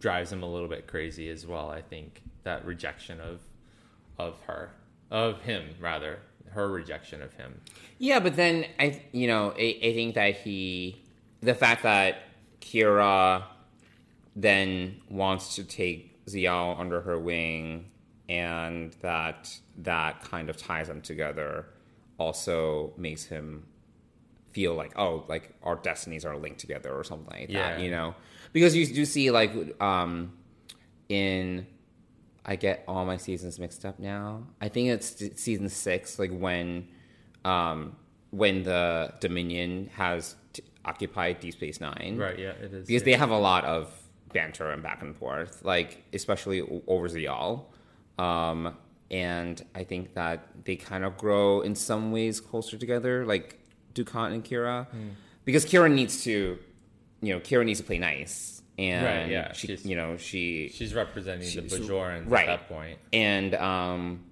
drives 0.00 0.32
him 0.32 0.42
a 0.42 0.46
little 0.46 0.68
bit 0.68 0.86
crazy 0.86 1.28
as 1.28 1.46
well 1.46 1.68
i 1.70 1.82
think 1.82 2.22
that 2.44 2.64
rejection 2.64 3.20
of 3.20 3.40
of 4.18 4.38
her 4.46 4.70
of 5.10 5.40
him 5.42 5.64
rather 5.80 6.18
her 6.50 6.68
rejection 6.68 7.20
of 7.20 7.32
him 7.34 7.60
yeah. 7.98 8.20
But 8.20 8.36
then 8.36 8.64
I, 8.78 9.02
you 9.12 9.26
know, 9.26 9.52
I, 9.58 9.78
I 9.82 9.92
think 9.92 10.14
that 10.14 10.36
he, 10.36 11.02
the 11.40 11.54
fact 11.54 11.82
that 11.82 12.22
Kira 12.60 13.44
then 14.36 15.00
wants 15.10 15.56
to 15.56 15.64
take 15.64 16.24
Ziyal 16.26 16.78
under 16.78 17.00
her 17.00 17.18
wing, 17.18 17.86
and 18.28 18.92
that 19.02 19.56
that 19.78 20.22
kind 20.22 20.48
of 20.48 20.56
ties 20.56 20.88
them 20.88 21.00
together, 21.00 21.66
also 22.18 22.92
makes 22.96 23.24
him 23.24 23.66
feel 24.52 24.74
like 24.74 24.92
oh 24.96 25.24
like 25.28 25.54
our 25.62 25.76
destinies 25.76 26.24
are 26.24 26.36
linked 26.36 26.58
together 26.58 26.92
or 26.92 27.04
something 27.04 27.28
like 27.30 27.48
Yeah. 27.50 27.74
that 27.76 27.80
you 27.80 27.90
know 27.90 28.14
because 28.52 28.74
you 28.74 28.86
do 28.86 29.04
see 29.04 29.30
like 29.30 29.52
um 29.80 30.32
in 31.08 31.66
I 32.44 32.56
get 32.56 32.82
all 32.88 33.04
my 33.04 33.18
seasons 33.18 33.58
mixed 33.58 33.84
up 33.84 33.98
now. 33.98 34.46
I 34.58 34.68
think 34.70 34.88
it's 34.88 35.22
season 35.38 35.68
six, 35.68 36.18
like 36.18 36.30
when, 36.30 36.88
um, 37.44 37.94
when 38.30 38.62
the 38.62 39.12
Dominion 39.20 39.90
has 39.96 40.34
t- 40.54 40.62
occupied 40.82 41.40
Deep 41.40 41.52
Space 41.52 41.78
Nine, 41.78 42.16
Right. 42.18 42.38
Yeah. 42.38 42.52
It 42.52 42.72
is 42.72 42.86
Because 42.86 43.02
they 43.02 43.12
have 43.12 43.28
a 43.30 43.38
lot 43.38 43.64
of 43.66 43.92
banter 44.32 44.70
and 44.70 44.82
back 44.82 45.02
and 45.02 45.14
forth, 45.14 45.62
like 45.62 46.02
especially 46.14 46.62
over 46.86 47.06
Ziyal, 47.08 47.64
um, 48.18 48.74
and 49.10 49.62
I 49.74 49.84
think 49.84 50.14
that 50.14 50.46
they 50.64 50.76
kind 50.76 51.04
of 51.04 51.18
grow 51.18 51.60
in 51.60 51.74
some 51.74 52.12
ways 52.12 52.40
closer 52.40 52.78
together, 52.78 53.26
like 53.26 53.58
Dukat 53.94 54.32
and 54.32 54.44
Kira, 54.44 54.86
Hmm. 54.88 55.08
because 55.44 55.64
Kira 55.66 55.92
needs 55.92 56.22
to, 56.24 56.58
you 57.20 57.34
know, 57.34 57.40
Kira 57.40 57.64
needs 57.64 57.80
to 57.80 57.86
play 57.86 57.98
nice. 57.98 58.62
And 58.78 59.04
Right, 59.04 59.28
yeah, 59.28 59.52
she, 59.52 59.66
she's- 59.68 59.84
you 59.84 59.96
know, 59.96 60.16
she 60.16 60.70
she's 60.72 60.94
representing 60.94 61.40
the 61.40 61.68
She's- 61.68 61.72
Bajorans 61.78 62.30
right. 62.30 62.48
at 62.48 62.60
that 62.60 62.68
point. 62.68 62.98
and 63.12 63.54
um, 63.56 64.24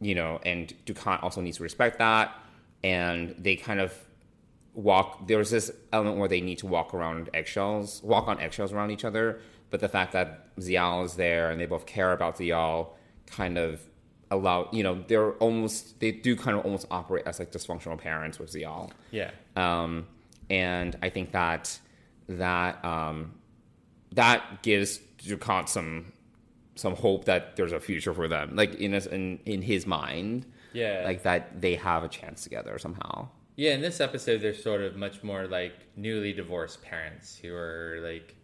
you 0.00 0.14
know, 0.14 0.38
and 0.44 0.72
Dukat 0.84 1.22
also 1.22 1.40
needs 1.40 1.56
to 1.56 1.62
respect 1.62 1.98
that, 1.98 2.34
and 2.82 3.34
they 3.38 3.56
kind 3.56 3.80
of 3.80 3.94
walk. 4.74 5.26
There's 5.28 5.50
this 5.50 5.70
element 5.92 6.18
where 6.18 6.28
they 6.28 6.40
need 6.42 6.58
to 6.58 6.66
walk 6.66 6.92
around 6.92 7.30
eggshells, 7.32 8.02
walk 8.02 8.28
on 8.28 8.38
eggshells 8.40 8.72
around 8.72 8.90
each 8.90 9.04
other. 9.04 9.40
But 9.70 9.80
the 9.80 9.88
fact 9.88 10.12
that 10.12 10.54
Ziyal 10.56 11.04
is 11.04 11.14
there 11.16 11.50
and 11.50 11.58
they 11.60 11.66
both 11.66 11.86
care 11.86 12.12
about 12.12 12.36
Ziyal, 12.36 12.88
kind 13.26 13.56
of 13.56 13.80
allow 14.34 14.68
you 14.72 14.82
know 14.82 15.02
they're 15.08 15.32
almost 15.34 15.98
they 16.00 16.10
do 16.12 16.36
kind 16.36 16.56
of 16.58 16.64
almost 16.64 16.86
operate 16.90 17.24
as 17.26 17.38
like 17.38 17.50
dysfunctional 17.52 17.98
parents 17.98 18.38
with 18.38 18.52
Ziyal. 18.52 18.90
Yeah. 19.10 19.30
Um, 19.56 20.06
and 20.50 20.96
I 21.02 21.08
think 21.10 21.32
that 21.32 21.78
that 22.28 22.84
um, 22.84 23.32
that 24.12 24.62
gives 24.62 25.00
Dukat 25.18 25.68
some 25.68 26.12
some 26.76 26.94
hope 26.96 27.24
that 27.26 27.56
there's 27.56 27.72
a 27.72 27.80
future 27.80 28.12
for 28.12 28.26
them, 28.28 28.56
like 28.56 28.74
in 28.74 28.92
his, 28.92 29.06
in 29.06 29.38
in 29.46 29.62
his 29.62 29.86
mind, 29.86 30.44
Yeah. 30.72 31.02
like 31.04 31.22
that 31.22 31.60
they 31.60 31.76
have 31.76 32.02
a 32.04 32.08
chance 32.08 32.42
together 32.42 32.78
somehow. 32.78 33.28
Yeah, 33.56 33.74
in 33.74 33.80
this 33.82 34.00
episode, 34.00 34.40
they're 34.42 34.52
sort 34.54 34.80
of 34.80 34.96
much 34.96 35.22
more 35.22 35.46
like 35.46 35.74
newly 35.96 36.32
divorced 36.32 36.82
parents 36.82 37.36
who 37.40 37.54
are 37.54 37.98
like 38.02 38.34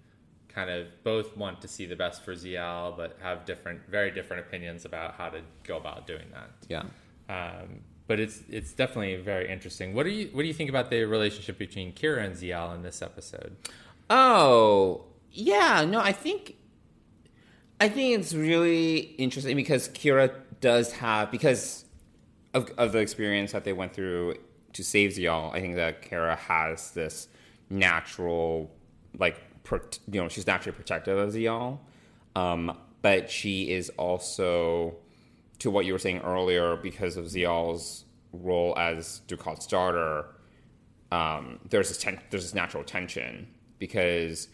kind 0.54 0.70
of 0.70 0.86
both 1.04 1.36
want 1.36 1.60
to 1.62 1.68
see 1.68 1.86
the 1.86 1.96
best 1.96 2.22
for 2.22 2.34
Ziyal, 2.34 2.96
but 2.96 3.16
have 3.22 3.44
different, 3.44 3.80
very 3.88 4.10
different 4.10 4.46
opinions 4.46 4.84
about 4.84 5.14
how 5.14 5.28
to 5.28 5.40
go 5.64 5.76
about 5.76 6.06
doing 6.06 6.26
that. 6.32 6.50
Yeah. 6.68 6.82
Um, 7.28 7.80
but 8.06 8.18
it's 8.18 8.42
it's 8.48 8.72
definitely 8.72 9.16
very 9.16 9.48
interesting. 9.48 9.94
What 9.94 10.02
do 10.02 10.10
you 10.10 10.30
what 10.32 10.42
do 10.42 10.48
you 10.48 10.54
think 10.54 10.68
about 10.68 10.90
the 10.90 11.04
relationship 11.04 11.58
between 11.58 11.92
Kira 11.92 12.24
and 12.24 12.34
Ziyal 12.34 12.74
in 12.74 12.82
this 12.82 13.02
episode? 13.02 13.56
Oh, 14.08 15.04
yeah. 15.30 15.84
No, 15.88 16.00
I 16.00 16.12
think 16.12 16.56
I 17.78 17.88
think 17.88 18.18
it's 18.18 18.34
really 18.34 18.96
interesting 19.18 19.54
because 19.54 19.88
Kira 19.88 20.32
does 20.60 20.92
have 20.94 21.30
because 21.30 21.84
of 22.52 22.70
of 22.76 22.90
the 22.90 22.98
experience 22.98 23.52
that 23.52 23.64
they 23.64 23.72
went 23.72 23.94
through 23.94 24.34
to 24.72 24.84
save 24.84 25.12
Ziyal. 25.12 25.54
I 25.54 25.60
think 25.60 25.76
that 25.76 26.02
Kira 26.02 26.36
has 26.36 26.90
this 26.92 27.28
natural, 27.68 28.70
like, 29.18 29.36
pro- 29.64 29.80
you 30.10 30.20
know, 30.22 30.28
she's 30.28 30.46
naturally 30.46 30.76
protective 30.76 31.16
of 31.18 31.32
Ziyal, 31.34 31.78
um, 32.36 32.76
but 33.02 33.30
she 33.30 33.70
is 33.70 33.90
also 33.96 34.96
to 35.58 35.70
what 35.70 35.84
you 35.84 35.92
were 35.92 35.98
saying 35.98 36.20
earlier 36.22 36.76
because 36.76 37.16
of 37.16 37.26
Ziyal's 37.26 38.04
role 38.32 38.74
as 38.78 39.22
Dukat's 39.28 39.66
daughter 39.66 40.26
um, 41.12 41.58
there's 41.68 41.88
this 41.88 41.98
ten- 41.98 42.20
there's 42.30 42.44
this 42.44 42.54
natural 42.54 42.84
tension 42.84 43.48
because 43.80 44.46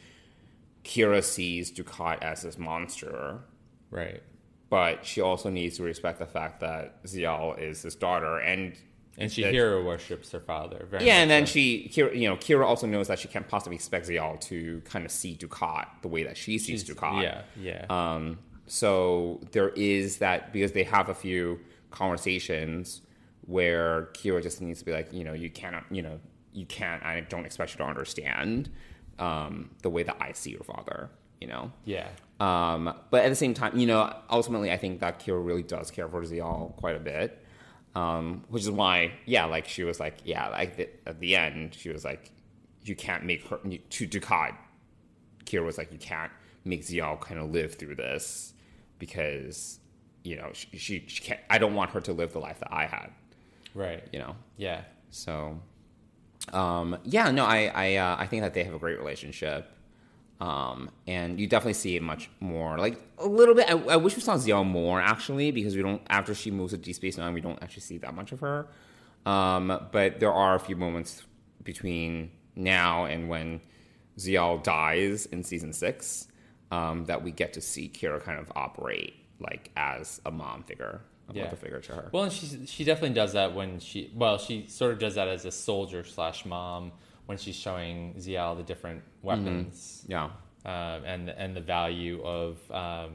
Kira 0.84 1.22
sees 1.22 1.70
Dukat 1.70 2.22
as 2.22 2.42
this 2.42 2.56
monster, 2.56 3.40
Right. 3.90 4.22
but 4.70 5.04
she 5.04 5.20
also 5.20 5.50
needs 5.50 5.76
to 5.76 5.82
respect 5.82 6.18
the 6.18 6.24
fact 6.26 6.60
that 6.60 7.02
Ziyal 7.04 7.58
is 7.58 7.82
his 7.82 7.94
daughter, 7.94 8.38
and 8.38 8.74
And 9.18 9.32
she 9.32 9.42
hero 9.44 9.82
worships 9.82 10.30
her 10.32 10.40
father. 10.40 10.86
Very 10.90 11.06
yeah, 11.06 11.16
and 11.22 11.30
then 11.30 11.46
so. 11.46 11.52
she, 11.52 11.90
Kira, 11.92 12.14
you 12.14 12.28
know, 12.28 12.36
Kira 12.36 12.64
also 12.66 12.86
knows 12.86 13.08
that 13.08 13.18
she 13.18 13.28
can't 13.28 13.48
possibly 13.48 13.76
expect 13.76 14.08
Ziyal 14.08 14.38
to 14.42 14.82
kind 14.84 15.04
of 15.04 15.10
see 15.10 15.34
Dukat 15.36 15.86
the 16.02 16.08
way 16.08 16.22
that 16.24 16.36
she 16.36 16.58
sees 16.58 16.82
She's- 16.84 16.90
Dukat. 16.96 17.22
Yeah, 17.22 17.42
yeah. 17.60 17.86
Um, 17.88 18.38
so 18.66 19.40
there 19.52 19.70
is 19.70 20.18
that 20.18 20.52
because 20.52 20.72
they 20.72 20.82
have 20.84 21.08
a 21.08 21.14
few 21.14 21.60
conversations 21.90 23.02
where 23.46 24.08
Kira 24.14 24.42
just 24.42 24.60
needs 24.60 24.80
to 24.80 24.84
be 24.84 24.92
like, 24.92 25.12
you 25.12 25.24
know, 25.24 25.32
you 25.32 25.50
cannot, 25.50 25.84
you 25.90 26.02
know, 26.02 26.18
you 26.52 26.66
can't. 26.66 27.02
I 27.04 27.20
don't 27.20 27.44
expect 27.46 27.72
you 27.72 27.78
to 27.78 27.84
understand 27.84 28.70
um, 29.18 29.70
the 29.82 29.90
way 29.90 30.02
that 30.02 30.16
I 30.20 30.32
see 30.32 30.50
your 30.50 30.64
father. 30.64 31.10
You 31.40 31.48
know. 31.48 31.72
yeah. 31.84 32.08
Um, 32.40 32.92
but 33.10 33.24
at 33.24 33.28
the 33.28 33.34
same 33.34 33.52
time, 33.54 33.76
you 33.78 33.86
know, 33.86 34.14
ultimately, 34.30 34.72
I 34.72 34.78
think 34.78 35.00
that 35.00 35.20
Kira 35.20 35.44
really 35.44 35.62
does 35.62 35.90
care 35.90 36.08
for 36.08 36.22
Ziyal 36.22 36.74
quite 36.76 36.96
a 36.96 36.98
bit, 36.98 37.42
um, 37.96 38.44
which 38.48 38.62
is 38.62 38.70
why, 38.70 39.12
yeah, 39.24 39.44
like 39.46 39.66
she 39.66 39.82
was 39.84 39.98
like, 39.98 40.16
yeah, 40.24 40.48
like 40.48 40.76
the, 40.76 40.88
at 41.06 41.18
the 41.20 41.34
end, 41.36 41.74
she 41.74 41.88
was 41.88 42.04
like, 42.04 42.30
you 42.84 42.94
can't 42.94 43.24
make 43.24 43.46
her 43.48 43.58
to 43.90 44.06
Dukat. 44.08 44.54
Kira 45.44 45.64
was 45.64 45.78
like, 45.78 45.90
you 45.92 45.98
can't 45.98 46.30
make 46.64 46.82
Ziyal 46.82 47.20
kind 47.20 47.40
of 47.40 47.50
live 47.50 47.74
through 47.76 47.94
this 47.94 48.52
because, 48.98 49.78
you 50.24 50.36
know, 50.36 50.50
she, 50.52 50.76
she, 50.76 51.04
she 51.06 51.22
can't. 51.22 51.40
I 51.48 51.58
don't 51.58 51.74
want 51.74 51.90
her 51.92 52.00
to 52.02 52.12
live 52.12 52.32
the 52.32 52.38
life 52.38 52.58
that 52.60 52.72
I 52.72 52.86
had. 52.86 53.10
Right. 53.74 54.04
You 54.12 54.18
know, 54.20 54.36
Yeah. 54.56 54.82
so, 55.10 55.60
um, 56.52 56.98
yeah, 57.04 57.30
no, 57.30 57.44
I 57.44 57.70
I, 57.74 57.96
uh, 57.96 58.16
I 58.18 58.26
think 58.26 58.42
that 58.42 58.54
they 58.54 58.64
have 58.64 58.74
a 58.74 58.78
great 58.78 58.98
relationship, 58.98 59.70
um, 60.40 60.90
and 61.06 61.40
you 61.40 61.46
definitely 61.46 61.72
see 61.74 61.96
it 61.96 62.02
much 62.02 62.28
more, 62.40 62.78
like 62.78 63.00
a 63.18 63.26
little 63.26 63.54
bit. 63.54 63.68
I, 63.70 63.74
I 63.74 63.96
wish 63.96 64.16
we 64.16 64.22
saw 64.22 64.34
Ziyal 64.36 64.66
more 64.66 65.00
actually, 65.00 65.50
because 65.50 65.76
we 65.76 65.82
don't. 65.82 66.02
After 66.08 66.34
she 66.34 66.50
moves 66.50 66.72
to 66.72 66.78
Deep 66.78 66.94
Space 66.94 67.16
Nine, 67.16 67.32
we 67.34 67.40
don't 67.40 67.62
actually 67.62 67.82
see 67.82 67.98
that 67.98 68.14
much 68.14 68.32
of 68.32 68.40
her. 68.40 68.66
Um, 69.24 69.88
but 69.92 70.20
there 70.20 70.32
are 70.32 70.54
a 70.54 70.60
few 70.60 70.76
moments 70.76 71.22
between 71.64 72.30
now 72.54 73.06
and 73.06 73.28
when 73.28 73.60
Ziyal 74.18 74.62
dies 74.62 75.26
in 75.26 75.42
season 75.42 75.72
six 75.72 76.28
um, 76.70 77.04
that 77.06 77.22
we 77.22 77.32
get 77.32 77.52
to 77.54 77.60
see 77.60 77.88
Kira 77.92 78.22
kind 78.22 78.38
of 78.38 78.50
operate 78.54 79.14
like 79.40 79.70
as 79.76 80.20
a 80.24 80.30
mom 80.30 80.62
figure, 80.62 81.00
a 81.28 81.34
Yeah. 81.34 81.44
mother 81.44 81.56
figure 81.56 81.80
to 81.80 81.92
her. 81.94 82.08
Well, 82.12 82.22
and 82.24 82.32
she 82.32 82.64
she 82.66 82.84
definitely 82.84 83.14
does 83.14 83.32
that 83.32 83.54
when 83.54 83.80
she 83.80 84.10
well 84.14 84.38
she 84.38 84.66
sort 84.68 84.92
of 84.92 84.98
does 84.98 85.16
that 85.16 85.28
as 85.28 85.44
a 85.44 85.50
soldier 85.50 86.04
slash 86.04 86.46
mom 86.46 86.92
when 87.26 87.38
she's 87.38 87.56
showing 87.56 88.14
Ziyal 88.18 88.56
the 88.56 88.62
different 88.62 89.02
weapons 89.22 90.04
yeah. 90.08 90.24
um, 90.64 91.04
and 91.04 91.28
and 91.28 91.54
the 91.56 91.60
value 91.60 92.22
of 92.22 92.58
um, 92.70 93.12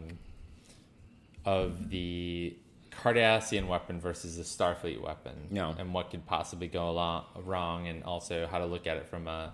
of 1.46 1.90
the 1.90 2.56
Cardassian 2.92 3.68
weapon 3.68 4.00
versus 4.00 4.38
the 4.38 4.44
Starfleet 4.44 5.02
weapon, 5.02 5.34
Yeah. 5.50 5.74
and 5.80 5.94
what 5.94 6.12
could 6.12 6.26
possibly 6.26 6.68
go 6.68 6.90
along, 6.90 7.26
wrong, 7.46 7.88
and 7.88 8.04
also 8.04 8.46
how 8.48 8.60
to 8.60 8.66
look 8.66 8.86
at 8.86 8.98
it 8.98 9.08
from 9.08 9.28
a 9.28 9.54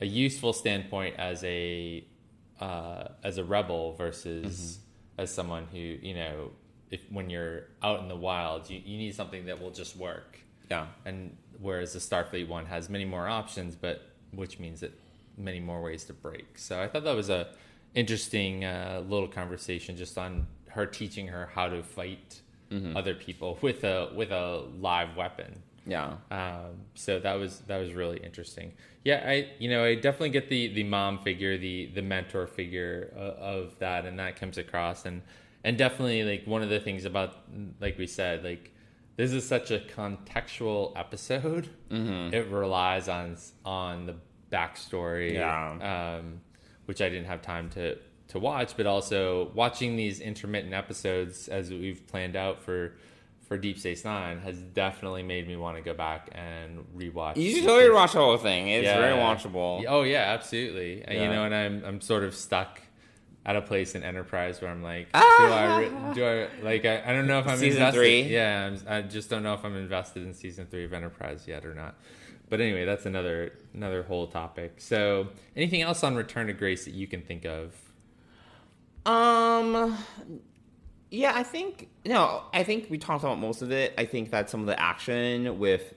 a 0.00 0.06
useful 0.06 0.52
standpoint 0.52 1.16
as 1.18 1.42
a 1.44 2.04
uh, 2.60 3.08
as 3.24 3.38
a 3.38 3.44
rebel 3.44 3.92
versus 3.94 4.78
as 5.16 5.32
someone 5.32 5.66
who 5.72 5.78
you 5.78 6.14
know 6.14 6.50
if 6.90 7.00
when 7.10 7.28
you're 7.30 7.64
out 7.82 8.00
in 8.00 8.08
the 8.08 8.16
wild 8.16 8.68
you, 8.70 8.80
you 8.84 8.96
need 8.96 9.14
something 9.14 9.46
that 9.46 9.60
will 9.60 9.70
just 9.72 9.96
work 9.96 10.38
Yeah. 10.70 10.86
and 11.04 11.36
whereas 11.60 11.92
the 11.92 11.98
Starfleet 11.98 12.48
one 12.48 12.66
has 12.66 12.88
many 12.88 13.04
more 13.04 13.28
options, 13.28 13.76
but 13.76 14.02
which 14.32 14.58
means 14.58 14.80
that 14.80 14.92
many 15.36 15.60
more 15.60 15.82
ways 15.82 16.04
to 16.04 16.12
break. 16.12 16.58
So 16.58 16.80
I 16.80 16.88
thought 16.88 17.04
that 17.04 17.16
was 17.16 17.30
a 17.30 17.48
interesting 17.94 18.64
uh, 18.64 19.02
little 19.08 19.28
conversation 19.28 19.96
just 19.96 20.18
on 20.18 20.46
her 20.68 20.86
teaching 20.86 21.28
her 21.28 21.50
how 21.54 21.68
to 21.68 21.82
fight 21.82 22.42
other 22.94 23.14
people 23.14 23.58
with 23.62 23.84
a 23.84 24.10
with 24.14 24.30
a 24.30 24.64
live 24.78 25.16
weapon. 25.16 25.62
Yeah. 25.86 26.16
Um, 26.30 26.82
so 26.94 27.18
that 27.18 27.34
was 27.34 27.60
that 27.60 27.78
was 27.78 27.94
really 27.94 28.18
interesting. 28.18 28.72
Yeah, 29.04 29.24
I 29.26 29.48
you 29.58 29.70
know 29.70 29.84
I 29.84 29.94
definitely 29.94 30.30
get 30.30 30.48
the 30.50 30.68
the 30.74 30.84
mom 30.84 31.18
figure, 31.20 31.56
the 31.56 31.86
the 31.94 32.02
mentor 32.02 32.46
figure 32.46 33.12
uh, 33.16 33.40
of 33.40 33.78
that, 33.78 34.04
and 34.04 34.18
that 34.18 34.36
comes 34.36 34.58
across, 34.58 35.06
and 35.06 35.22
and 35.64 35.78
definitely 35.78 36.24
like 36.24 36.46
one 36.46 36.62
of 36.62 36.68
the 36.68 36.80
things 36.80 37.04
about 37.06 37.36
like 37.80 37.96
we 37.96 38.06
said 38.06 38.44
like 38.44 38.70
this 39.18 39.32
is 39.32 39.46
such 39.46 39.70
a 39.70 39.80
contextual 39.94 40.92
episode. 40.96 41.68
Mm-hmm. 41.90 42.32
It 42.34 42.48
relies 42.48 43.08
on 43.08 43.36
on 43.66 44.06
the 44.06 44.14
backstory, 44.50 45.34
Yeah. 45.34 46.16
um, 46.18 46.40
which 46.86 47.02
I 47.02 47.10
didn't 47.10 47.26
have 47.26 47.42
time 47.42 47.68
to 47.70 47.98
to 48.28 48.38
watch, 48.38 48.76
but 48.76 48.86
also 48.86 49.50
watching 49.54 49.96
these 49.96 50.20
intermittent 50.20 50.74
episodes 50.74 51.48
as 51.48 51.70
we've 51.70 52.06
planned 52.06 52.36
out 52.36 52.62
for 52.62 52.94
for 53.46 53.56
Deep 53.56 53.78
Space 53.78 54.04
Nine 54.04 54.38
has 54.40 54.60
definitely 54.60 55.22
made 55.22 55.48
me 55.48 55.56
want 55.56 55.78
to 55.78 55.82
go 55.82 55.94
back 55.94 56.28
and 56.32 56.84
rewatch. 56.94 57.36
You 57.38 57.54
should 57.54 57.64
totally 57.64 57.90
watch 57.90 58.12
the 58.12 58.18
whole 58.18 58.36
thing. 58.36 58.68
It's 58.68 58.84
Yeah. 58.84 58.98
very 59.00 59.14
watchable. 59.14 59.84
Oh 59.88 60.02
yeah, 60.02 60.34
absolutely. 60.34 61.02
And, 61.02 61.18
You 61.18 61.28
know, 61.28 61.44
and 61.44 61.54
I'm 61.54 61.82
I'm 61.84 62.00
sort 62.02 62.24
of 62.24 62.34
stuck 62.34 62.82
at 63.48 63.56
a 63.56 63.62
place 63.62 63.94
in 63.94 64.02
Enterprise 64.02 64.60
where 64.60 64.70
I'm 64.70 64.82
like, 64.82 65.10
do 65.10 65.18
I 65.18 65.78
re- 65.78 66.14
do 66.14 66.22
I 66.22 66.48
like 66.62 66.84
I, 66.84 67.02
I 67.02 67.14
don't 67.14 67.26
know 67.26 67.38
if 67.38 67.48
I'm 67.48 67.56
Season 67.56 67.80
invested. 67.80 67.98
three? 67.98 68.22
Yeah, 68.24 68.66
I'm, 68.66 68.78
I 68.86 69.00
just 69.00 69.30
don't 69.30 69.42
know 69.42 69.54
if 69.54 69.64
I'm 69.64 69.74
invested 69.74 70.22
in 70.22 70.34
season 70.34 70.66
three 70.66 70.84
of 70.84 70.92
Enterprise 70.92 71.44
yet 71.48 71.64
or 71.64 71.74
not. 71.74 71.94
But 72.50 72.60
anyway, 72.60 72.84
that's 72.84 73.06
another 73.06 73.54
another 73.72 74.02
whole 74.02 74.26
topic. 74.26 74.74
So, 74.82 75.28
anything 75.56 75.80
else 75.80 76.04
on 76.04 76.14
Return 76.14 76.48
to 76.48 76.52
Grace 76.52 76.84
that 76.84 76.92
you 76.92 77.06
can 77.06 77.22
think 77.22 77.46
of? 77.46 77.74
Um, 79.06 79.96
yeah, 81.10 81.32
I 81.34 81.42
think 81.42 81.88
no, 82.04 82.42
I 82.52 82.64
think 82.64 82.90
we 82.90 82.98
talked 82.98 83.24
about 83.24 83.38
most 83.38 83.62
of 83.62 83.72
it. 83.72 83.94
I 83.96 84.04
think 84.04 84.30
that 84.30 84.50
some 84.50 84.60
of 84.60 84.66
the 84.66 84.78
action 84.78 85.58
with 85.58 85.94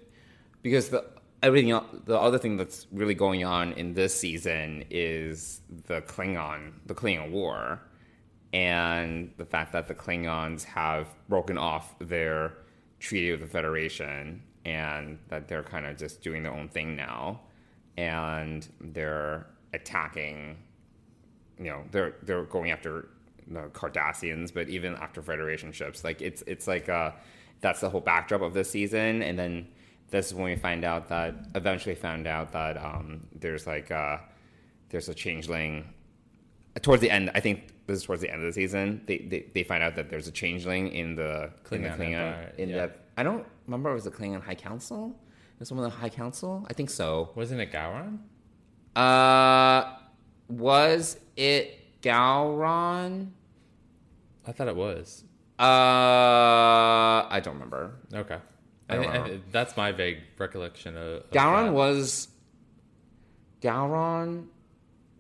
because 0.62 0.88
the 0.88 1.04
everything 1.44 1.72
else, 1.72 1.86
the 2.06 2.20
other 2.20 2.38
thing 2.38 2.58
that's 2.58 2.88
really 2.92 3.14
going 3.14 3.44
on 3.44 3.74
in 3.74 3.94
this 3.94 4.16
season 4.18 4.86
is 4.90 5.62
the 5.88 6.02
Klingon, 6.02 6.74
the 6.86 6.94
Klingon 6.94 7.32
War, 7.32 7.82
and 8.54 9.32
the 9.38 9.46
fact 9.46 9.74
that 9.74 9.88
the 9.88 9.96
Klingons 9.96 10.64
have 10.64 11.08
broken 11.30 11.58
off 11.58 11.96
their 12.00 12.54
treaty 13.00 13.32
with 13.32 13.42
the 13.42 13.48
Federation 13.48 14.44
and 14.66 15.18
that 15.30 15.48
they're 15.48 15.64
kind 15.64 15.86
of 15.86 15.98
just 15.98 16.22
doing 16.22 16.44
their 16.44 16.54
own 16.54 16.70
thing 16.70 16.96
now, 16.96 17.40
and 17.98 18.68
they're 18.80 19.48
attacking 19.74 20.58
you 21.62 21.70
know 21.70 21.84
they're 21.92 22.16
they're 22.24 22.44
going 22.44 22.72
after 22.72 23.08
the 23.48 23.62
Cardassians, 23.70 24.54
but 24.54 24.70
even 24.70 24.96
after 24.96 25.22
Federation 25.22 25.72
ships, 25.72 26.04
like 26.04 26.22
it's 26.22 26.44
it's 26.48 26.68
like 26.68 26.90
uh 26.90 27.12
that's 27.62 27.82
the 27.82 27.90
whole 27.90 28.02
backdrop 28.02 28.42
of 28.42 28.54
this 28.54 28.70
season, 28.70 29.22
and 29.22 29.38
then 29.38 29.68
this 30.12 30.28
is 30.28 30.34
when 30.34 30.46
we 30.46 30.56
find 30.56 30.86
out 30.86 31.08
that 31.10 31.34
eventually 31.56 31.96
found 31.96 32.28
out 32.28 32.52
that 32.52 32.78
um, 32.78 33.22
there's 33.34 33.66
like 33.66 33.90
uh 33.90 34.18
there's 34.90 35.10
a 35.10 35.14
changeling 35.14 35.86
towards 36.82 37.02
the 37.02 37.10
end. 37.10 37.32
I 37.34 37.40
think 37.40 37.70
this 37.88 37.98
is 37.98 38.04
towards 38.04 38.22
the 38.22 38.30
end 38.30 38.42
of 38.42 38.48
the 38.48 38.54
season. 38.54 39.02
They 39.08 39.18
they, 39.20 39.46
they 39.54 39.64
find 39.64 39.82
out 39.82 39.96
that 39.96 40.10
there's 40.10 40.28
a 40.28 40.32
changeling 40.32 40.90
in 40.90 41.16
the 41.16 41.50
in 41.72 41.82
the 41.82 41.90
Klingon 41.90 41.98
Klingon 41.98 42.56
in 42.58 42.70
yeah. 42.70 42.88
the 42.88 42.94
I 43.18 43.24
don't 43.24 43.46
remember 43.66 43.90
if 43.90 43.94
it 43.94 43.96
was 43.96 44.04
the 44.04 44.12
Klingon 44.12 44.42
High 44.42 44.56
Council. 44.56 45.18
Is 45.60 45.68
someone 45.68 45.84
the 45.84 45.96
High 45.96 46.10
Council? 46.10 46.66
I 46.70 46.74
think 46.74 46.90
so. 46.90 47.30
Wasn't 47.36 47.60
it 47.60 47.72
Gowron? 47.72 48.18
Uh, 48.96 49.96
was 50.50 51.20
it 51.38 52.02
Gowron? 52.02 53.30
I 54.48 54.52
thought 54.52 54.68
it 54.68 54.76
was. 54.76 55.24
Uh, 55.60 57.30
I 57.30 57.40
don't 57.44 57.54
remember. 57.54 58.00
Okay. 58.12 58.40
I 58.98 59.24
I, 59.26 59.40
that's 59.52 59.76
my 59.78 59.92
vague 59.92 60.20
recollection 60.38 60.98
of. 60.98 61.04
of 61.08 61.32
Gowron 61.32 61.66
that. 61.68 61.74
was. 61.74 62.28
Gowron 63.62 64.48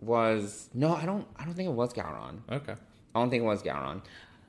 was 0.01 0.69
no, 0.73 0.95
I 0.95 1.05
don't. 1.05 1.27
I 1.37 1.45
don't 1.45 1.53
think 1.53 1.69
it 1.69 1.73
was 1.73 1.93
Gowron. 1.93 2.39
Okay. 2.51 2.73
I 3.13 3.19
don't 3.19 3.29
think 3.29 3.43
it 3.43 3.45
was 3.45 3.61
Gowron. 3.61 4.01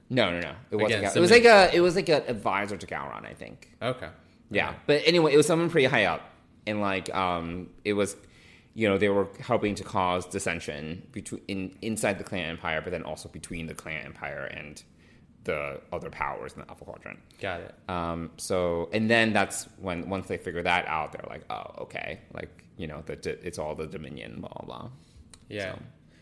No, 0.09 0.31
no, 0.31 0.41
no. 0.41 0.53
It 0.71 0.77
wasn't. 0.77 1.01
Again, 1.01 1.11
Gowron. 1.11 1.17
It 1.17 1.21
was 1.21 1.31
like 1.31 1.45
a. 1.45 1.75
It 1.75 1.81
was 1.81 1.97
like 1.97 2.09
an 2.09 2.23
advisor 2.27 2.77
to 2.77 2.87
Gowron. 2.87 3.27
I 3.27 3.35
think. 3.35 3.71
Okay. 3.83 4.09
Yeah, 4.51 4.69
Okay. 4.69 4.79
but 4.87 5.03
anyway, 5.07 5.33
it 5.33 5.37
was 5.39 5.47
someone 5.47 5.71
pretty 5.71 5.87
high 5.87 6.05
up, 6.05 6.21
and 6.67 6.83
like, 6.83 7.15
um, 7.15 7.71
it 7.87 7.95
was, 7.95 8.15
you 8.75 8.87
know, 8.87 8.99
they 8.99 9.09
were 9.09 9.29
helping 9.41 9.75
to 9.77 9.83
cause 9.83 10.27
dissension 10.27 11.07
between 11.11 11.41
in, 11.49 11.79
inside 11.81 12.19
the 12.19 12.25
Clan 12.25 12.51
Empire, 12.51 12.83
but 12.83 12.91
then 12.91 13.03
also 13.03 13.31
between 13.31 13.67
the 13.67 13.73
Clan 13.75 14.05
Empire 14.05 14.45
and 14.45 14.83
the 15.45 15.81
other 15.93 16.09
powers 16.11 16.53
in 16.55 16.61
the 16.61 16.69
Alpha 16.69 16.85
Quadrant. 16.85 17.19
Got 17.41 17.61
it. 17.63 17.75
Um, 17.89 18.31
so, 18.37 18.89
and 18.93 19.11
then 19.11 19.33
that's 19.33 19.65
when 19.81 20.09
once 20.09 20.29
they 20.29 20.37
figure 20.37 20.63
that 20.63 20.87
out, 20.87 21.13
they're 21.13 21.27
like, 21.29 21.45
oh, 21.51 21.83
okay, 21.83 22.21
like 22.33 22.51
you 22.77 22.87
know, 22.87 23.03
that 23.07 23.27
it's 23.27 23.59
all 23.59 23.75
the 23.75 23.87
Dominion, 23.87 24.41
blah 24.41 24.49
blah. 24.51 24.65
blah. 24.67 24.91
Yeah. 25.49 25.73
So- 25.75 25.79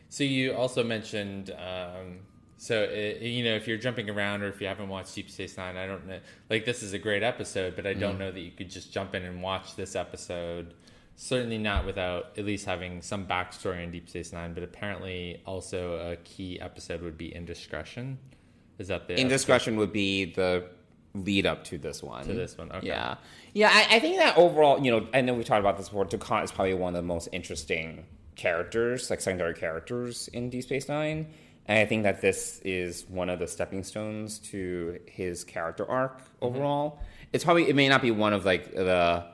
So, 0.08 0.24
you 0.24 0.54
also 0.54 0.82
mentioned, 0.82 1.50
um, 1.52 2.20
so 2.56 2.82
uh 2.84 3.24
you 3.24 3.44
know, 3.44 3.54
if 3.54 3.68
you're 3.68 3.78
jumping 3.78 4.10
around 4.10 4.42
or 4.42 4.48
if 4.48 4.60
you 4.60 4.66
haven't 4.66 4.88
watched 4.88 5.14
Deep 5.14 5.30
Space 5.30 5.56
Nine, 5.56 5.76
I 5.76 5.86
don't 5.86 6.06
know. 6.06 6.18
Like 6.48 6.64
this 6.64 6.82
is 6.82 6.92
a 6.92 6.98
great 6.98 7.22
episode, 7.22 7.76
but 7.76 7.86
I 7.86 7.94
don't 7.94 8.18
know 8.18 8.30
that 8.32 8.40
you 8.40 8.50
could 8.50 8.70
just 8.70 8.92
jump 8.92 9.14
in 9.14 9.22
and 9.24 9.40
watch 9.42 9.76
this 9.76 9.94
episode. 9.94 10.74
Certainly 11.16 11.58
not 11.58 11.84
without 11.86 12.36
at 12.38 12.44
least 12.46 12.64
having 12.66 13.02
some 13.02 13.26
backstory 13.26 13.84
on 13.84 13.90
Deep 13.92 14.08
Space 14.08 14.32
Nine. 14.32 14.52
But 14.54 14.62
apparently, 14.64 15.42
also 15.46 16.10
a 16.12 16.16
key 16.16 16.58
episode 16.60 17.02
would 17.02 17.16
be 17.18 17.32
Indiscretion. 17.34 18.18
Is 18.80 18.88
that 18.88 19.06
the? 19.06 19.14
Indiscretion 19.16 19.76
would 19.76 19.92
be 19.92 20.24
the 20.32 20.64
lead 21.14 21.46
up 21.46 21.62
to 21.64 21.78
this 21.78 22.02
one. 22.02 22.24
To 22.24 22.32
this 22.34 22.56
one, 22.58 22.72
okay. 22.72 22.86
Yeah, 22.88 23.16
yeah. 23.52 23.70
I, 23.72 23.96
I 23.96 23.98
think 24.00 24.16
that 24.16 24.36
overall, 24.36 24.80
you 24.84 24.90
know, 24.90 25.06
I 25.14 25.20
know 25.20 25.34
we 25.34 25.44
talked 25.44 25.60
about 25.60 25.76
this 25.76 25.88
before. 25.88 26.06
Dukat 26.06 26.44
is 26.44 26.50
probably 26.52 26.74
one 26.74 26.94
of 26.96 27.02
the 27.02 27.06
most 27.06 27.28
interesting 27.32 28.04
characters, 28.36 29.10
like 29.10 29.20
secondary 29.20 29.54
characters 29.54 30.28
in 30.28 30.50
D 30.50 30.60
Space 30.62 30.88
Nine, 30.88 31.26
and 31.66 31.78
I 31.78 31.84
think 31.86 32.04
that 32.04 32.20
this 32.20 32.60
is 32.64 33.04
one 33.08 33.28
of 33.28 33.38
the 33.38 33.46
stepping 33.46 33.84
stones 33.84 34.38
to 34.50 34.98
his 35.06 35.44
character 35.44 35.88
arc 35.88 36.18
Mm-hmm. 36.18 36.44
overall. 36.46 37.00
It's 37.32 37.44
probably 37.44 37.68
it 37.68 37.76
may 37.76 37.88
not 37.88 38.02
be 38.02 38.10
one 38.10 38.32
of 38.32 38.44
like 38.44 38.72
the 38.74 39.24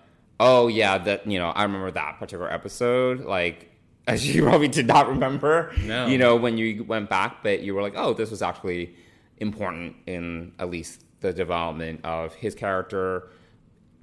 oh 0.41 0.67
yeah 0.69 0.99
that 0.99 1.27
you 1.31 1.39
know 1.39 1.49
I 1.51 1.63
remember 1.63 1.91
that 1.93 2.19
particular 2.19 2.53
episode 2.53 3.21
like. 3.25 3.73
As 4.09 4.25
you 4.25 4.45
probably 4.45 4.69
did 4.69 4.87
not 4.87 5.09
remember, 5.09 5.73
No. 5.85 6.07
you 6.07 6.17
know, 6.17 6.37
when 6.37 6.57
you 6.59 6.85
went 6.85 7.11
back, 7.11 7.43
but 7.43 7.63
you 7.63 7.75
were 7.75 7.83
like, 7.83 7.95
"Oh, 7.97 8.15
this 8.15 8.31
was 8.31 8.41
actually 8.41 8.95
important 9.39 9.97
in 10.07 10.53
at 10.59 10.71
least 10.71 11.05
the 11.21 11.33
development 11.33 12.01
of 12.05 12.35
his 12.35 12.55
character, 12.55 13.31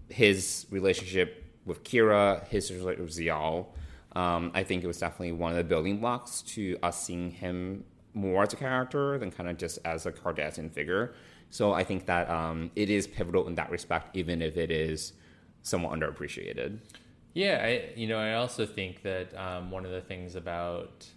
his 0.10 0.66
relationship 0.70 1.44
with 1.66 1.84
Kira, 1.84 2.48
his 2.48 2.72
relationship 2.72 3.06
with 3.06 3.16
Ziyal. 3.16 3.68
Um, 4.16 4.52
I 4.54 4.64
think 4.64 4.84
it 4.84 4.88
was 4.88 5.00
definitely 5.00 5.32
one 5.32 5.52
of 5.52 5.58
the 5.58 5.64
building 5.64 5.98
blocks 5.98 6.42
to 6.54 6.78
us 6.84 7.02
seeing 7.04 7.32
him 7.32 7.84
more 8.14 8.44
as 8.44 8.54
a 8.54 8.56
character 8.56 9.18
than 9.18 9.32
kind 9.32 9.50
of 9.50 9.58
just 9.58 9.80
as 9.86 10.06
a 10.06 10.12
Cardassian 10.12 10.72
figure. 10.72 11.16
So 11.50 11.74
I 11.74 11.84
think 11.84 12.06
that 12.08 12.30
um, 12.30 12.72
it 12.76 12.90
is 12.90 13.08
pivotal 13.08 13.48
in 13.48 13.56
that 13.56 13.70
respect, 13.70 14.16
even 14.16 14.42
if 14.42 14.58
it 14.58 14.72
is 14.72 15.14
somewhat 15.62 15.98
underappreciated. 15.98 16.80
Yeah, 17.34 17.62
I 17.64 17.94
you 17.96 18.08
know 18.08 18.18
I 18.18 18.36
also 18.36 18.66
think 18.66 19.02
that 19.02 19.36
um, 19.36 19.72
one 19.72 19.86
of 19.86 19.92
the 19.92 20.02
things 20.02 20.36
about 20.36 21.08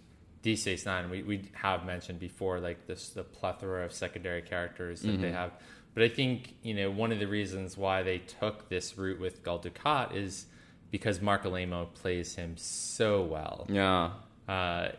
D 0.41 0.55
Space 0.55 0.85
Nine 0.85 1.09
we, 1.09 1.23
we 1.23 1.49
have 1.53 1.85
mentioned 1.85 2.19
before, 2.19 2.59
like 2.59 2.87
this 2.87 3.09
the 3.09 3.23
plethora 3.23 3.85
of 3.85 3.93
secondary 3.93 4.41
characters 4.41 5.01
that 5.01 5.21
they 5.21 5.31
have. 5.31 5.51
But 5.93 6.03
I 6.03 6.09
think 6.09 6.55
you 6.61 6.73
know 6.73 6.91
one 6.91 7.11
of 7.11 7.19
the 7.19 7.27
reasons 7.27 7.77
why 7.77 8.03
they 8.03 8.19
took 8.19 8.69
this 8.69 8.97
route 8.97 9.19
with 9.19 9.43
Gul 9.43 9.59
Dukat 9.59 10.15
is 10.15 10.45
because 10.91 11.21
Marc 11.21 11.43
Alaimo 11.43 11.93
plays 11.93 12.35
him 12.35 12.55
so 12.55 13.23
well. 13.23 13.65
Yeah. 13.69 14.11
Uh, 14.47 14.89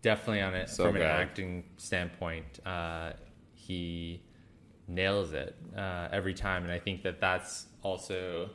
definitely 0.00 0.40
on 0.40 0.54
it 0.54 0.70
So 0.70 0.84
from 0.84 0.94
good. 0.94 1.02
an 1.02 1.08
acting 1.08 1.64
standpoint, 1.76 2.60
uh, 2.64 3.12
he 3.54 4.22
nails 4.88 5.32
it 5.32 5.54
uh, 5.76 6.08
every 6.10 6.34
time, 6.34 6.64
and 6.64 6.72
I 6.72 6.78
think 6.78 7.02
that 7.02 7.20
that's 7.20 7.66
also, 7.82 8.50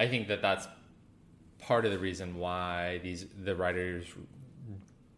I 0.00 0.08
think 0.08 0.28
that 0.28 0.40
that's 0.42 0.66
part 1.58 1.84
of 1.84 1.90
the 1.92 1.98
reason 1.98 2.36
why 2.38 3.00
these 3.02 3.26
the 3.44 3.54
writers 3.54 4.06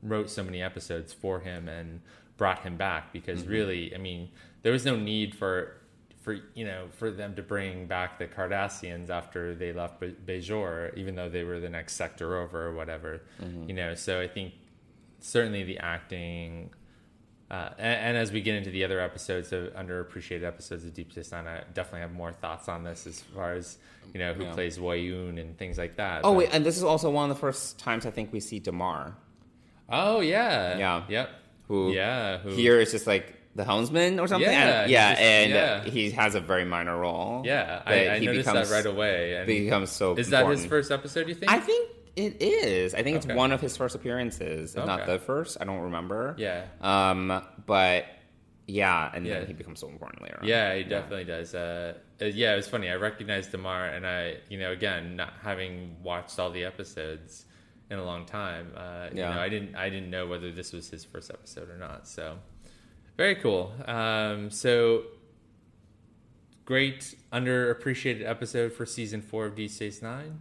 wrote 0.03 0.30
so 0.30 0.42
many 0.42 0.62
episodes 0.62 1.12
for 1.12 1.40
him 1.40 1.68
and 1.68 2.01
brought 2.36 2.61
him 2.61 2.76
back 2.76 3.12
because 3.12 3.40
Mm-hmm. 3.42 3.51
really, 3.51 3.94
I 3.94 3.98
mean, 3.98 4.28
there 4.62 4.72
was 4.72 4.84
no 4.84 4.96
need 4.96 5.34
for 5.34 5.76
for 6.22 6.34
you 6.55 6.66
know 6.66 6.86
for 6.98 7.11
them 7.11 7.34
to 7.34 7.42
bring 7.42 7.86
back 7.86 8.18
the 8.18 8.26
Cardassians 8.26 9.09
after 9.09 9.55
they 9.55 9.72
left 9.72 10.01
Be- 10.01 10.14
Bajor, 10.26 10.94
even 10.96 11.14
though 11.14 11.30
they 11.30 11.44
were 11.44 11.61
the 11.61 11.70
next 11.70 11.94
sector 11.94 12.36
over 12.38 12.66
or 12.68 12.74
whatever, 12.74 13.22
Mm-hmm. 13.42 13.68
you 13.68 13.74
know. 13.74 13.94
So 13.94 14.20
I 14.20 14.28
think 14.28 14.55
certainly 15.20 15.62
the 15.64 15.78
acting. 15.78 16.70
Uh, 17.51 17.70
and, 17.78 18.01
and 18.11 18.16
as 18.16 18.30
we 18.30 18.40
get 18.40 18.55
into 18.55 18.70
the 18.70 18.84
other 18.84 19.01
episodes 19.01 19.51
of 19.53 19.72
underappreciated 19.74 20.44
episodes 20.44 20.84
of 20.84 20.94
Deep 20.94 21.11
Space 21.11 21.32
Nine, 21.32 21.48
I 21.48 21.62
definitely 21.74 22.03
have 22.03 22.12
more 22.12 22.32
thoughts 22.32 22.68
on 22.68 22.84
this 22.84 23.09
as 23.09 23.20
far 23.22 23.55
as 23.55 23.76
you 24.14 24.20
know 24.20 24.34
who 24.34 24.44
Yeah. 24.44 24.53
plays 24.53 24.78
Weyoun 24.78 25.40
and 25.40 25.59
things 25.59 25.76
like 25.76 25.96
that. 25.96 26.20
Oh 26.22 26.30
But- 26.32 26.38
wait, 26.38 26.48
and 26.53 26.64
this 26.64 26.76
is 26.76 26.84
also 26.84 27.11
one 27.11 27.28
of 27.28 27.34
the 27.36 27.40
first 27.40 27.78
times 27.78 28.07
I 28.07 28.11
think 28.12 28.32
we 28.32 28.38
see 28.40 28.61
Damar, 28.61 29.16
Oh 29.91 30.20
yeah. 30.20 30.78
Yeah. 30.78 31.03
Yep. 31.09 31.30
who 31.68 31.93
Yeah. 31.93 32.38
Who, 32.38 32.51
here 32.51 32.80
is 32.80 32.91
just 32.93 33.07
like 33.07 33.34
the 33.57 33.64
helmsman 33.64 34.20
or 34.20 34.28
something. 34.28 34.49
Yeah, 34.51 34.82
and, 34.82 34.91
yeah, 34.91 35.11
just- 35.11 35.22
and 35.22 35.51
yeah. 35.53 35.84
he 35.91 36.11
has 36.12 36.34
a 36.36 36.41
very 36.41 36.64
minor 36.64 36.97
role. 36.99 37.43
Yeah, 37.45 37.82
I, 37.84 38.09
I 38.11 38.18
he 38.20 38.26
noticed 38.26 38.47
becomes- 38.47 38.70
that 38.70 38.74
right 38.76 38.86
away. 38.86 39.34
And 39.36 39.49
He 39.51 39.64
becomes 39.64 39.91
so. 39.91 40.14
is 40.16 40.30
that 40.30 40.47
his 40.47 40.64
first 40.66 40.91
episode? 40.93 41.28
You 41.28 41.34
think? 41.34 41.51
I 41.51 41.59
think 41.59 41.91
it 42.16 42.41
is. 42.41 42.95
I 42.95 43.03
think 43.03 43.16
it's 43.16 43.26
one 43.26 43.51
of 43.53 43.61
his 43.61 43.76
first 43.76 43.95
appearances, 43.97 44.74
if 44.76 44.84
not 44.86 45.07
the 45.07 45.18
first. 45.18 45.57
I 45.61 45.64
don't 45.64 45.80
remember. 45.80 46.34
Yeah. 46.38 46.64
Um, 46.80 47.43
but 47.66 48.05
yeah, 48.66 49.11
and 49.12 49.26
Yeah. 49.26 49.38
then 49.41 49.47
he 49.49 49.53
becomes 49.53 49.80
so 49.80 49.88
important 49.88 50.22
later. 50.22 50.38
on. 50.41 50.47
Yeah, 50.47 50.74
he 50.76 50.84
definitely 50.84 51.24
does. 51.24 51.53
Uh, 51.55 51.95
uh, 52.22 52.26
yeah, 52.26 52.53
it 52.53 52.57
was 52.57 52.68
funny. 52.68 52.88
I 52.88 52.95
recognized 52.95 53.51
Damar, 53.51 53.86
and 53.86 54.07
I, 54.07 54.36
you 54.49 54.59
know, 54.59 54.70
again, 54.70 55.16
not 55.16 55.32
having 55.43 55.97
watched 56.05 56.38
all 56.38 56.51
the 56.51 56.64
episodes 56.64 57.47
in 57.91 57.99
a 57.99 58.05
long 58.05 58.24
time, 58.24 58.72
uh, 58.76 59.09
you 59.12 59.18
Yeah. 59.18 59.34
know, 59.34 59.41
I 59.41 59.49
didn't, 59.49 59.74
I 59.74 59.91
didn't 59.91 60.11
know 60.11 60.26
whether 60.26 60.53
this 60.53 60.72
was 60.72 60.88
his 60.91 61.05
first 61.05 61.30
episode 61.30 61.68
or 61.68 61.76
not. 61.76 62.07
So, 62.07 62.38
very 63.16 63.34
cool. 63.34 63.72
Um, 63.86 64.51
so, 64.51 65.05
great 66.64 67.14
underappreciated 67.32 68.24
episode 68.26 68.72
for 68.72 68.86
season 68.86 69.20
four 69.22 69.47
of 69.47 69.55
D 69.57 69.68
Space 69.68 70.03
Nine. 70.03 70.38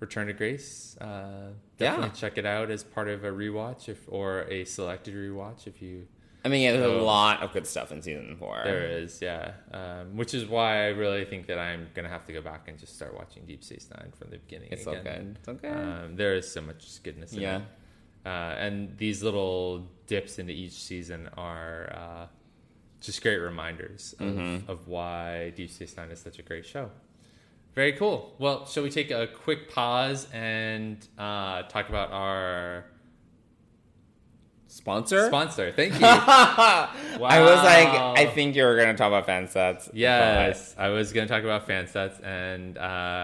Return 0.00 0.28
to 0.28 0.32
Grace. 0.32 0.96
Uh, 1.00 1.50
Yeah. 1.78 1.90
definitely 1.90 2.16
check 2.16 2.38
it 2.38 2.46
out 2.46 2.70
as 2.70 2.84
part 2.84 3.08
of 3.08 3.24
a 3.24 3.30
rewatch 3.32 3.88
if 3.88 4.04
or 4.06 4.42
a 4.42 4.64
selected 4.64 5.14
rewatch 5.14 5.66
if 5.66 5.82
you 5.82 6.06
I 6.48 6.50
mean, 6.50 6.62
yeah, 6.62 6.72
there's 6.72 6.84
a 6.84 7.00
Oh. 7.00 7.04
lot 7.04 7.42
of 7.42 7.52
good 7.52 7.66
stuff 7.66 7.92
in 7.92 8.00
season 8.00 8.36
four. 8.38 8.60
there 8.64 8.86
is 8.88 9.20
yeah 9.20 9.52
um, 9.72 10.16
which 10.16 10.32
is 10.32 10.46
why 10.46 10.84
I 10.86 10.88
really 10.88 11.24
think 11.26 11.46
that 11.48 11.58
I'm 11.58 11.88
gonna 11.94 12.08
have 12.08 12.24
to 12.26 12.32
go 12.32 12.40
back 12.40 12.68
and 12.68 12.78
just 12.78 12.96
start 12.96 13.12
watching 13.14 13.44
Deep 13.44 13.62
Space 13.62 13.86
Nine 13.94 14.12
from 14.18 14.30
the 14.30 14.38
beginning 14.38 14.70
It's 14.72 14.84
so 14.84 14.92
again. 14.92 15.04
good. 15.04 15.36
It's 15.36 15.44
so 15.46 15.54
good. 15.54 15.70
Um, 15.72 16.16
there 16.16 16.34
is 16.34 16.50
so 16.50 16.60
much 16.62 17.02
goodness 17.02 17.32
in 17.34 17.40
Yeah. 17.42 17.56
it. 17.58 17.62
Uh, 18.26 18.54
and 18.64 18.96
these 18.98 19.22
little 19.22 19.86
dips 20.06 20.38
into 20.38 20.52
each 20.52 20.72
season 20.72 21.28
are 21.36 21.92
uh, 21.94 22.26
just 23.00 23.22
great 23.22 23.38
reminders 23.38 24.14
of, 24.18 24.26
Mm-hmm. 24.26 24.70
of 24.70 24.88
why 24.88 25.50
Deep 25.50 25.70
Space 25.70 25.96
Nine 25.98 26.10
is 26.10 26.20
such 26.20 26.38
a 26.38 26.42
great 26.42 26.64
show. 26.66 26.90
Very 27.74 27.92
cool. 27.92 28.34
Well, 28.38 28.66
shall 28.66 28.82
we 28.82 28.90
take 28.90 29.10
a 29.10 29.28
quick 29.28 29.70
pause 29.70 30.26
and 30.32 30.96
uh, 31.16 31.62
talk 31.64 31.88
about 31.90 32.10
our 32.10 32.86
Sponsor? 34.70 35.26
sponsor? 35.28 35.72
Thank 35.72 35.94
you. 36.00 36.06
I 36.06 37.40
was 37.40 37.56
like, 37.64 37.88
I 37.88 38.30
think 38.32 38.54
you 38.54 38.64
were 38.64 38.76
going 38.76 38.88
to 38.88 38.94
talk 38.94 39.08
about 39.08 39.24
fan 39.24 39.48
sets. 39.48 39.88
Yes, 39.94 40.74
I 40.78 40.90
was 40.90 41.12
going 41.12 41.26
to 41.26 41.32
talk 41.32 41.42
about 41.42 41.66
fan 41.66 41.86
sets, 41.86 42.20
and 42.20 42.76
uh, 42.76 42.80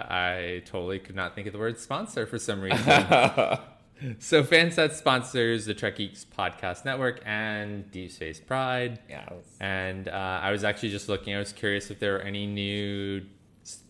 I 0.08 0.62
totally 0.64 0.98
could 0.98 1.14
not 1.14 1.34
think 1.34 1.46
of 1.46 1.52
the 1.52 1.58
word 1.58 1.78
sponsor 1.78 2.26
for 2.26 2.38
some 2.38 2.62
reason. 2.62 2.78
so, 4.18 4.42
fan 4.42 4.70
sets 4.72 4.96
sponsors 4.96 5.66
the 5.66 5.74
Trek 5.74 5.96
Geeks 5.96 6.24
Podcast 6.24 6.86
Network 6.86 7.20
and 7.26 7.90
Deep 7.90 8.10
Space 8.10 8.40
Pride. 8.40 9.00
Yes. 9.08 9.32
And 9.60 10.08
uh, 10.08 10.40
I 10.42 10.50
was 10.50 10.64
actually 10.64 10.90
just 10.90 11.10
looking, 11.10 11.34
I 11.34 11.38
was 11.38 11.52
curious 11.52 11.90
if 11.90 11.98
there 11.98 12.14
were 12.14 12.22
any 12.22 12.46
new 12.46 13.22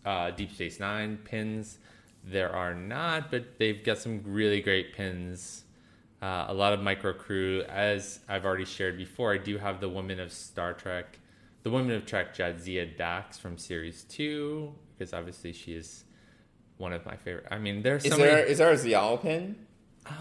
uh, 0.05 0.33
Deep 0.33 0.53
Space 0.53 0.81
Nine 0.81 1.19
pins. 1.25 1.79
There 2.25 2.51
are 2.55 2.75
not, 2.75 3.31
but 3.31 3.59
they've 3.59 3.85
got 3.85 3.99
some 3.99 4.23
really 4.25 4.61
great 4.61 4.95
pins. 4.95 5.64
Uh, 6.25 6.47
a 6.49 6.55
lot 6.55 6.73
of 6.73 6.81
micro 6.81 7.13
crew. 7.13 7.63
As 7.69 8.21
I've 8.29 8.45
already 8.47 8.65
shared 8.65 8.97
before, 8.97 9.35
I 9.35 9.39
do 9.39 9.59
have 9.59 9.81
the 9.81 9.89
Women 9.91 10.19
of 10.21 10.33
Star 10.33 10.73
Trek, 10.73 11.19
the 11.65 11.71
Women 11.71 11.93
of 11.97 12.07
Trek 12.07 12.35
Jadzia 12.35 12.97
Dax 12.97 13.39
from 13.39 13.59
Series 13.59 14.05
2, 14.05 14.73
because 14.97 15.13
obviously 15.13 15.53
she 15.53 15.73
is 15.75 16.05
one 16.79 16.93
of 16.95 17.05
my 17.05 17.17
favorite. 17.17 17.47
I 17.51 17.59
mean, 17.59 17.83
there's 17.83 18.05
Is 18.07 18.13
so 18.13 18.17
there 18.19 18.37
many. 18.37 18.51
is 18.51 18.59
there 18.59 18.71
a 18.71 18.75
Ziyal 18.75 19.21
pin? 19.21 19.57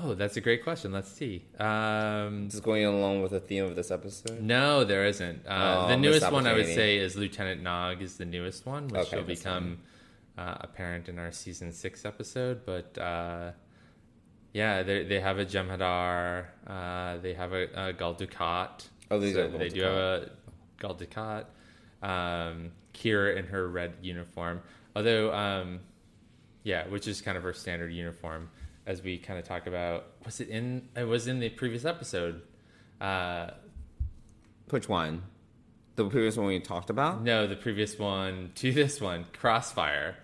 Oh, 0.02 0.14
that's 0.14 0.36
a 0.38 0.42
great 0.42 0.64
question. 0.64 0.92
Let's 0.92 1.12
see. 1.12 1.46
Um, 1.60 2.48
Just 2.50 2.64
going 2.64 2.86
along 2.86 3.22
with 3.22 3.32
the 3.32 3.40
theme 3.40 3.66
of 3.66 3.76
this 3.76 3.90
episode. 3.92 4.42
no, 4.42 4.84
there 4.84 5.06
isn't. 5.06 5.46
Uh, 5.48 5.84
Oh, 5.86 5.88
the 5.90 5.98
newest 5.98 6.30
one 6.32 6.48
I 6.48 6.54
would 6.54 6.66
say 6.68 6.98
is 6.98 7.16
Lieutenant 7.16 7.62
Nog 7.62 8.02
is 8.02 8.18
the 8.18 8.26
newest 8.26 8.66
one, 8.66 8.88
which 8.88 9.08
Okay, 9.08 9.18
will 9.18 9.24
become 9.24 9.80
uh, 10.38 10.56
apparent 10.62 11.08
in 11.10 11.20
our 11.20 11.32
season 11.32 11.72
six 11.72 12.06
episode. 12.06 12.66
But 12.66 12.98
uh, 12.98 13.52
yeah, 14.54 14.84
they 14.84 15.04
they 15.04 15.20
have 15.20 15.40
a 15.40 15.46
Jem'Hadar, 15.46 16.46
uh, 16.68 17.18
they 17.18 17.34
have 17.34 17.54
a, 17.54 17.68
a 17.76 17.94
Gul 17.94 18.16
Dukat. 18.16 18.88
Oh, 19.12 19.20
these 19.20 19.36
So 19.36 19.46
are 19.46 19.48
they 19.50 19.70
do 19.70 19.82
have 19.82 19.94
a 19.94 20.30
Gul 20.80 20.96
Dukat. 20.96 21.46
Um, 22.02 22.72
Kira 22.94 23.38
in 23.38 23.46
her 23.48 23.68
red 23.68 23.94
uniform, 24.02 24.62
although 24.96 25.34
um, 25.34 25.80
yeah, 26.64 26.88
which 26.88 27.08
is 27.08 27.22
kind 27.22 27.38
of 27.38 27.44
her 27.44 27.54
standard 27.54 27.92
uniform. 27.92 28.50
As 28.86 29.02
we 29.02 29.18
kind 29.18 29.40
of 29.40 29.46
talk 29.48 29.66
about, 29.66 30.08
was 30.26 30.42
it 30.42 30.50
in? 30.50 30.90
It 30.96 31.06
was 31.06 31.28
in 31.28 31.40
the 31.40 31.48
previous 31.50 31.86
episode. 31.86 32.42
Uh, 33.00 33.52
Which 34.70 34.90
one? 34.90 35.24
The 35.96 36.06
previous 36.06 36.36
one 36.36 36.48
we 36.48 36.60
talked 36.60 36.90
about? 36.90 37.22
No, 37.24 37.48
the 37.48 37.56
previous 37.56 37.98
one 37.98 38.52
to 38.56 38.74
this 38.74 39.00
one, 39.00 39.26
Crossfire. 39.40 40.16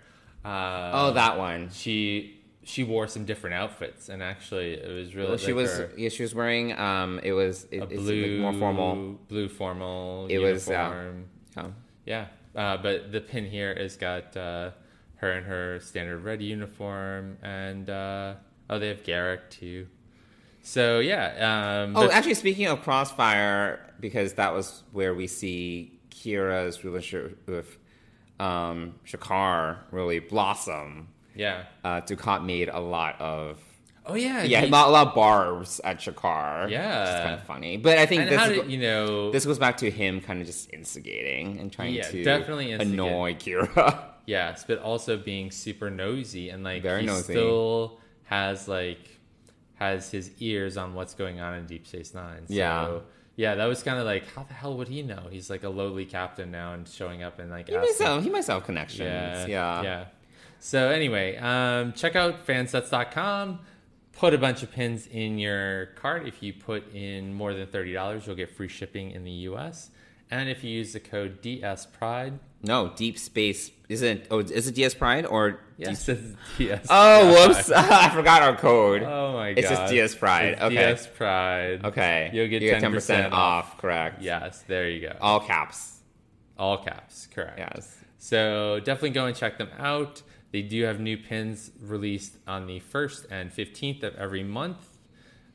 Uh, 0.44 0.92
oh, 0.94 1.14
that 1.14 1.38
one. 1.38 1.70
she 1.72 2.39
she 2.72 2.84
wore 2.84 3.08
some 3.08 3.26
different 3.26 3.56
outfits, 3.56 4.10
and 4.10 4.22
actually, 4.22 4.74
it 4.74 4.88
was 4.94 5.16
really 5.16 5.30
Well, 5.30 5.38
she 5.38 5.48
like 5.54 5.56
was 5.64 5.72
her- 5.78 5.92
yeah, 5.98 6.10
she 6.10 6.22
was 6.24 6.36
wearing 6.36 6.68
um 6.78 7.20
it 7.24 7.32
was 7.34 7.66
it, 7.72 7.82
a 7.82 7.88
blue, 7.88 8.44
like 8.44 8.54
more 8.54 8.54
formal. 8.60 9.20
blue 9.28 9.50
formal 9.50 10.28
It 10.30 10.38
was, 10.40 10.68
yeah. 10.68 10.88
uniform. 10.90 11.26
Yeah. 11.58 11.68
Yeah, 12.06 12.26
uh, 12.56 12.78
but 12.78 13.12
the 13.12 13.22
pin 13.22 13.46
here 13.46 13.74
has 13.76 13.96
got 13.98 14.36
uh, 14.38 14.72
her 15.18 15.32
in 15.38 15.44
her 15.46 15.80
standard 15.80 16.20
red 16.24 16.42
uniform, 16.42 17.38
and 17.42 17.90
uh, 17.90 18.36
oh, 18.70 18.78
they 18.80 18.88
have 18.90 19.04
Garak 19.04 19.50
too. 19.50 19.88
So 20.62 21.00
yeah, 21.00 21.84
um, 21.86 21.96
Oh, 21.98 22.10
actually, 22.12 22.34
speaking 22.36 22.68
of 22.68 22.82
Crossfire, 22.84 23.80
because 24.00 24.34
that 24.34 24.54
was 24.54 24.84
where 24.92 25.14
we 25.14 25.28
see 25.28 26.00
Kira's 26.12 26.84
relationship 26.84 27.38
with 27.48 27.78
um, 28.40 28.96
Shakaar 29.06 29.78
really 29.92 30.20
blossom. 30.20 31.08
Yeah. 31.40 31.64
Uh, 31.84 32.02
Dukat 32.02 32.44
made 32.46 32.70
a 32.70 32.80
lot 32.80 33.20
of 33.22 33.60
Oh 34.06 34.16
yeah, 34.16 34.42
yeah, 34.44 34.66
a 34.66 34.68
lot, 34.68 34.88
a 34.88 34.92
lot 34.92 35.08
of 35.08 35.14
barbs 35.16 35.80
at 35.84 36.00
Shakaar. 36.00 36.64
which 36.64 36.72
is 36.72 36.80
Yeah. 36.80 37.24
kind 37.24 37.36
of 37.36 37.44
funny. 37.44 37.78
But 37.78 38.00
I 38.00 38.06
think 38.08 38.24
and 38.24 38.32
this 38.32 38.40
how 38.40 38.50
is, 38.50 38.58
did 38.62 38.72
you 38.72 38.80
know? 38.80 39.32
this 39.32 39.46
goes 39.46 39.60
back 39.60 39.78
to 39.78 39.92
him 39.92 40.20
kind 40.20 40.42
of 40.42 40.48
just 40.48 40.74
instigating 40.74 41.60
and 41.60 41.72
trying 41.72 41.94
Yeah, 41.94 42.10
to 42.10 42.24
definitely 42.24 42.72
instigate. 42.72 42.94
annoy 42.94 43.34
Kira. 43.36 44.06
Yes, 44.26 44.64
but 44.68 44.78
also 44.80 45.18
being 45.18 45.50
super 45.50 45.90
nosy 45.90 46.50
and 46.50 46.64
like 46.64 46.84
Very 46.84 47.02
he 47.02 47.08
nosy. 47.08 47.34
still 47.34 48.00
has 48.26 48.68
like 48.68 49.00
has 49.76 50.12
his 50.12 50.32
ears 50.40 50.78
on 50.78 50.94
what's 50.94 51.14
going 51.16 51.40
on 51.40 51.54
in 51.56 51.66
Deep 51.66 51.88
Space 51.88 52.14
Nine. 52.14 52.48
So, 52.48 52.54
Yeah. 52.54 53.00
yeah, 53.38 53.56
that 53.56 53.66
was 53.66 53.82
kind 53.82 53.98
of 54.00 54.06
like 54.06 54.24
how 54.36 54.44
the 54.44 54.54
hell 54.54 54.76
would 54.78 54.88
he 54.88 55.02
know? 55.02 55.24
He's 55.32 55.50
like 55.50 55.64
a 55.64 55.70
lowly 55.70 56.06
captain 56.06 56.52
now 56.52 56.74
and 56.74 56.88
showing 56.88 57.24
up 57.24 57.40
and 57.40 57.50
like 57.50 57.70
he 57.70 57.76
might 57.78 57.98
have 58.00 58.24
he 58.24 58.30
might 58.30 58.46
have 58.46 58.64
connections. 58.64 59.00
yeah, 59.00 59.46
Yeah, 59.48 59.82
yeah. 59.84 60.06
So 60.60 60.90
anyway, 60.90 61.38
um, 61.38 61.94
check 61.94 62.16
out 62.16 62.46
fansets.com. 62.46 63.60
Put 64.14 64.34
a 64.34 64.38
bunch 64.38 64.64
of 64.64 64.72
pins 64.72 65.08
in 65.08 65.38
your 65.40 65.88
cart. 65.96 66.28
If 66.28 66.44
you 66.44 66.52
put 66.54 66.94
in 66.94 67.34
more 67.34 67.54
than 67.54 67.68
thirty 67.68 67.94
dollars, 67.94 68.28
you'll 68.28 68.36
get 68.36 68.50
free 68.54 68.68
shipping 68.68 69.12
in 69.12 69.24
the 69.24 69.32
U.S. 69.32 69.92
And 70.32 70.50
if 70.50 70.64
you 70.64 70.70
use 70.72 70.94
the 70.94 71.00
code 71.00 71.42
DS 71.42 71.86
Pride, 71.88 72.38
No, 72.62 72.92
Deep 72.96 73.18
Space 73.18 73.72
isn't. 73.88 74.26
Oh, 74.30 74.40
is 74.40 74.68
it 74.68 74.76
DS 74.76 74.94
Pride 74.94 75.26
or? 75.26 75.62
yes, 75.78 76.06
Deep... 76.06 76.18
it's 76.18 76.36
DS. 76.58 76.88
Oh, 76.90 77.34
Pride. 77.34 77.48
whoops! 77.56 77.72
I 77.76 78.10
forgot 78.10 78.42
our 78.44 78.56
code. 78.58 79.04
Oh 79.04 79.34
my 79.34 79.54
god! 79.54 79.60
It's 79.60 79.70
just 79.70 79.90
DS 79.92 80.16
Pride. 80.16 80.46
It's 80.50 80.62
Okay. 80.64 80.76
DS 80.76 81.08
Pride. 81.08 81.86
Okay, 81.86 82.30
You'll 82.34 82.50
get 82.50 82.60
get 82.60 82.84
10% 82.84 83.32
off. 83.32 83.78
Correct. 83.78 84.22
Yes, 84.22 84.64
there 84.68 84.90
you 84.90 85.00
go. 85.08 85.16
All 85.22 85.40
caps. 85.40 86.02
All 86.58 86.78
caps, 86.84 87.28
correct. 87.34 87.58
Yes. 87.58 87.96
So 88.18 88.82
definitely 88.84 89.12
go 89.12 89.26
and 89.28 89.36
check 89.36 89.58
them 89.58 89.70
out. 89.80 90.22
They 90.52 90.62
do 90.62 90.84
have 90.84 91.00
new 91.00 91.18
pins 91.18 91.72
released 91.82 92.38
on 92.48 92.66
the 92.66 92.80
1st 92.80 93.26
and 93.30 93.52
15th 93.52 94.04
of 94.04 94.16
every 94.16 94.44
month. 94.44 94.98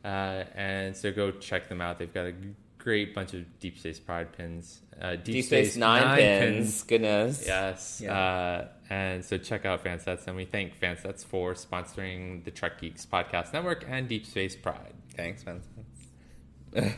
Uh, 0.04 0.44
and 0.54 0.96
so 0.96 1.10
go 1.10 1.30
check 1.32 1.68
them 1.68 1.80
out. 1.80 1.98
They've 1.98 2.12
got 2.12 2.26
a 2.26 2.34
great 2.78 3.14
bunch 3.14 3.32
of 3.32 3.58
Deep 3.58 3.78
Space 3.78 3.98
Pride 3.98 4.32
pins. 4.32 4.82
Uh, 5.00 5.16
Deep, 5.16 5.24
Deep 5.24 5.44
Space 5.46 5.76
Nine, 5.76 6.16
pins. 6.18 6.82
Goodness. 6.84 7.42
Yes. 7.46 8.00
Yeah. 8.04 8.16
Uh, 8.16 8.68
and 8.90 9.24
so 9.24 9.38
check 9.38 9.64
out 9.64 9.82
Fansets. 9.82 10.26
And 10.26 10.36
we 10.36 10.44
thank 10.44 10.78
Fansets 10.78 11.24
for 11.24 11.54
sponsoring 11.54 12.44
the 12.44 12.50
Trek 12.50 12.80
Geeks 12.80 13.06
Podcast 13.06 13.52
Network 13.52 13.84
and 13.88 14.08
Deep 14.08 14.26
Space 14.26 14.54
Pride. 14.54 14.92
Thanks, 15.16 15.42
Vincent. 15.42 15.86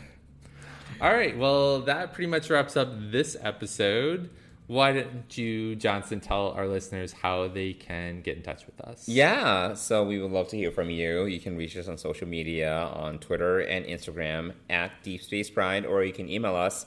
All 1.01 1.13
right. 1.13 1.37
Well, 1.37 1.81
that 1.81 2.13
pretty 2.13 2.29
much 2.29 2.49
wraps 2.49 2.75
up 2.75 2.89
this 3.11 3.37
episode. 3.39 4.29
Why 4.67 4.91
don't 4.91 5.37
you, 5.37 5.75
Johnson, 5.75 6.19
tell 6.19 6.51
our 6.51 6.67
listeners 6.67 7.13
how 7.13 7.47
they 7.47 7.71
can 7.73 8.21
get 8.21 8.35
in 8.35 8.43
touch 8.43 8.65
with 8.65 8.81
us? 8.81 9.07
Yeah, 9.07 9.73
so 9.73 10.03
we 10.03 10.19
would 10.19 10.31
love 10.31 10.49
to 10.49 10.57
hear 10.57 10.71
from 10.71 10.89
you. 10.89 11.25
You 11.25 11.39
can 11.39 11.55
reach 11.55 11.77
us 11.77 11.87
on 11.87 11.97
social 11.97 12.27
media 12.27 12.73
on 12.73 13.19
Twitter 13.19 13.59
and 13.59 13.85
Instagram 13.85 14.53
at 14.69 14.91
Deep 15.03 15.21
Space 15.21 15.49
Pride, 15.49 15.85
or 15.85 16.03
you 16.03 16.11
can 16.11 16.29
email 16.29 16.55
us 16.55 16.85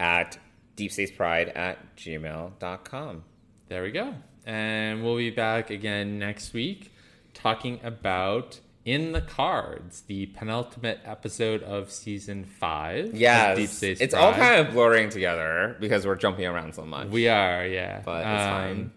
at 0.00 0.38
deepspacepride 0.76 1.56
at 1.56 1.96
gmail.com. 1.96 3.24
There 3.68 3.82
we 3.82 3.92
go. 3.92 4.14
And 4.46 5.04
we'll 5.04 5.16
be 5.16 5.30
back 5.30 5.70
again 5.70 6.18
next 6.18 6.52
week 6.52 6.90
talking 7.34 7.78
about 7.84 8.58
In 8.84 9.12
the 9.12 9.20
Cards, 9.20 10.02
the 10.06 10.26
penultimate 10.26 11.00
episode 11.04 11.62
of 11.62 11.90
season 11.90 12.44
five. 12.44 13.06
of 13.06 13.14
Yes, 13.14 13.56
Deep 13.58 13.68
Space 13.68 14.00
it's 14.00 14.14
all 14.14 14.32
kind 14.32 14.66
of 14.66 14.72
blurring 14.72 15.10
together 15.10 15.76
because 15.80 16.06
we're 16.06 16.16
jumping 16.16 16.46
around 16.46 16.74
so 16.74 16.86
much. 16.86 17.08
We 17.08 17.28
are, 17.28 17.66
yeah. 17.66 18.00
But 18.04 18.20
it's 18.20 18.26
fine. 18.26 18.92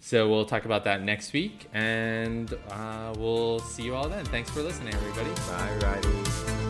So 0.00 0.30
we'll 0.30 0.46
talk 0.46 0.64
about 0.64 0.84
that 0.84 1.02
next 1.02 1.34
week, 1.34 1.68
and 1.74 2.50
uh, 2.70 3.12
we'll 3.18 3.58
see 3.58 3.82
you 3.82 3.94
all 3.94 4.08
then. 4.08 4.24
Thanks 4.24 4.48
for 4.48 4.62
listening, 4.62 4.94
everybody. 4.94 5.30
Bye, 5.46 5.76
Riley. 5.82 6.69